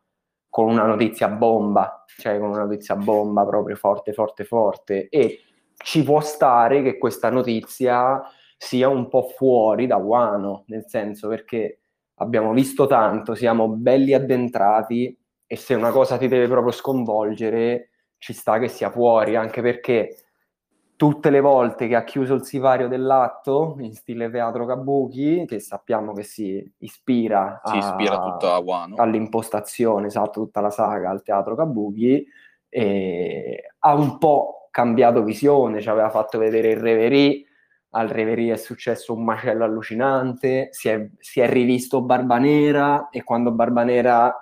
con 0.49 0.69
una 0.69 0.85
notizia 0.85 1.27
bomba, 1.27 2.05
cioè 2.17 2.39
con 2.39 2.49
una 2.49 2.63
notizia 2.63 2.95
bomba 2.95 3.45
proprio 3.45 3.75
forte, 3.75 4.13
forte, 4.13 4.45
forte. 4.45 5.09
E 5.09 5.41
ci 5.75 6.03
può 6.03 6.21
stare 6.21 6.81
che 6.81 6.97
questa 6.97 7.29
notizia 7.29 8.23
sia 8.57 8.87
un 8.87 9.09
po' 9.09 9.23
fuori 9.35 9.87
da 9.87 9.97
Wano, 9.97 10.63
nel 10.67 10.85
senso 10.87 11.27
perché 11.27 11.81
abbiamo 12.15 12.53
visto 12.53 12.87
tanto, 12.87 13.35
siamo 13.35 13.67
belli 13.67 14.13
addentrati 14.13 15.15
e 15.45 15.55
se 15.57 15.75
una 15.75 15.91
cosa 15.91 16.17
ti 16.17 16.29
deve 16.29 16.47
proprio 16.47 16.71
sconvolgere, 16.71 17.89
ci 18.17 18.33
sta 18.33 18.57
che 18.57 18.69
sia 18.69 18.89
fuori, 18.89 19.35
anche 19.35 19.61
perché 19.61 20.26
tutte 20.97 21.29
le 21.29 21.41
volte 21.41 21.87
che 21.87 21.95
ha 21.95 22.03
chiuso 22.03 22.33
il 22.33 22.43
sipario 22.43 22.87
dell'atto 22.87 23.75
in 23.79 23.93
stile 23.93 24.31
teatro 24.31 24.65
Kabuki, 24.65 25.45
che 25.45 25.59
sappiamo 25.59 26.11
che 26.11 26.23
si 26.23 26.73
ispira, 26.79 27.61
si 27.63 27.77
ispira 27.77 28.19
tutta 28.19 28.55
a 28.55 28.59
Wano. 28.59 28.95
all'impostazione, 28.97 30.07
esatto, 30.07 30.41
tutta 30.41 30.59
la 30.59 30.71
saga 30.71 31.11
al 31.11 31.21
teatro 31.21 31.55
Kabuki, 31.55 32.25
ha 33.79 33.93
un 33.93 34.17
po' 34.17 34.69
cambiato 34.71 35.23
visione, 35.23 35.81
ci 35.81 35.89
aveva 35.89 36.09
fatto 36.09 36.39
vedere 36.39 36.71
il 36.71 36.77
Reverie, 36.77 37.45
al 37.91 38.07
Reverie 38.07 38.53
è 38.53 38.57
successo 38.57 39.13
un 39.13 39.23
macello 39.23 39.63
allucinante, 39.63 40.69
si 40.71 40.89
è, 40.89 41.07
si 41.19 41.39
è 41.39 41.47
rivisto 41.47 42.01
Barbanera 42.01 43.09
e 43.09 43.23
quando 43.23 43.51
Barbanera 43.51 44.33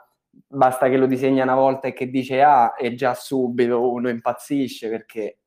basta 0.48 0.88
che 0.88 0.96
lo 0.96 1.06
disegna 1.06 1.44
una 1.44 1.56
volta 1.56 1.88
e 1.88 1.94
che 1.94 2.10
dice 2.10 2.42
ah 2.42 2.74
e 2.78 2.96
già 2.96 3.14
subito 3.14 3.90
uno 3.90 4.10
impazzisce 4.10 4.90
perché 4.90 5.38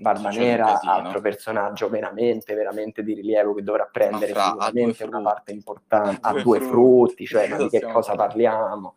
Barba 0.00 0.30
Nera, 0.30 0.80
altro 0.80 1.20
personaggio 1.20 1.90
veramente, 1.90 2.54
veramente 2.54 3.02
di 3.02 3.12
rilievo 3.12 3.52
che 3.52 3.62
dovrà 3.62 3.84
prendere 3.84 4.32
fra, 4.32 4.44
sicuramente 4.44 5.04
una 5.04 5.20
parte 5.20 5.52
importante, 5.52 6.18
ha 6.22 6.32
due, 6.40 6.58
frutti, 6.60 7.26
cioè 7.26 7.46
ma 7.48 7.58
di 7.58 7.68
che 7.68 7.82
cosa 7.82 8.14
parliamo? 8.14 8.96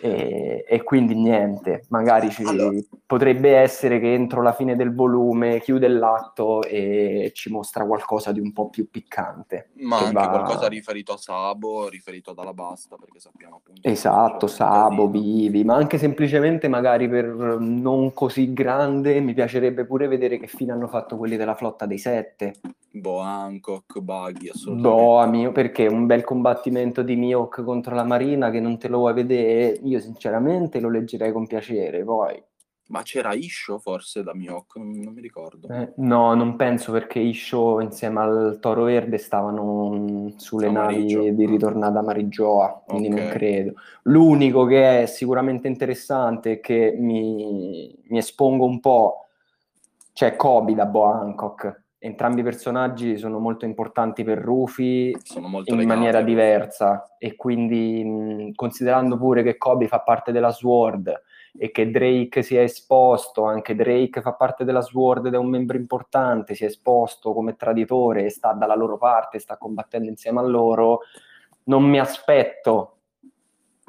E, 0.00 0.64
e, 0.68 0.82
quindi 0.82 1.14
niente, 1.14 1.84
magari 1.88 2.30
ci, 2.30 2.42
allora. 2.44 2.76
potrebbe 3.06 3.56
essere 3.56 3.98
che 4.00 4.12
entro 4.12 4.42
la 4.42 4.52
fine 4.52 4.76
del 4.76 4.94
volume 4.94 5.60
chiude 5.60 5.88
l'atto 5.88 6.62
e 6.62 7.30
ci 7.34 7.50
mostra 7.50 7.86
qualcosa 7.86 8.32
di 8.32 8.40
un 8.40 8.52
po' 8.52 8.68
più 8.68 8.90
piccante. 8.90 9.70
Ma 9.76 9.98
anche 9.98 10.12
va... 10.12 10.28
qualcosa 10.28 10.66
riferito 10.66 11.12
a 11.12 11.16
Sabo, 11.16 11.88
riferito 11.88 12.32
ad 12.32 12.38
Alabasta, 12.38 12.96
perché 12.96 13.18
sappiamo 13.18 13.56
appunto... 13.56 13.88
Esatto, 13.88 14.46
Sabo, 14.46 15.08
Vivi, 15.08 15.64
ma 15.64 15.74
anche 15.74 15.98
semplicemente 15.98 16.68
magari 16.68 17.08
per 17.08 17.26
non 17.26 18.12
così 18.12 18.52
grande 18.52 19.20
mi 19.20 19.32
piacerebbe 19.32 19.84
pure 19.86 20.08
vedere 20.08 20.38
che 20.38 20.46
fine 20.46 20.72
hanno 20.72 20.88
fatto 20.88 21.16
quelli 21.16 21.36
della 21.36 21.54
flotta 21.54 21.86
dei 21.86 21.98
sette. 21.98 22.54
Boh, 22.90 23.18
Hancock, 23.18 23.98
Buggy, 23.98 24.50
assolutamente. 24.50 25.02
Boh, 25.02 25.26
mio, 25.26 25.52
perché 25.52 25.86
un 25.86 26.06
bel 26.06 26.22
combattimento 26.22 27.02
di 27.02 27.16
Mihawk 27.16 27.64
contro 27.64 27.94
la 27.94 28.04
Marina 28.04 28.50
che 28.50 28.60
non 28.60 28.78
te 28.78 28.86
lo 28.86 28.98
vuoi 28.98 29.14
vedere, 29.14 29.78
io 29.84 30.00
sinceramente 30.00 30.80
lo 30.80 30.90
leggerei 30.90 31.32
con 31.32 31.46
piacere, 31.46 32.04
poi... 32.04 32.42
Ma 32.86 33.00
c'era 33.00 33.32
Isho 33.32 33.78
forse 33.78 34.22
da 34.22 34.34
Mihawk? 34.34 34.76
Non, 34.76 34.90
non 35.00 35.14
mi 35.14 35.22
ricordo. 35.22 35.68
Eh, 35.68 35.94
no, 35.96 36.34
non 36.34 36.56
penso 36.56 36.92
perché 36.92 37.18
Isho 37.18 37.80
insieme 37.80 38.20
al 38.20 38.58
Toro 38.60 38.84
Verde 38.84 39.16
stavano 39.16 39.88
mm, 39.94 40.28
sulle 40.36 40.70
navi 40.70 41.34
di 41.34 41.46
ritornata 41.46 42.00
a 42.00 42.02
Marigioa, 42.02 42.82
quindi 42.86 43.08
okay. 43.08 43.20
non 43.20 43.28
credo. 43.30 43.72
L'unico 44.02 44.66
che 44.66 45.02
è 45.02 45.06
sicuramente 45.06 45.66
interessante 45.66 46.52
e 46.52 46.60
che 46.60 46.94
mi, 46.98 47.98
mi 48.08 48.18
espongo 48.18 48.66
un 48.66 48.78
po', 48.80 49.28
c'è 50.12 50.36
Kobe 50.36 50.74
da 50.74 50.84
Boa 50.84 51.20
Hancock 51.20 51.83
entrambi 52.04 52.40
i 52.40 52.44
personaggi 52.44 53.16
sono 53.16 53.38
molto 53.38 53.64
importanti 53.64 54.24
per 54.24 54.38
Rufy 54.38 55.10
in 55.70 55.78
legati, 55.78 55.86
maniera 55.86 56.20
diversa 56.20 57.16
e 57.16 57.34
quindi 57.34 58.04
mh, 58.04 58.52
considerando 58.54 59.16
pure 59.16 59.42
che 59.42 59.56
Kobe 59.56 59.88
fa 59.88 60.00
parte 60.00 60.30
della 60.30 60.50
Sword 60.50 61.22
e 61.56 61.70
che 61.70 61.90
Drake 61.90 62.42
si 62.42 62.56
è 62.56 62.60
esposto, 62.60 63.44
anche 63.44 63.74
Drake 63.74 64.20
fa 64.20 64.34
parte 64.34 64.64
della 64.64 64.82
Sword 64.82 65.26
ed 65.26 65.34
è 65.34 65.38
un 65.38 65.48
membro 65.48 65.78
importante, 65.78 66.54
si 66.54 66.64
è 66.64 66.66
esposto 66.66 67.32
come 67.32 67.56
traditore 67.56 68.26
e 68.26 68.30
sta 68.30 68.52
dalla 68.52 68.74
loro 68.74 68.98
parte, 68.98 69.38
sta 69.38 69.56
combattendo 69.56 70.10
insieme 70.10 70.40
a 70.40 70.44
loro, 70.44 71.00
non 71.64 71.84
mi 71.84 71.98
aspetto 71.98 72.93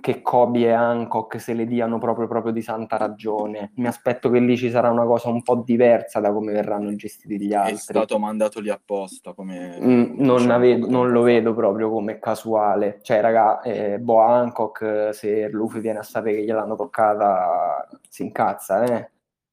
che 0.05 0.21
Kobe 0.21 0.59
e 0.59 0.71
Hancock 0.71 1.41
se 1.41 1.55
le 1.55 1.65
diano 1.65 1.97
proprio, 1.97 2.27
proprio 2.27 2.53
di 2.53 2.61
santa 2.61 2.95
ragione. 2.95 3.71
Mi 3.77 3.87
aspetto 3.87 4.29
che 4.29 4.37
lì 4.37 4.55
ci 4.55 4.69
sarà 4.69 4.91
una 4.91 5.05
cosa 5.05 5.29
un 5.29 5.41
po' 5.41 5.63
diversa 5.65 6.19
da 6.19 6.31
come 6.31 6.51
verranno 6.51 6.93
gestiti 6.93 7.43
gli 7.43 7.55
altri. 7.55 7.73
È 7.73 7.77
stato 7.77 8.19
mandato 8.19 8.59
lì 8.59 8.69
apposta. 8.69 9.33
Come, 9.33 9.79
mm, 9.81 10.13
non, 10.17 10.41
diciamo, 10.41 10.59
vedo, 10.59 10.89
non 10.91 11.09
lo 11.09 11.23
vedo 11.23 11.55
proprio 11.55 11.89
come 11.89 12.19
casuale. 12.19 12.99
Cioè, 13.01 13.19
raga, 13.19 13.61
eh, 13.61 13.97
Boa 13.97 14.27
Hancock, 14.27 15.09
se 15.11 15.49
Luffy 15.49 15.79
viene 15.79 15.97
a 15.97 16.03
sapere 16.03 16.35
che 16.35 16.43
gliel'hanno 16.43 16.75
toccata, 16.75 17.89
si 18.07 18.21
incazza, 18.21 18.83
eh 18.83 19.09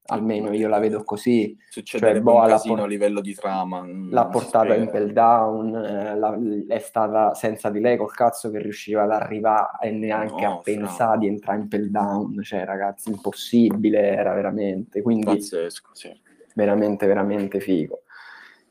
almeno 0.07 0.51
io 0.53 0.67
la 0.67 0.79
vedo 0.79 1.03
così. 1.03 1.57
Succede 1.69 2.11
cioè, 2.11 2.21
boh, 2.21 2.41
un 2.41 2.47
casino 2.47 2.75
por- 2.75 2.83
a 2.83 2.87
livello 2.87 3.21
di 3.21 3.33
trama. 3.33 3.85
L'ha 4.09 4.25
portata 4.25 4.75
in 4.75 4.89
Pell 4.89 5.11
Down, 5.11 5.75
eh, 5.75 6.17
la, 6.17 6.37
è 6.67 6.79
stata 6.79 7.33
senza 7.33 7.69
di 7.69 7.79
lei 7.79 7.97
col 7.97 8.13
cazzo 8.13 8.49
che 8.51 8.59
riusciva 8.59 9.03
ad 9.03 9.11
arrivare 9.11 9.77
e 9.81 9.91
neanche 9.91 10.45
no, 10.45 10.57
a 10.57 10.61
pensare 10.61 11.19
di 11.19 11.27
entrare 11.27 11.59
in 11.59 11.67
Pell 11.67 11.87
Down, 11.87 12.41
cioè 12.43 12.65
ragazzi, 12.65 13.09
impossibile 13.09 14.15
era 14.15 14.33
veramente. 14.33 15.01
Quindi, 15.01 15.25
Pazzesco, 15.25 15.89
sì. 15.93 16.11
Veramente, 16.55 17.07
veramente 17.07 17.59
figo. 17.59 18.03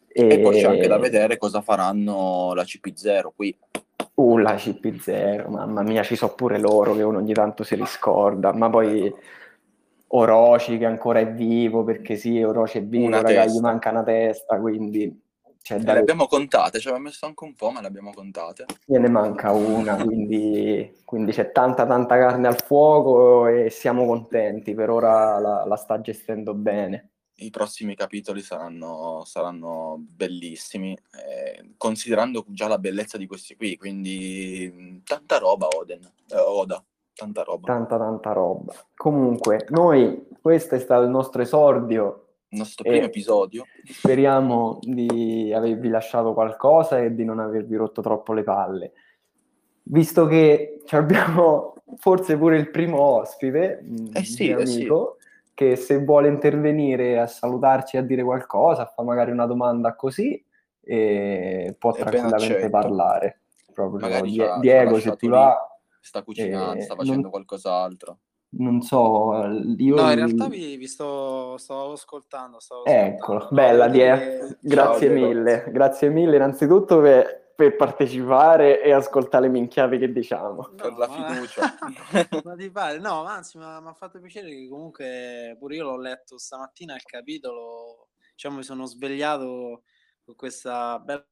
E... 0.08 0.28
e 0.28 0.40
poi 0.40 0.60
c'è 0.60 0.68
anche 0.68 0.86
da 0.86 0.98
vedere 0.98 1.38
cosa 1.38 1.62
faranno 1.62 2.52
la 2.54 2.62
CP0 2.62 3.28
qui. 3.34 3.56
Uh, 4.14 4.36
la 4.36 4.54
CP0, 4.54 5.48
mamma 5.48 5.82
mia, 5.82 6.02
ci 6.02 6.16
so 6.16 6.34
pure 6.34 6.58
loro 6.58 6.94
che 6.94 7.02
uno 7.02 7.16
ogni 7.16 7.32
tanto 7.32 7.64
si 7.64 7.74
riscorda, 7.74 8.52
ma 8.52 8.68
poi 8.68 9.10
Orochi 10.14 10.78
che 10.78 10.84
ancora 10.84 11.20
è 11.20 11.32
vivo, 11.32 11.84
perché 11.84 12.16
sì, 12.16 12.42
Orochi 12.42 12.78
è 12.78 12.82
vivo, 12.84 13.08
raga, 13.08 13.46
gli 13.46 13.60
manca 13.60 13.90
una 13.90 14.02
testa, 14.02 14.58
quindi... 14.60 15.20
Cioè, 15.64 15.78
le 15.78 15.92
abbiamo 15.92 16.26
contate, 16.26 16.80
ci 16.80 16.88
aveva 16.88 17.04
messo 17.04 17.24
anche 17.24 17.44
un 17.44 17.54
po', 17.54 17.70
ma 17.70 17.80
le 17.80 17.86
abbiamo 17.86 18.12
contate. 18.12 18.66
Ne 18.86 19.08
manca 19.08 19.52
una, 19.52 19.94
quindi, 19.94 21.02
quindi, 21.04 21.30
c'è 21.30 21.52
tanta 21.52 21.86
tanta 21.86 22.18
carne 22.18 22.48
al 22.48 22.60
fuoco 22.60 23.46
e 23.46 23.70
siamo 23.70 24.04
contenti, 24.04 24.74
per 24.74 24.90
ora 24.90 25.38
la, 25.38 25.64
la 25.64 25.76
sta 25.76 26.00
gestendo 26.00 26.52
bene. 26.54 27.10
I 27.36 27.50
prossimi 27.50 27.94
capitoli 27.94 28.40
saranno, 28.40 29.22
saranno 29.24 29.98
bellissimi, 30.00 30.94
eh, 30.94 31.74
considerando 31.76 32.44
già 32.48 32.66
la 32.66 32.78
bellezza 32.78 33.16
di 33.16 33.28
questi 33.28 33.54
qui, 33.54 33.76
quindi 33.76 35.00
tanta 35.04 35.38
roba 35.38 35.68
Oden, 35.68 36.02
eh, 36.28 36.36
Oda 36.36 36.84
tanta 37.14 37.42
roba. 37.42 37.66
Tanta, 37.66 37.98
tanta 37.98 38.32
roba. 38.32 38.72
Comunque, 38.94 39.66
noi, 39.70 40.28
questo 40.40 40.74
è 40.74 40.78
stato 40.78 41.02
il 41.02 41.10
nostro 41.10 41.42
esordio. 41.42 42.26
Il 42.48 42.58
nostro 42.58 42.84
primo 42.84 43.06
episodio. 43.06 43.64
Speriamo 43.84 44.78
di 44.82 45.52
avervi 45.54 45.88
lasciato 45.88 46.34
qualcosa 46.34 46.98
e 47.00 47.14
di 47.14 47.24
non 47.24 47.38
avervi 47.38 47.76
rotto 47.76 48.02
troppo 48.02 48.32
le 48.34 48.42
palle. 48.42 48.92
Visto 49.84 50.26
che 50.26 50.82
abbiamo 50.90 51.74
forse 51.96 52.36
pure 52.36 52.58
il 52.58 52.70
primo 52.70 53.00
ospite, 53.00 53.84
eh 54.12 54.24
sì, 54.24 54.50
un 54.50 54.60
amico, 54.60 55.16
eh 55.16 55.22
sì. 55.22 55.50
che 55.54 55.76
se 55.76 56.04
vuole 56.04 56.28
intervenire 56.28 57.18
a 57.18 57.26
salutarci, 57.26 57.96
a 57.96 58.02
dire 58.02 58.22
qualcosa, 58.22 58.82
a 58.82 58.86
fare 58.86 59.08
magari 59.08 59.30
una 59.30 59.46
domanda 59.46 59.94
così, 59.94 60.42
eh, 60.82 61.74
può 61.78 61.92
tranquillamente 61.92 62.68
parlare. 62.68 63.40
Proprio? 63.72 64.58
Diego, 64.60 64.98
se 64.98 65.16
ti 65.16 65.26
va 65.26 65.71
sta 66.02 66.22
cucinando, 66.22 66.80
eh, 66.80 66.82
sta 66.82 66.96
facendo 66.96 67.22
non, 67.22 67.30
qualcos'altro. 67.30 68.18
Non 68.54 68.82
so, 68.82 69.32
io... 69.78 69.94
No, 69.94 70.10
in 70.10 70.14
realtà 70.14 70.48
vi, 70.48 70.76
vi 70.76 70.86
sto, 70.86 71.56
stavo 71.56 71.92
ascoltando. 71.92 72.60
Stavo 72.60 72.84
Eccolo, 72.84 73.38
ascoltando. 73.38 73.54
bella 73.54 73.88
Die, 73.88 74.58
grazie 74.60 75.06
Ciao, 75.06 75.14
mille, 75.14 75.54
Diego. 75.54 75.70
grazie 75.70 76.08
mille 76.10 76.36
innanzitutto 76.36 77.00
per, 77.00 77.52
per, 77.54 77.76
partecipare 77.76 78.82
e 78.82 78.92
ascoltare 78.92 79.46
le 79.46 79.52
minchiate 79.52 79.96
che 79.96 80.12
diciamo. 80.12 80.68
No, 80.70 80.74
per 80.74 80.92
la 80.98 81.08
fiducia. 81.08 81.62
ma 82.44 82.54
ti 82.56 82.70
pare? 82.70 82.98
No, 82.98 83.24
anzi, 83.24 83.56
mi 83.56 83.64
ha 83.64 83.94
fatto 83.94 84.20
piacere 84.20 84.50
che 84.50 84.68
comunque 84.68 85.56
pure 85.58 85.76
io 85.76 85.84
l'ho 85.84 85.98
letto 85.98 86.36
stamattina 86.36 86.94
il 86.94 87.04
capitolo, 87.04 88.08
diciamo 88.32 88.56
mi 88.56 88.64
sono 88.64 88.84
svegliato 88.84 89.84
con 90.24 90.34
questa 90.34 90.98
bella 90.98 91.24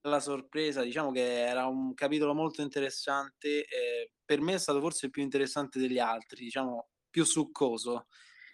bella 0.00 0.20
sorpresa, 0.20 0.82
diciamo 0.82 1.10
che 1.10 1.46
era 1.46 1.66
un 1.66 1.94
capitolo 1.94 2.34
molto 2.34 2.62
interessante, 2.62 3.64
eh, 3.64 4.12
per 4.24 4.40
me 4.40 4.54
è 4.54 4.58
stato 4.58 4.80
forse 4.80 5.06
il 5.06 5.12
più 5.12 5.22
interessante 5.22 5.78
degli 5.78 5.98
altri, 5.98 6.44
diciamo 6.44 6.88
più 7.10 7.24
succoso. 7.24 8.06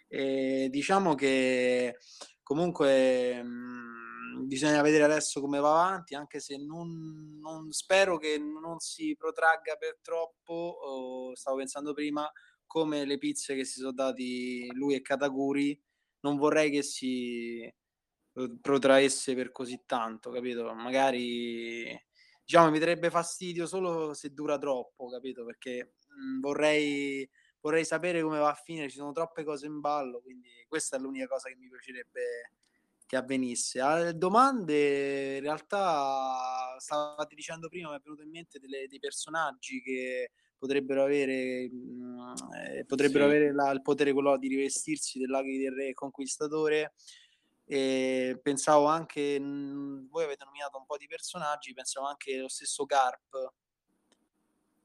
E 0.09 0.69
diciamo 0.71 1.15
che 1.15 1.97
comunque 2.43 3.43
mh, 3.43 3.49
mm, 3.49 4.47
bisogna 4.47 4.83
vedere 4.83 5.05
adesso 5.05 5.41
come 5.41 5.59
va 5.61 5.71
avanti, 5.71 6.15
anche 6.15 6.41
se 6.41 6.57
non, 6.57 7.39
non 7.41 7.71
spero 7.73 8.19
che 8.19 8.39
non 8.39 8.79
si 8.79 9.15
protragga 9.17 9.77
per 9.77 9.99
troppo, 10.01 10.53
oh, 10.53 11.35
stavo 11.35 11.59
pensando 11.59 11.93
prima, 11.93 12.31
come 12.67 13.05
le 13.05 13.19
pizze 13.19 13.55
che 13.55 13.65
si 13.65 13.81
sono 13.81 13.93
dati 13.93 14.71
lui 14.75 14.95
e 14.95 15.03
Kataguri, 15.03 15.79
non 16.21 16.37
vorrei 16.37 16.71
che 16.71 16.83
si 16.83 17.71
protraesse 18.61 19.35
per 19.35 19.51
così 19.53 19.83
tanto, 19.87 20.31
capito? 20.31 20.73
Magari 20.75 21.99
diciamo 22.45 22.71
mi 22.71 22.79
darebbe 22.79 23.09
fastidio 23.11 23.67
solo 23.67 24.13
se 24.13 24.33
dura 24.33 24.59
troppo, 24.59 25.09
capito? 25.09 25.45
Perché 25.45 25.95
mh, 26.09 26.41
vorrei, 26.41 27.29
vorrei 27.61 27.85
sapere 27.85 28.23
come 28.23 28.39
va 28.39 28.51
a 28.51 28.55
finire, 28.55 28.91
ci 28.91 28.97
sono 28.97 29.13
troppe 29.13 29.45
cose 29.45 29.67
in 29.67 29.81
ballo, 29.81 30.21
quindi 30.21 30.51
questa 30.69 30.97
è 30.97 31.01
l'unica 31.01 31.27
cosa 31.27 31.49
che 31.49 31.57
mi 31.57 31.69
piacerebbe 31.69 32.23
che 33.07 33.17
avvenisse. 33.17 33.81
A 33.81 34.13
domande, 34.13 35.37
in 35.37 35.43
realtà, 35.43 36.75
stavate 36.79 37.35
dicendo 37.35 37.69
prima, 37.69 37.91
mi 37.91 37.97
è 37.97 38.01
venuto 38.03 38.23
in 38.23 38.31
mente 38.31 38.59
delle, 38.59 38.87
dei 38.89 38.99
personaggi 38.99 39.81
che 39.83 40.33
potrebbero 40.57 41.03
avere, 41.03 41.69
mh, 41.71 42.35
eh, 42.79 42.85
potrebbero 42.87 43.25
sì. 43.29 43.31
avere 43.31 43.53
la, 43.53 43.71
il 43.71 43.83
potere 43.83 44.13
quello 44.13 44.37
di 44.39 44.49
rivestirsi 44.49 45.19
dell'aghi 45.19 45.59
del 45.59 45.73
re 45.73 45.93
conquistatore 45.93 46.95
e 47.67 48.39
pensavo 48.43 48.87
anche, 48.87 49.39
mhmm, 49.41 50.09
voi 50.09 50.25
avete 50.25 50.45
nominato 50.45 50.79
un 50.79 50.87
po' 50.87 50.97
di 50.97 51.07
personaggi, 51.07 51.73
pensavo 51.73 52.07
anche 52.07 52.39
lo 52.39 52.49
stesso 52.49 52.85
Garp. 52.85 53.53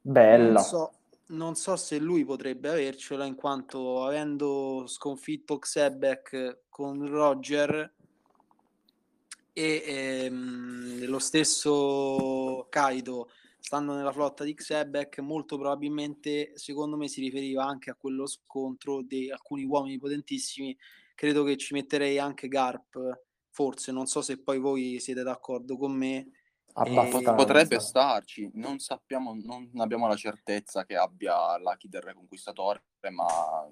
Bella. 0.01 0.53
Non 0.53 0.63
so, 0.63 0.91
non 1.27 1.55
so 1.55 1.75
se 1.75 1.99
lui 1.99 2.23
potrebbe 2.23 2.69
avercela 2.69 3.25
in 3.25 3.36
quanto 3.36 4.03
avendo 4.03 4.86
sconfitto 4.88 5.59
Xebek 5.59 6.61
con 6.69 7.05
Roger 7.05 7.93
e 9.53 9.84
ehm, 9.86 11.05
lo 11.05 11.19
stesso 11.19 12.67
Kaido 12.69 13.30
stando 13.59 13.93
nella 13.93 14.13
flotta 14.13 14.43
di 14.43 14.53
Xebek 14.53 15.19
molto 15.19 15.57
probabilmente 15.57 16.53
secondo 16.55 16.95
me 16.95 17.07
si 17.07 17.19
riferiva 17.21 17.65
anche 17.65 17.89
a 17.89 17.95
quello 17.95 18.25
scontro 18.25 19.01
di 19.03 19.30
alcuni 19.30 19.65
uomini 19.65 19.99
potentissimi 19.99 20.75
credo 21.20 21.43
che 21.43 21.57
ci 21.57 21.74
metterei 21.74 22.17
anche 22.17 22.47
Garp, 22.47 22.97
forse, 23.49 23.91
non 23.91 24.05
so 24.05 24.22
se 24.22 24.41
poi 24.41 24.57
voi 24.57 25.01
siete 25.01 25.22
d'accordo 25.22 25.76
con 25.76 25.91
me. 25.91 26.30
E... 26.86 27.34
Potrebbe 27.36 27.82
starci, 27.82 28.49
non 28.53 28.80
sappiamo, 28.80 29.36
non 29.43 29.70
abbiamo 29.80 30.07
la 30.07 30.15
certezza 30.15 30.86
che 30.86 30.95
abbia 30.95 31.57
Lucky 31.57 31.89
del 31.89 31.99
Re 31.99 32.13
Conquistatore, 32.13 32.84
ma 33.11 33.26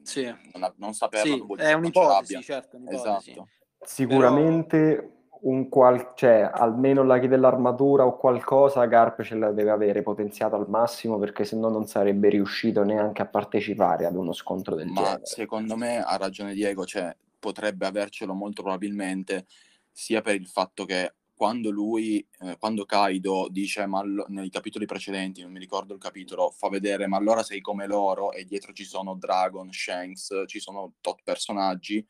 sì. 0.03 0.25
non, 0.25 0.73
non 0.75 0.93
saperlo 0.93 1.45
sì, 1.55 1.61
è 1.61 1.71
un'ipotesi, 1.71 2.41
certo, 2.41 2.75
un'ipotesi. 2.75 3.31
Esatto. 3.31 3.47
Sicuramente 3.79 4.95
Però... 4.95 5.39
un 5.43 5.69
qual... 5.69 6.11
cioè, 6.15 6.51
almeno 6.53 7.01
Lucky 7.03 7.29
dell'armatura 7.29 8.05
o 8.05 8.17
qualcosa 8.17 8.83
Garp 8.87 9.21
ce 9.21 9.35
la 9.35 9.53
deve 9.53 9.69
avere 9.69 10.01
potenziato 10.01 10.57
al 10.57 10.67
massimo 10.67 11.17
perché 11.17 11.45
se 11.45 11.55
no 11.55 11.69
non 11.69 11.87
sarebbe 11.87 12.27
riuscito 12.27 12.83
neanche 12.83 13.21
a 13.21 13.25
partecipare 13.27 14.05
ad 14.05 14.17
uno 14.17 14.33
scontro 14.33 14.75
del 14.75 14.87
ma 14.87 15.01
genere. 15.01 15.25
secondo 15.27 15.77
me 15.77 16.03
ha 16.03 16.17
ragione 16.17 16.53
Diego, 16.53 16.83
cioè 16.83 17.15
potrebbe 17.39 17.85
avercelo 17.85 18.33
molto 18.33 18.61
probabilmente, 18.61 19.47
sia 19.91 20.21
per 20.21 20.35
il 20.35 20.47
fatto 20.47 20.85
che 20.85 21.13
quando 21.37 21.69
lui, 21.69 22.27
eh, 22.39 22.57
quando 22.57 22.83
Kaido 22.83 23.47
dice, 23.51 23.85
ma 23.85 23.99
allo- 23.99 24.25
nei 24.29 24.49
capitoli 24.49 24.87
precedenti, 24.87 25.43
non 25.43 25.51
mi 25.51 25.59
ricordo 25.59 25.93
il 25.93 25.99
capitolo, 25.99 26.49
fa 26.49 26.67
vedere, 26.67 27.05
ma 27.05 27.17
allora 27.17 27.43
sei 27.43 27.61
come 27.61 27.85
loro 27.85 28.31
e 28.31 28.43
dietro 28.43 28.73
ci 28.73 28.85
sono 28.85 29.15
Dragon, 29.15 29.71
Shanks, 29.71 30.45
ci 30.47 30.59
sono 30.59 30.93
tot 30.99 31.21
personaggi, 31.23 32.03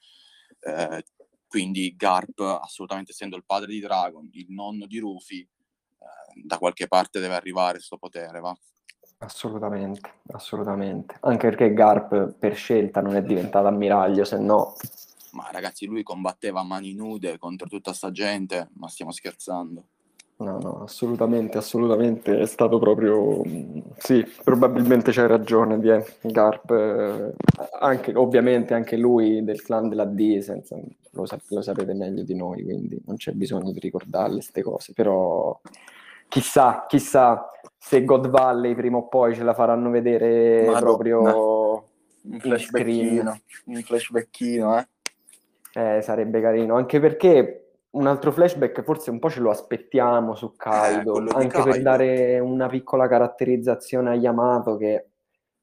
eh, 0.62 1.04
quindi 1.46 1.94
Garp, 1.98 2.40
assolutamente 2.40 3.12
essendo 3.12 3.36
il 3.36 3.44
padre 3.46 3.68
di 3.68 3.82
Dragon, 3.82 4.30
il 4.32 4.48
nonno 4.50 4.86
di 4.86 4.98
Rufy, 5.00 5.42
eh, 5.42 6.42
da 6.46 6.58
qualche 6.58 6.88
parte 6.88 7.20
deve 7.20 7.36
arrivare 7.36 7.74
questo 7.74 7.98
potere, 7.98 8.40
va? 8.40 8.58
Assolutamente, 9.20 10.10
assolutamente. 10.32 11.18
Anche 11.22 11.50
perché 11.50 11.74
Garp 11.74 12.36
per 12.38 12.56
scelta 12.56 13.02
non 13.02 13.16
è 13.16 13.24
diventato 13.24 13.68
ammiraglio, 13.68 14.24
se 14.24 14.38
no 14.38 14.76
ma 15.38 15.50
ragazzi, 15.52 15.86
lui 15.86 16.02
combatteva 16.02 16.62
a 16.62 16.64
mani 16.64 16.96
nude 16.96 17.38
contro 17.38 17.68
tutta 17.68 17.94
sta 17.94 18.10
gente, 18.10 18.70
ma 18.74 18.88
stiamo 18.88 19.12
scherzando. 19.12 19.84
No, 20.38 20.58
no, 20.60 20.84
assolutamente, 20.84 21.60
assolutamente, 21.60 22.40
è 22.40 22.46
stato 22.46 22.80
proprio... 22.80 23.44
Sì, 23.98 24.26
probabilmente 24.44 25.12
c'hai 25.12 25.28
ragione, 25.28 25.80
di 25.80 25.90
Garp, 26.22 26.72
eh, 26.72 27.34
anche, 27.80 28.16
ovviamente 28.16 28.74
anche 28.74 28.98
lui 28.98 29.44
del 29.44 29.62
clan 29.62 29.90
della 29.90 30.06
D, 30.06 30.40
senza, 30.40 30.76
lo, 31.12 31.26
sap- 31.26 31.50
lo, 31.50 31.62
sapete 31.62 31.94
meglio 31.94 32.24
di 32.24 32.36
noi, 32.36 32.64
quindi 32.64 33.00
non 33.06 33.16
c'è 33.16 33.32
bisogno 33.32 33.72
di 33.72 33.80
ricordarle 33.80 34.36
queste 34.36 34.64
cose, 34.64 34.94
però 34.94 35.60
chissà, 36.28 36.86
chissà 36.88 37.50
se 37.78 38.04
God 38.04 38.30
Valley 38.30 38.76
prima 38.76 38.98
o 38.98 39.08
poi 39.08 39.36
ce 39.36 39.44
la 39.44 39.54
faranno 39.54 39.90
vedere 39.90 40.66
Madonna. 40.66 40.80
proprio 40.80 41.90
un 42.22 42.40
flashbackino, 42.40 43.40
un 43.66 43.82
flashbackino, 43.82 44.78
eh? 44.78 44.88
Eh, 45.78 46.02
sarebbe 46.02 46.42
carino, 46.42 46.76
anche 46.76 47.00
perché 47.00 47.74
un 47.92 48.08
altro 48.08 48.32
flashback 48.32 48.82
forse 48.82 49.12
un 49.12 49.20
po' 49.20 49.30
ce 49.30 49.42
lo 49.42 49.52
aspettiamo 49.52 50.34
su 50.34 50.56
Kaido, 50.56 51.24
eh, 51.24 51.30
anche 51.36 51.50
Kaido. 51.50 51.70
per 51.70 51.82
dare 51.84 52.40
una 52.40 52.68
piccola 52.68 53.08
caratterizzazione 53.08 54.10
a 54.10 54.16
Yamato 54.16 54.76
che 54.76 55.10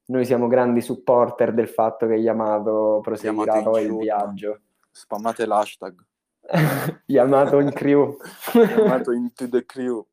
noi 0.04 0.24
siamo 0.24 0.46
grandi 0.46 0.80
supporter 0.82 1.52
del 1.52 1.66
fatto 1.66 2.06
che 2.06 2.14
Yamato 2.14 3.00
proseguirà 3.02 3.60
poi 3.62 3.86
il 3.86 3.96
viaggio. 3.96 4.60
Spammate 4.88 5.46
l'hashtag. 5.46 5.96
Yamato 7.06 7.58
in 7.58 7.72
crew. 7.72 8.16
Yamato 8.52 9.10
into 9.10 9.48
the 9.48 9.66
crew. 9.66 10.06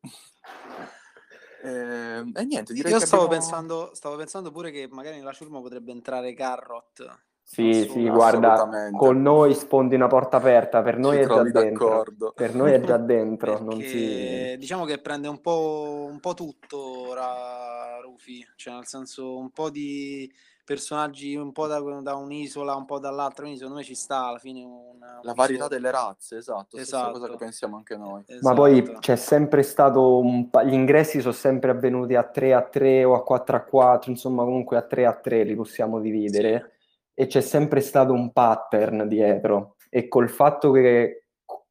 Eh, 1.64 2.24
e 2.34 2.44
niente, 2.44 2.72
direi 2.72 2.90
Io 2.90 2.98
stavo, 2.98 3.22
abbiamo... 3.22 3.40
pensando, 3.40 3.90
stavo 3.94 4.16
pensando 4.16 4.50
pure 4.50 4.72
che 4.72 4.88
magari 4.90 5.18
nella 5.18 5.30
ciurma 5.30 5.60
potrebbe 5.60 5.92
entrare 5.92 6.34
Carrot 6.34 7.30
sì, 7.44 7.86
sì, 7.90 8.08
guarda, 8.08 8.90
con 8.96 9.20
noi 9.20 9.54
sfondi 9.54 9.94
una 9.94 10.06
porta 10.06 10.38
aperta, 10.38 10.80
per 10.80 10.96
noi 10.96 11.16
Ci 11.16 11.22
è 11.22 11.26
già 11.26 11.42
dentro. 11.42 11.88
D'accordo. 11.88 12.32
Per 12.34 12.54
noi 12.54 12.72
è 12.72 12.80
già 12.80 12.96
dentro. 12.98 13.60
non 13.60 13.80
si... 13.80 14.56
Diciamo 14.58 14.84
che 14.84 14.98
prende 14.98 15.28
un 15.28 15.40
po', 15.40 16.06
un 16.08 16.18
po' 16.18 16.32
tutto 16.32 17.10
ora 17.10 18.00
Rufi, 18.00 18.46
cioè 18.56 18.74
nel 18.74 18.86
senso 18.86 19.36
un 19.36 19.50
po' 19.50 19.68
di 19.68 20.32
personaggi 20.64 21.34
un 21.34 21.52
po' 21.52 21.66
da, 21.66 21.80
da 22.00 22.14
un'isola, 22.14 22.74
un 22.74 22.86
po' 22.86 22.98
dall'altra, 22.98 23.42
quindi 23.42 23.58
secondo 23.58 23.80
me 23.80 23.84
ci 23.84 23.94
sta 23.94 24.26
alla 24.26 24.38
fine 24.38 24.64
una, 24.64 25.18
la 25.22 25.34
varietà 25.34 25.68
delle 25.68 25.90
razze, 25.90 26.36
esatto, 26.36 26.76
esatto. 26.78 27.18
cosa 27.18 27.28
che 27.28 27.36
pensiamo 27.36 27.76
anche 27.76 27.96
noi. 27.96 28.22
Esatto. 28.26 28.48
Ma 28.48 28.54
poi 28.54 28.96
c'è 29.00 29.16
sempre 29.16 29.62
stato 29.62 30.18
un 30.18 30.48
pa- 30.48 30.62
gli 30.62 30.72
ingressi 30.72 31.20
sono 31.20 31.34
sempre 31.34 31.72
avvenuti 31.72 32.14
a 32.14 32.22
3 32.22 32.54
a 32.54 32.62
3 32.62 33.04
o 33.04 33.14
a 33.14 33.22
4 33.22 33.56
a 33.56 33.60
4, 33.60 34.10
insomma 34.10 34.44
comunque 34.44 34.76
a 34.76 34.82
3 34.82 35.04
a 35.04 35.12
3 35.12 35.42
li 35.42 35.54
possiamo 35.54 36.00
dividere. 36.00 36.72
Sì 36.74 36.80
e 37.14 37.26
c'è 37.26 37.40
sempre 37.40 37.80
stato 37.80 38.12
un 38.12 38.32
pattern 38.32 39.06
dietro 39.08 39.76
e 39.88 40.08
col 40.08 40.28
fatto 40.28 40.70
che 40.70 41.26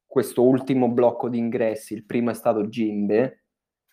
questo 0.06 0.42
ultimo 0.42 0.88
blocco 0.88 1.28
di 1.28 1.38
ingressi, 1.38 1.94
il 1.94 2.04
primo 2.04 2.30
è 2.30 2.34
stato 2.34 2.66
Jimbe, 2.66 3.44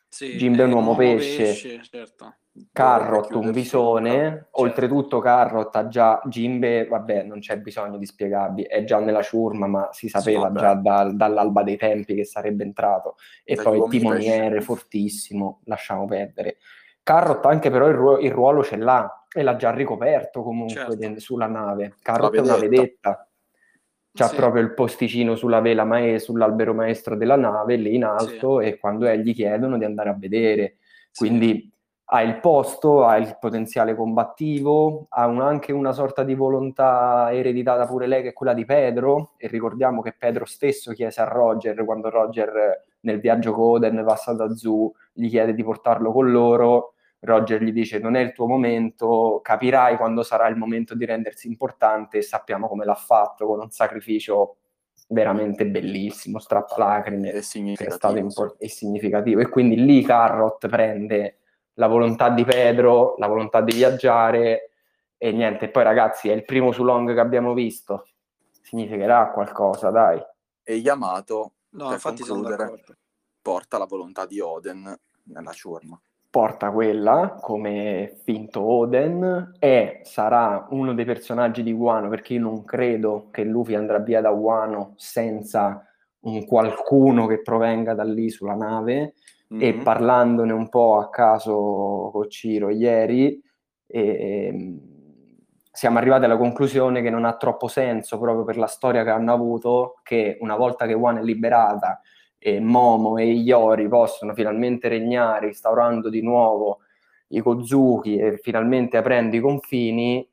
sì, 0.09 0.35
Jimbe 0.35 0.63
è 0.63 0.65
un 0.65 0.73
uomo 0.73 0.95
pesce, 0.95 1.43
pesce 1.43 1.83
certo. 1.83 2.35
Carrot 2.73 3.33
un 3.35 3.51
visone, 3.51 4.19
certo. 4.19 4.61
oltretutto 4.61 5.19
Carrot 5.19 5.75
ha 5.75 5.87
già 5.87 6.19
Jimbe, 6.25 6.87
vabbè 6.87 7.23
non 7.23 7.39
c'è 7.39 7.59
bisogno 7.59 7.97
di 7.97 8.05
spiegarvi, 8.05 8.63
è 8.63 8.83
già 8.83 8.99
nella 8.99 9.21
ciurma 9.21 9.67
ma 9.67 9.89
si 9.91 10.09
sapeva 10.09 10.47
sì, 10.47 10.57
già 10.57 10.73
da, 10.73 11.11
dall'alba 11.13 11.63
dei 11.63 11.77
tempi 11.77 12.15
che 12.15 12.25
sarebbe 12.25 12.63
entrato 12.63 13.15
e 13.43 13.53
Dai 13.55 13.63
poi 13.63 13.89
timoniere 13.89 14.55
pesce. 14.55 14.65
fortissimo, 14.65 15.61
lasciamo 15.65 16.05
perdere. 16.05 16.57
Carrot 17.03 17.45
anche 17.45 17.69
però 17.69 17.87
il, 17.87 17.93
ruolo, 17.93 18.19
il 18.19 18.31
ruolo 18.31 18.63
ce 18.63 18.77
l'ha 18.77 19.18
e 19.31 19.43
l'ha 19.43 19.55
già 19.55 19.71
ricoperto 19.71 20.41
comunque 20.41 20.97
certo. 20.97 21.19
sulla 21.19 21.47
nave. 21.47 21.95
Carrot 22.01 22.35
è 22.35 22.39
una 22.39 22.57
vedetta. 22.57 23.27
C'ha 24.11 24.27
sì. 24.27 24.35
proprio 24.35 24.63
il 24.63 24.73
posticino 24.73 25.35
sulla 25.35 25.61
vela 25.61 25.83
ma- 25.83 26.17
sull'albero 26.17 26.73
maestro 26.73 27.15
della 27.15 27.35
nave, 27.35 27.75
lì 27.75 27.95
in 27.95 28.03
alto, 28.03 28.59
sì. 28.59 28.67
e 28.67 28.77
quando 28.79 29.05
è, 29.05 29.17
gli 29.17 29.33
chiedono 29.33 29.77
di 29.77 29.85
andare 29.85 30.09
a 30.09 30.15
vedere. 30.17 30.77
Quindi 31.15 31.59
sì. 31.59 31.71
ha 32.05 32.21
il 32.23 32.39
posto, 32.39 33.05
ha 33.05 33.17
il 33.17 33.37
potenziale 33.39 33.95
combattivo, 33.95 35.05
ha 35.09 35.27
un, 35.27 35.41
anche 35.41 35.71
una 35.71 35.91
sorta 35.91 36.23
di 36.23 36.33
volontà 36.33 37.29
ereditata 37.31 37.85
pure 37.85 38.07
lei, 38.07 38.23
che 38.23 38.29
è 38.29 38.33
quella 38.33 38.53
di 38.53 38.65
Pedro, 38.65 39.33
e 39.37 39.47
ricordiamo 39.47 40.01
che 40.01 40.15
Pedro 40.17 40.45
stesso 40.45 40.91
chiese 40.91 41.21
a 41.21 41.25
Roger, 41.25 41.85
quando 41.85 42.09
Roger 42.09 42.87
nel 43.01 43.19
viaggio 43.19 43.53
Coden 43.53 44.03
passa 44.03 44.33
da 44.33 44.53
Zoo, 44.55 44.93
gli 45.13 45.29
chiede 45.29 45.53
di 45.53 45.63
portarlo 45.63 46.11
con 46.11 46.31
loro, 46.31 46.93
Roger 47.21 47.61
gli 47.61 47.71
dice 47.71 47.99
non 47.99 48.15
è 48.15 48.21
il 48.21 48.31
tuo 48.31 48.47
momento, 48.47 49.39
capirai 49.43 49.97
quando 49.97 50.23
sarà 50.23 50.47
il 50.47 50.55
momento 50.55 50.95
di 50.95 51.05
rendersi 51.05 51.47
importante 51.47 52.19
e 52.19 52.21
sappiamo 52.21 52.67
come 52.67 52.85
l'ha 52.85 52.95
fatto 52.95 53.45
con 53.45 53.59
un 53.59 53.69
sacrificio 53.71 54.55
veramente 55.09 55.65
bellissimo, 55.65 56.39
strappalacrime, 56.39 57.29
È 57.29 57.31
che 57.31 57.37
è 57.39 57.41
significativo. 57.41 57.95
stato 57.95 58.17
impor- 58.17 58.57
è 58.57 58.67
significativo. 58.67 59.41
E 59.41 59.49
quindi 59.49 59.83
lì 59.83 60.03
Carrot 60.03 60.67
prende 60.67 61.39
la 61.73 61.87
volontà 61.87 62.29
di 62.29 62.43
Pedro, 62.43 63.15
la 63.17 63.27
volontà 63.27 63.61
di 63.61 63.73
viaggiare 63.73 64.69
e 65.17 65.31
niente. 65.31 65.69
Poi 65.69 65.83
ragazzi, 65.83 66.29
è 66.29 66.33
il 66.33 66.45
primo 66.45 66.71
su 66.71 66.83
long 66.83 67.13
che 67.13 67.19
abbiamo 67.19 67.53
visto, 67.53 68.07
significherà 68.61 69.31
qualcosa, 69.31 69.89
dai. 69.89 70.21
E 70.63 70.75
Yamato, 70.75 71.53
No, 71.71 71.85
per 71.85 71.93
infatti 71.93 72.23
sono 72.23 72.41
concludere, 72.43 72.83
porta 73.41 73.77
la 73.77 73.85
volontà 73.85 74.25
di 74.25 74.39
Oden 74.39 74.95
nella 75.23 75.51
ciurma. 75.51 75.99
Porta 76.29 76.69
quella 76.71 77.37
come 77.41 78.19
finto 78.23 78.61
Oden 78.61 79.53
e 79.59 80.01
sarà 80.03 80.67
uno 80.69 80.93
dei 80.93 81.05
personaggi 81.05 81.63
di 81.63 81.71
Wano 81.71 82.07
perché 82.09 82.35
io 82.35 82.41
non 82.41 82.63
credo 82.65 83.29
che 83.31 83.43
Luffy 83.43 83.73
andrà 83.75 83.97
via 83.99 84.21
da 84.21 84.29
Wano 84.29 84.93
senza 84.95 85.83
un 86.21 86.45
qualcuno 86.45 87.25
che 87.25 87.41
provenga 87.41 87.93
da 87.95 88.03
lì 88.03 88.29
sulla 88.29 88.53
nave 88.55 89.13
e 89.51 89.73
Mhm. 89.73 89.83
parlandone 89.83 90.51
un 90.53 90.69
po' 90.69 90.97
a 90.99 91.09
caso 91.09 92.09
con 92.13 92.29
Ciro 92.29 92.69
ieri 92.69 93.41
ehm, 93.87 94.79
siamo 95.71 95.97
arrivati 95.97 96.25
alla 96.25 96.37
conclusione 96.37 97.01
che 97.01 97.09
non 97.09 97.25
ha 97.25 97.35
troppo 97.37 97.67
senso 97.67 98.19
proprio 98.19 98.43
per 98.43 98.57
la 98.57 98.67
storia 98.67 99.03
che 99.03 99.09
hanno 99.09 99.33
avuto 99.33 99.95
che 100.03 100.37
una 100.41 100.55
volta 100.55 100.85
che 100.85 100.93
Wano 100.93 101.19
è 101.19 101.23
liberata 101.23 101.99
e 102.39 102.59
Momo 102.59 103.17
e 103.17 103.25
Iori 103.25 103.87
possono 103.87 104.33
finalmente 104.33 104.87
regnare 104.87 105.47
instaurando 105.47 106.09
di 106.09 106.21
nuovo 106.21 106.79
i 107.27 107.41
Kozuki 107.41 108.17
e 108.17 108.37
finalmente 108.37 108.97
aprendo 108.97 109.35
i 109.35 109.39
confini 109.39 110.27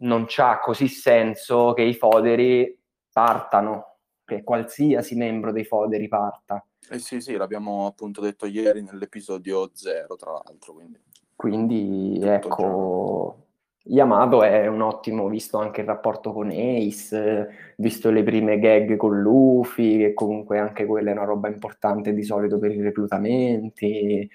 non 0.00 0.24
c'ha 0.26 0.58
così 0.58 0.88
senso 0.88 1.72
che 1.72 1.82
i 1.82 1.94
foderi 1.94 2.78
partano 3.12 3.96
che 4.24 4.42
qualsiasi 4.42 5.14
membro 5.14 5.52
dei 5.52 5.64
foderi 5.64 6.08
parta. 6.08 6.64
Eh 6.88 6.98
sì, 6.98 7.20
sì, 7.20 7.36
l'abbiamo 7.36 7.86
appunto 7.86 8.20
detto 8.20 8.46
ieri 8.46 8.82
nell'episodio 8.82 9.70
0, 9.72 10.16
tra 10.16 10.32
l'altro, 10.32 10.72
quindi 10.72 10.98
Quindi 11.36 12.20
ecco, 12.22 13.46
Yamato 13.84 14.42
è 14.42 14.66
un 14.66 14.82
ottimo, 14.82 15.28
visto 15.28 15.58
anche 15.58 15.80
il 15.80 15.86
rapporto 15.86 16.32
con 16.32 16.50
Ace, 16.50 17.72
visto 17.76 18.10
le 18.10 18.22
prime 18.22 18.58
gag 18.58 18.96
con 18.96 19.20
Luffy, 19.20 19.98
che 19.98 20.14
comunque 20.14 20.58
anche 20.58 20.84
quella 20.84 21.10
è 21.10 21.14
una 21.14 21.24
roba 21.24 21.48
importante 21.48 22.12
di 22.12 22.22
solito 22.22 22.58
per 22.58 22.72
i 22.72 22.82
reclutamenti. 22.82 24.28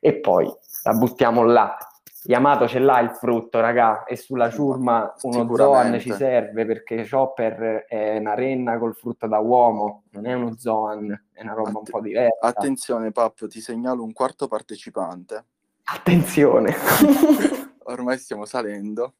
E 0.00 0.14
poi 0.14 0.50
la 0.84 0.92
buttiamo 0.92 1.44
là. 1.44 1.76
Yamato 2.24 2.68
ce 2.68 2.78
l'ha 2.78 3.00
il 3.00 3.10
frutto, 3.10 3.58
raga, 3.58 4.04
e 4.04 4.14
sulla 4.14 4.48
ciurma 4.48 5.12
uno. 5.22 5.56
Zoan 5.56 5.98
ci 5.98 6.12
serve 6.12 6.64
perché 6.64 7.04
Chopper 7.08 7.84
è 7.88 8.16
una 8.18 8.34
renna 8.34 8.78
col 8.78 8.94
frutto 8.94 9.26
da 9.26 9.38
uomo, 9.38 10.04
non 10.10 10.26
è 10.26 10.32
uno 10.32 10.54
Zoan, 10.56 11.10
è 11.32 11.42
una 11.42 11.54
roba 11.54 11.70
un 11.70 11.76
Att- 11.78 11.90
po' 11.90 12.00
diversa. 12.00 12.46
attenzione 12.46 13.10
Pap, 13.10 13.48
ti 13.48 13.60
segnalo 13.60 14.04
un 14.04 14.12
quarto 14.12 14.46
partecipante. 14.46 15.44
Attenzione! 15.82 16.72
Ormai 17.84 18.18
stiamo 18.18 18.44
salendo. 18.44 19.14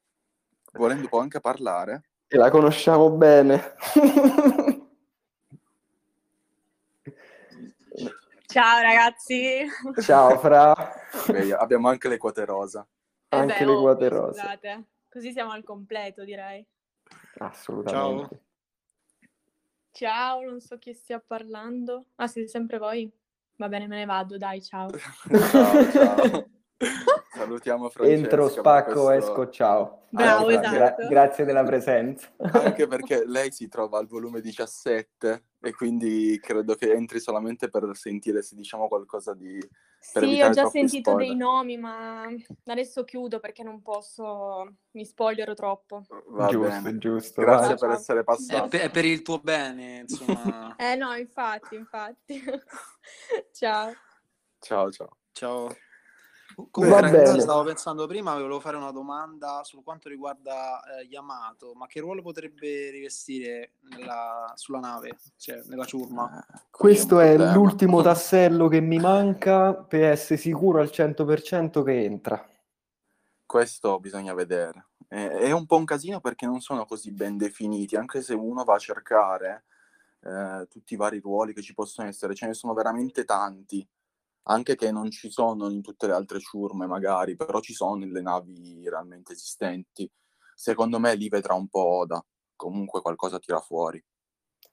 Volendo 0.72 1.08
può 1.08 1.20
anche 1.20 1.40
parlare. 1.40 2.04
E 2.28 2.36
la 2.36 2.50
conosciamo 2.50 3.10
bene. 3.10 3.74
Ciao 8.46 8.80
ragazzi. 8.80 9.66
Ciao 10.02 10.38
Fra, 10.38 10.74
Beh, 11.26 11.52
abbiamo 11.54 11.88
anche 11.88 12.08
le 12.08 12.18
quote 12.18 12.44
rosa. 12.44 12.86
Eh 13.28 13.36
anche 13.36 13.58
beh, 13.58 13.64
le 13.64 13.70
ovvio, 13.72 13.80
quote 13.82 14.08
rose. 14.08 14.38
Scusate. 14.40 14.86
Così 15.10 15.32
siamo 15.32 15.52
al 15.52 15.62
completo, 15.62 16.24
direi. 16.24 16.66
Assolutamente. 17.38 18.44
Ciao, 19.90 20.42
non 20.42 20.60
so 20.60 20.78
chi 20.78 20.94
stia 20.94 21.18
parlando. 21.20 22.06
Ah, 22.16 22.26
siete 22.26 22.48
sempre 22.48 22.78
voi? 22.78 23.10
Va 23.56 23.68
bene, 23.68 23.86
me 23.86 23.96
ne 23.96 24.04
vado, 24.06 24.38
dai, 24.38 24.62
ciao. 24.62 24.88
Ciao, 25.50 25.90
ciao. 25.90 26.50
Salutiamo 27.32 27.88
Francesca. 27.88 28.20
Entro, 28.22 28.48
spacco, 28.48 29.04
questo- 29.04 29.30
esco, 29.30 29.50
ciao. 29.50 30.00
Bravo, 30.10 30.48
Anche 30.48 30.58
esatto. 30.58 30.76
perché- 30.96 31.06
grazie 31.08 31.44
della 31.44 31.64
presenza. 31.64 32.28
Anche 32.36 32.86
perché 32.88 33.24
lei 33.26 33.50
si 33.50 33.68
trova 33.68 33.98
al 33.98 34.06
volume 34.06 34.40
17 34.42 35.44
e 35.60 35.72
quindi 35.72 36.38
credo 36.42 36.74
che 36.74 36.92
entri 36.92 37.18
solamente 37.20 37.68
per 37.70 37.88
sentire 37.94 38.42
se 38.42 38.54
diciamo 38.54 38.88
qualcosa 38.88 39.32
di... 39.32 39.58
per 40.12 40.24
Sì, 40.24 40.42
ho 40.42 40.50
già 40.50 40.66
sentito 40.66 41.10
spoiler. 41.12 41.28
dei 41.28 41.36
nomi, 41.38 41.78
ma 41.78 42.26
adesso 42.66 43.04
chiudo 43.04 43.40
perché 43.40 43.62
non 43.62 43.80
posso, 43.80 44.74
mi 44.90 45.04
spoilerò 45.06 45.54
troppo. 45.54 46.02
Va 46.28 46.48
giusto, 46.48 46.68
bene. 46.82 46.98
giusto. 46.98 47.40
Grazie 47.40 47.68
vai. 47.68 47.78
per 47.78 47.90
essere 47.90 48.20
È 48.20 48.24
passato. 48.24 48.68
per, 48.68 48.80
è 48.80 48.90
per 48.90 49.04
il 49.06 49.22
tuo 49.22 49.38
bene, 49.38 50.00
insomma. 50.00 50.74
Eh 50.82 50.96
no, 50.96 51.14
infatti, 51.14 51.76
infatti. 51.76 52.42
Ciao. 53.52 53.92
Ciao, 54.58 54.90
ciao. 54.90 55.08
Ciao. 55.32 55.74
Comunque, 56.54 57.00
ragazzi, 57.00 57.40
stavo 57.40 57.64
pensando 57.64 58.06
prima, 58.06 58.32
volevo 58.34 58.60
fare 58.60 58.76
una 58.76 58.90
domanda 58.90 59.62
su 59.64 59.82
quanto 59.82 60.08
riguarda 60.08 60.80
eh, 60.98 61.04
Yamato, 61.04 61.72
ma 61.74 61.86
che 61.86 62.00
ruolo 62.00 62.22
potrebbe 62.22 62.90
rivestire 62.90 63.72
nella- 63.90 64.52
sulla 64.54 64.78
nave, 64.80 65.16
cioè 65.36 65.62
nella 65.66 65.84
ciurma? 65.84 66.46
Eh, 66.46 66.60
Questo 66.70 67.20
è 67.20 67.34
problema. 67.34 67.54
l'ultimo 67.54 68.02
tassello 68.02 68.68
che 68.68 68.80
mi 68.80 68.98
manca 68.98 69.74
per 69.74 70.04
essere 70.04 70.38
sicuro 70.38 70.80
al 70.80 70.90
100% 70.90 71.82
che 71.82 72.04
entra. 72.04 72.46
Questo 73.46 74.00
bisogna 74.00 74.34
vedere. 74.34 74.86
È, 75.08 75.26
è 75.26 75.50
un 75.52 75.66
po' 75.66 75.76
un 75.76 75.84
casino 75.84 76.20
perché 76.20 76.46
non 76.46 76.60
sono 76.60 76.86
così 76.86 77.10
ben 77.12 77.36
definiti, 77.36 77.96
anche 77.96 78.22
se 78.22 78.34
uno 78.34 78.64
va 78.64 78.74
a 78.74 78.78
cercare 78.78 79.64
eh, 80.20 80.66
tutti 80.70 80.94
i 80.94 80.96
vari 80.96 81.18
ruoli 81.20 81.52
che 81.52 81.62
ci 81.62 81.74
possono 81.74 82.08
essere, 82.08 82.34
ce 82.34 82.46
ne 82.46 82.54
sono 82.54 82.72
veramente 82.72 83.24
tanti, 83.24 83.86
anche 84.44 84.74
che 84.74 84.90
non 84.90 85.10
ci 85.10 85.30
sono 85.30 85.70
in 85.70 85.82
tutte 85.82 86.06
le 86.06 86.14
altre 86.14 86.40
ciurme 86.40 86.86
magari, 86.86 87.36
però 87.36 87.60
ci 87.60 87.74
sono 87.74 87.96
nelle 87.96 88.20
navi 88.20 88.88
realmente 88.88 89.32
esistenti. 89.32 90.10
Secondo 90.54 90.98
me 90.98 91.14
lì 91.14 91.28
vedrà 91.28 91.54
un 91.54 91.68
po' 91.68 91.84
Oda, 91.84 92.24
comunque 92.56 93.00
qualcosa 93.00 93.38
tira 93.38 93.60
fuori. 93.60 94.02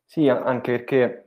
Sì, 0.05 0.28
anche 0.28 0.72
perché 0.72 1.24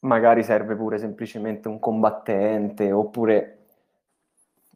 magari 0.00 0.42
serve 0.42 0.76
pure 0.76 0.98
semplicemente 0.98 1.68
un 1.68 1.78
combattente, 1.78 2.92
oppure 2.92 3.56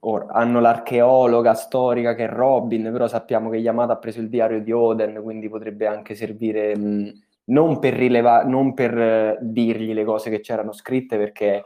ora, 0.00 0.26
hanno 0.28 0.60
l'archeologa 0.60 1.54
storica 1.54 2.14
che 2.14 2.24
è 2.24 2.28
Robin, 2.28 2.90
però 2.92 3.06
sappiamo 3.06 3.50
che 3.50 3.56
Yamato 3.58 3.92
ha 3.92 3.96
preso 3.96 4.20
il 4.20 4.28
diario 4.28 4.60
di 4.62 4.72
Oden, 4.72 5.22
quindi 5.22 5.48
potrebbe 5.48 5.86
anche 5.86 6.14
servire 6.14 6.76
mh, 6.76 7.22
non 7.46 7.78
per 7.78 7.94
rilevare, 7.94 8.48
non 8.48 8.74
per 8.74 8.98
eh, 8.98 9.38
dirgli 9.40 9.92
le 9.92 10.04
cose 10.04 10.30
che 10.30 10.40
c'erano 10.40 10.72
scritte, 10.72 11.16
perché 11.16 11.64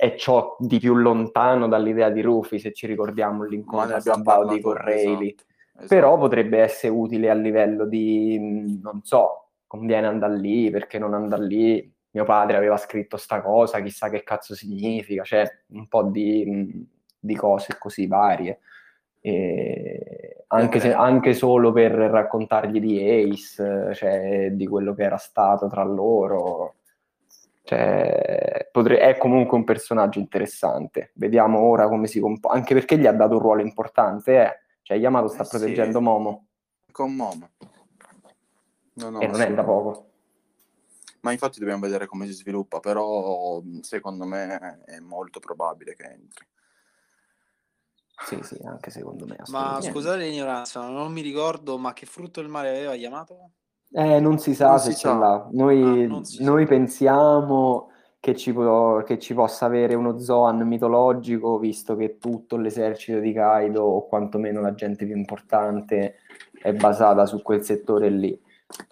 è 0.00 0.14
ciò 0.14 0.56
di 0.58 0.78
più 0.78 0.94
lontano 0.94 1.68
dall'idea 1.68 2.08
di 2.08 2.22
Rufy, 2.22 2.58
se 2.58 2.72
ci 2.72 2.86
ricordiamo 2.86 3.44
l'incontro 3.44 3.96
a 3.96 4.00
Sabaudi 4.00 4.58
parlato, 4.58 4.62
con 4.62 4.74
Rayleigh 4.74 5.34
esatto, 5.34 5.74
esatto. 5.74 5.86
però 5.88 6.16
potrebbe 6.16 6.58
essere 6.58 6.94
utile 6.94 7.28
a 7.28 7.34
livello 7.34 7.84
di, 7.84 8.80
non 8.82 9.02
so, 9.02 9.48
conviene 9.66 10.06
andare 10.06 10.38
lì, 10.38 10.70
perché 10.70 10.98
non 10.98 11.12
andare 11.12 11.44
lì, 11.44 11.94
mio 12.12 12.24
padre 12.24 12.56
aveva 12.56 12.78
scritto 12.78 13.18
sta 13.18 13.42
cosa, 13.42 13.82
chissà 13.82 14.08
che 14.08 14.22
cazzo 14.22 14.54
significa, 14.54 15.22
cioè 15.22 15.44
un 15.72 15.86
po' 15.86 16.04
di, 16.04 16.88
di 17.18 17.36
cose 17.36 17.76
così 17.78 18.06
varie. 18.06 18.60
E 19.20 20.44
anche, 20.46 20.80
se- 20.80 20.88
Vedremo. 20.88 21.04
anche 21.04 21.34
solo 21.34 21.72
per 21.72 21.92
raccontargli 21.92 22.80
di 22.80 23.06
Ace, 23.06 23.92
cioè 23.92 24.48
di 24.52 24.66
quello 24.66 24.94
che 24.94 25.02
era 25.02 25.18
stato 25.18 25.68
tra 25.68 25.84
loro. 25.84 26.76
Cioè, 27.62 28.68
potre- 28.72 28.98
è 28.98 29.16
comunque 29.16 29.56
un 29.56 29.64
personaggio 29.64 30.18
interessante. 30.18 31.12
Vediamo 31.14 31.60
ora 31.60 31.88
come 31.88 32.06
si 32.06 32.20
comporta, 32.20 32.56
anche 32.56 32.74
perché 32.74 32.98
gli 32.98 33.06
ha 33.06 33.12
dato 33.12 33.34
un 33.34 33.40
ruolo 33.40 33.62
importante, 33.62 34.42
eh. 34.42 34.58
Cioè, 34.82 34.96
Yamato 34.96 35.28
sta 35.28 35.42
Eh 35.42 35.46
sì. 35.46 35.56
proteggendo 35.56 36.00
Momo 36.00 36.46
Con 36.90 37.14
Momo. 37.14 37.50
No, 38.94 39.10
no, 39.10 39.20
e 39.20 39.26
non 39.26 39.40
è 39.40 39.52
da 39.54 39.64
poco. 39.64 40.08
Ma 41.20 41.32
infatti 41.32 41.58
dobbiamo 41.58 41.82
vedere 41.82 42.06
come 42.06 42.26
si 42.26 42.32
sviluppa, 42.32 42.80
però 42.80 43.62
secondo 43.82 44.24
me 44.24 44.82
è 44.86 44.98
molto 45.00 45.38
probabile 45.38 45.94
che 45.94 46.04
entri. 46.04 46.46
Sì, 48.24 48.38
sì, 48.42 48.58
anche 48.64 48.90
secondo 48.90 49.26
me. 49.26 49.36
Ma 49.46 49.80
scusate 49.80 50.24
l'ignoranza, 50.24 50.86
non 50.88 51.12
mi 51.12 51.20
ricordo, 51.20 51.78
ma 51.78 51.92
che 51.92 52.06
frutto 52.06 52.40
del 52.40 52.50
mare 52.50 52.70
aveva 52.70 52.94
Yamato? 52.94 53.50
Eh, 53.92 54.20
non 54.20 54.38
si 54.38 54.54
sa 54.54 54.68
Non 54.70 54.78
se 54.78 54.92
si 54.92 54.98
ce 54.98 55.08
sa. 55.08 55.14
l'ha. 55.18 55.48
Noi, 55.52 56.04
Ah, 56.04 56.20
noi 56.40 56.66
pensiamo 56.66 57.88
che 58.20 58.36
ci, 58.36 58.52
può- 58.52 59.02
che 59.02 59.18
ci 59.18 59.34
possa 59.34 59.66
avere 59.66 59.94
uno 59.94 60.18
Zoan 60.18 60.58
mitologico, 60.66 61.58
visto 61.58 61.96
che 61.96 62.18
tutto 62.18 62.56
l'esercito 62.56 63.18
di 63.18 63.32
Kaido, 63.32 63.82
o 63.82 64.06
quantomeno 64.06 64.60
la 64.60 64.74
gente 64.74 65.06
più 65.06 65.16
importante, 65.16 66.16
è 66.62 66.72
basata 66.72 67.26
su 67.26 67.42
quel 67.42 67.62
settore 67.62 68.10
lì. 68.10 68.38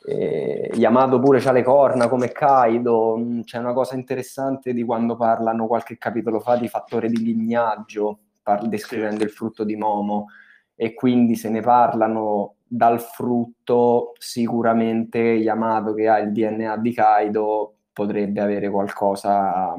Eh, 0.06 0.72
Yamato 0.74 1.20
pure 1.20 1.38
c'ha 1.38 1.52
le 1.52 1.62
corna 1.62 2.08
come 2.08 2.32
Kaido. 2.32 3.16
Mm, 3.16 3.40
C'è 3.42 3.58
una 3.58 3.72
cosa 3.74 3.94
interessante 3.94 4.72
di 4.72 4.82
quando 4.82 5.14
parlano 5.16 5.66
qualche 5.68 5.96
capitolo 5.98 6.40
fa 6.40 6.56
di 6.56 6.66
fattore 6.66 7.08
di 7.08 7.22
lignaggio, 7.22 8.18
par- 8.42 8.66
descrivendo 8.66 9.22
il 9.22 9.30
frutto 9.30 9.62
di 9.62 9.76
Momo, 9.76 10.26
e 10.74 10.94
quindi 10.94 11.36
se 11.36 11.48
ne 11.50 11.60
parlano 11.60 12.54
dal 12.68 13.00
frutto 13.00 14.12
sicuramente 14.18 15.18
Yamato 15.18 15.94
che 15.94 16.08
ha 16.08 16.18
il 16.18 16.32
DNA 16.32 16.76
di 16.76 16.92
Kaido 16.92 17.74
potrebbe 17.92 18.40
avere 18.40 18.70
qualcosa 18.70 19.74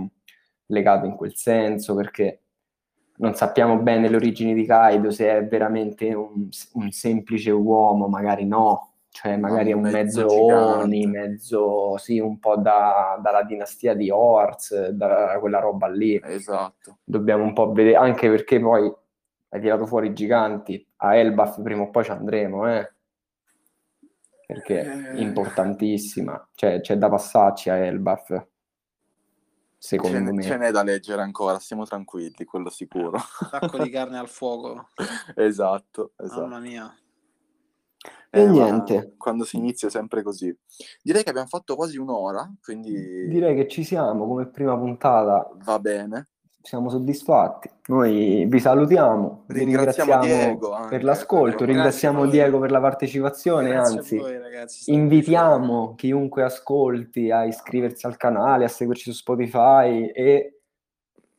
legato 0.65 1.05
in 1.05 1.15
quel 1.15 1.35
senso 1.35 1.95
perché 1.95 2.41
non 3.19 3.35
sappiamo 3.35 3.77
bene 3.77 4.09
le 4.09 4.15
origini 4.15 4.53
di 4.53 4.65
Kaido, 4.65 5.11
se 5.11 5.29
è 5.29 5.45
veramente 5.45 6.13
un, 6.13 6.47
un 6.73 6.91
semplice 6.91 7.51
uomo, 7.51 8.07
magari 8.07 8.45
no, 8.45 8.93
cioè 9.09 9.35
magari 9.35 9.71
è 9.71 9.73
un 9.73 9.81
mezzo, 9.81 10.21
mezzo 10.21 10.45
Oni, 10.45 11.05
mezzo 11.05 11.97
sì, 11.97 12.19
un 12.19 12.39
po' 12.39 12.55
da, 12.55 13.19
dalla 13.21 13.43
dinastia 13.43 13.93
di 13.93 14.09
Horse, 14.09 14.91
da 14.93 15.37
quella 15.39 15.59
roba 15.59 15.87
lì. 15.87 16.19
Esatto. 16.23 16.99
Dobbiamo 17.03 17.43
un 17.43 17.53
po' 17.53 17.71
vedere, 17.71 17.97
anche 17.97 18.29
perché 18.29 18.59
poi 18.59 18.89
hai 19.49 19.61
tirato 19.61 19.85
fuori 19.85 20.07
i 20.07 20.13
giganti, 20.13 20.85
a 20.97 21.15
Elbaf 21.15 21.61
prima 21.61 21.83
o 21.83 21.89
poi 21.89 22.03
ci 22.03 22.11
andremo, 22.11 22.67
eh? 22.67 22.93
Perché 24.45 24.81
è 24.81 25.15
eh. 25.15 25.21
importantissima, 25.21 26.49
cioè 26.55 26.81
c'è 26.81 26.97
da 26.97 27.09
passarci 27.09 27.69
a 27.69 27.75
Elbaf 27.75 28.47
secondo 29.79 30.17
ce 30.17 30.33
me. 30.33 30.43
Ce 30.43 30.57
n'è 30.57 30.71
da 30.71 30.83
leggere 30.83 31.21
ancora, 31.21 31.57
stiamo 31.57 31.85
tranquilli, 31.85 32.45
quello 32.45 32.69
sicuro. 32.69 33.17
Un 33.17 33.47
sacco 33.49 33.81
di 33.81 33.89
carne 33.89 34.19
al 34.19 34.27
fuoco. 34.27 34.89
esatto, 35.35 36.11
esatto. 36.17 36.41
Mamma 36.41 36.59
mia. 36.59 36.93
E 38.29 38.41
eh, 38.41 38.47
niente. 38.47 39.15
Quando 39.17 39.43
si 39.45 39.55
inizia 39.55 39.89
sempre 39.89 40.21
così. 40.21 40.55
Direi 41.01 41.23
che 41.23 41.29
abbiamo 41.29 41.47
fatto 41.47 41.75
quasi 41.75 41.97
un'ora, 41.97 42.47
quindi... 42.61 43.27
Direi 43.27 43.55
che 43.55 43.67
ci 43.67 43.83
siamo 43.83 44.27
come 44.27 44.47
prima 44.47 44.77
puntata. 44.77 45.49
Va 45.63 45.79
bene. 45.79 46.27
Siamo 46.70 46.91
soddisfatti. 46.91 47.67
Noi 47.88 48.45
vi 48.47 48.59
salutiamo, 48.59 49.45
ringraziamo, 49.47 50.22
ringraziamo 50.22 50.22
Diego 50.24 50.72
anche, 50.74 50.89
per 50.89 51.03
l'ascolto, 51.03 51.65
ringraziamo 51.65 52.28
Diego 52.28 52.59
per 52.59 52.70
la 52.70 52.80
partecipazione, 52.80 53.72
Grazie 53.72 53.97
anzi 53.97 54.17
voi, 54.17 54.38
ragazzi, 54.38 54.93
invitiamo 54.93 55.95
chiunque 55.95 56.43
ascolti 56.43 57.32
a 57.32 57.45
iscriversi 57.45 58.05
al 58.05 58.17
canale, 58.17 58.65
a 58.65 58.67
seguirci 58.67 59.09
su 59.09 59.17
Spotify 59.17 60.09
e 60.09 60.59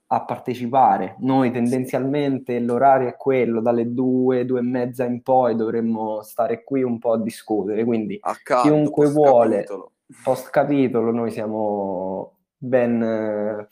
a 0.09 0.25
partecipare. 0.25 1.15
Noi 1.21 1.53
tendenzialmente 1.53 2.59
l'orario 2.59 3.07
è 3.07 3.15
quello, 3.15 3.61
dalle 3.61 3.95
due, 3.95 4.45
due 4.45 4.59
e 4.59 4.65
mezza 4.65 5.05
in 5.05 5.23
poi 5.23 5.55
dovremmo 5.55 6.23
stare 6.23 6.65
qui 6.65 6.83
un 6.83 6.99
po' 6.99 7.13
a 7.13 7.21
discutere, 7.21 7.85
quindi 7.85 8.19
a 8.21 8.35
caldo, 8.43 8.69
chiunque 8.69 9.05
post 9.05 9.15
vuole, 9.15 9.57
capitolo. 9.59 9.93
post 10.25 10.51
capitolo, 10.51 11.13
noi 11.13 11.31
siamo 11.31 12.39
ben... 12.57 13.69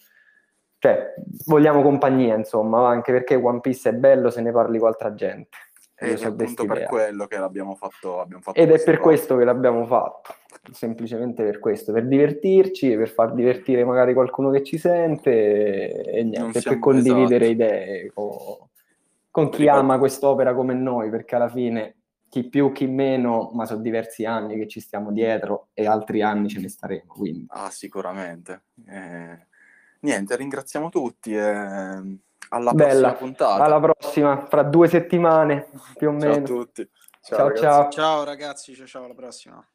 Cioè, 0.79 1.15
vogliamo 1.47 1.83
compagnia, 1.83 2.37
insomma, 2.37 2.89
anche 2.89 3.13
perché 3.13 3.35
One 3.35 3.61
Piece 3.61 3.91
è 3.91 3.93
bello 3.95 4.31
se 4.31 4.41
ne 4.41 4.53
parli 4.53 4.79
con 4.79 4.89
altra 4.89 5.15
gente. 5.15 5.57
Ed 6.01 6.21
è 6.21 6.27
appunto 6.27 6.65
per 6.65 6.85
quello 6.85 7.27
che 7.27 7.39
l'abbiamo 7.39 7.75
fatto. 7.75 8.21
Abbiamo 8.21 8.41
fatto 8.43 8.61
Ed 8.61 8.71
è 8.71 8.81
per 8.83 8.99
questo 8.99 9.37
che 9.37 9.45
l'abbiamo 9.45 9.85
fatto 9.87 10.33
semplicemente 10.71 11.43
per 11.43 11.59
questo, 11.59 11.93
per 11.93 12.07
divertirci, 12.07 12.97
per 12.97 13.09
far 13.09 13.33
divertire 13.33 13.85
magari 13.85 14.13
qualcuno 14.13 14.51
che 14.51 14.63
ci 14.63 14.79
sente 14.79 16.03
e 16.03 16.23
niente, 16.23 16.61
per 16.61 16.79
condividere 16.79 17.47
esatto. 17.47 17.65
idee 17.65 18.13
con, 18.13 18.31
con 19.31 19.49
chi 19.49 19.63
Ripeto. 19.63 19.79
ama 19.79 19.99
quest'opera 19.99 20.55
come 20.55 20.75
noi, 20.75 21.11
perché 21.11 21.35
alla 21.35 21.49
fine 21.49 21.97
chi 22.29 22.49
più, 22.49 22.73
chi 22.73 22.87
meno, 22.87 23.51
ma 23.55 23.65
sono 23.65 23.81
diversi 23.81 24.25
anni 24.25 24.57
che 24.59 24.69
ci 24.69 24.81
stiamo 24.81 25.11
dietro 25.11 25.69
e 25.73 25.87
altri 25.87 26.23
anni 26.23 26.49
ce 26.49 26.61
ne 26.61 26.69
staremo. 26.69 27.15
Quindi. 27.15 27.47
Ah, 27.49 27.71
sicuramente. 27.71 28.65
Eh, 28.87 29.47
niente, 30.01 30.37
ringraziamo 30.37 30.89
tutti 30.89 31.33
e 31.33 31.41
alla 31.41 32.73
Bella. 32.73 32.75
prossima 32.75 33.13
puntata. 33.15 33.65
Alla 33.65 33.81
prossima, 33.81 34.47
fra 34.47 34.63
due 34.63 34.89
settimane 34.89 35.69
più 35.97 36.09
o 36.09 36.13
meno. 36.13 36.35
Ciao 36.35 36.43
a 36.43 36.47
tutti. 36.47 36.91
Ciao, 37.21 37.55
ciao. 37.55 37.91
Ciao 37.91 38.25
ragazzi, 38.25 38.75
ciao, 38.75 38.87
ciao 38.87 39.05
alla 39.05 39.15
prossima. 39.15 39.67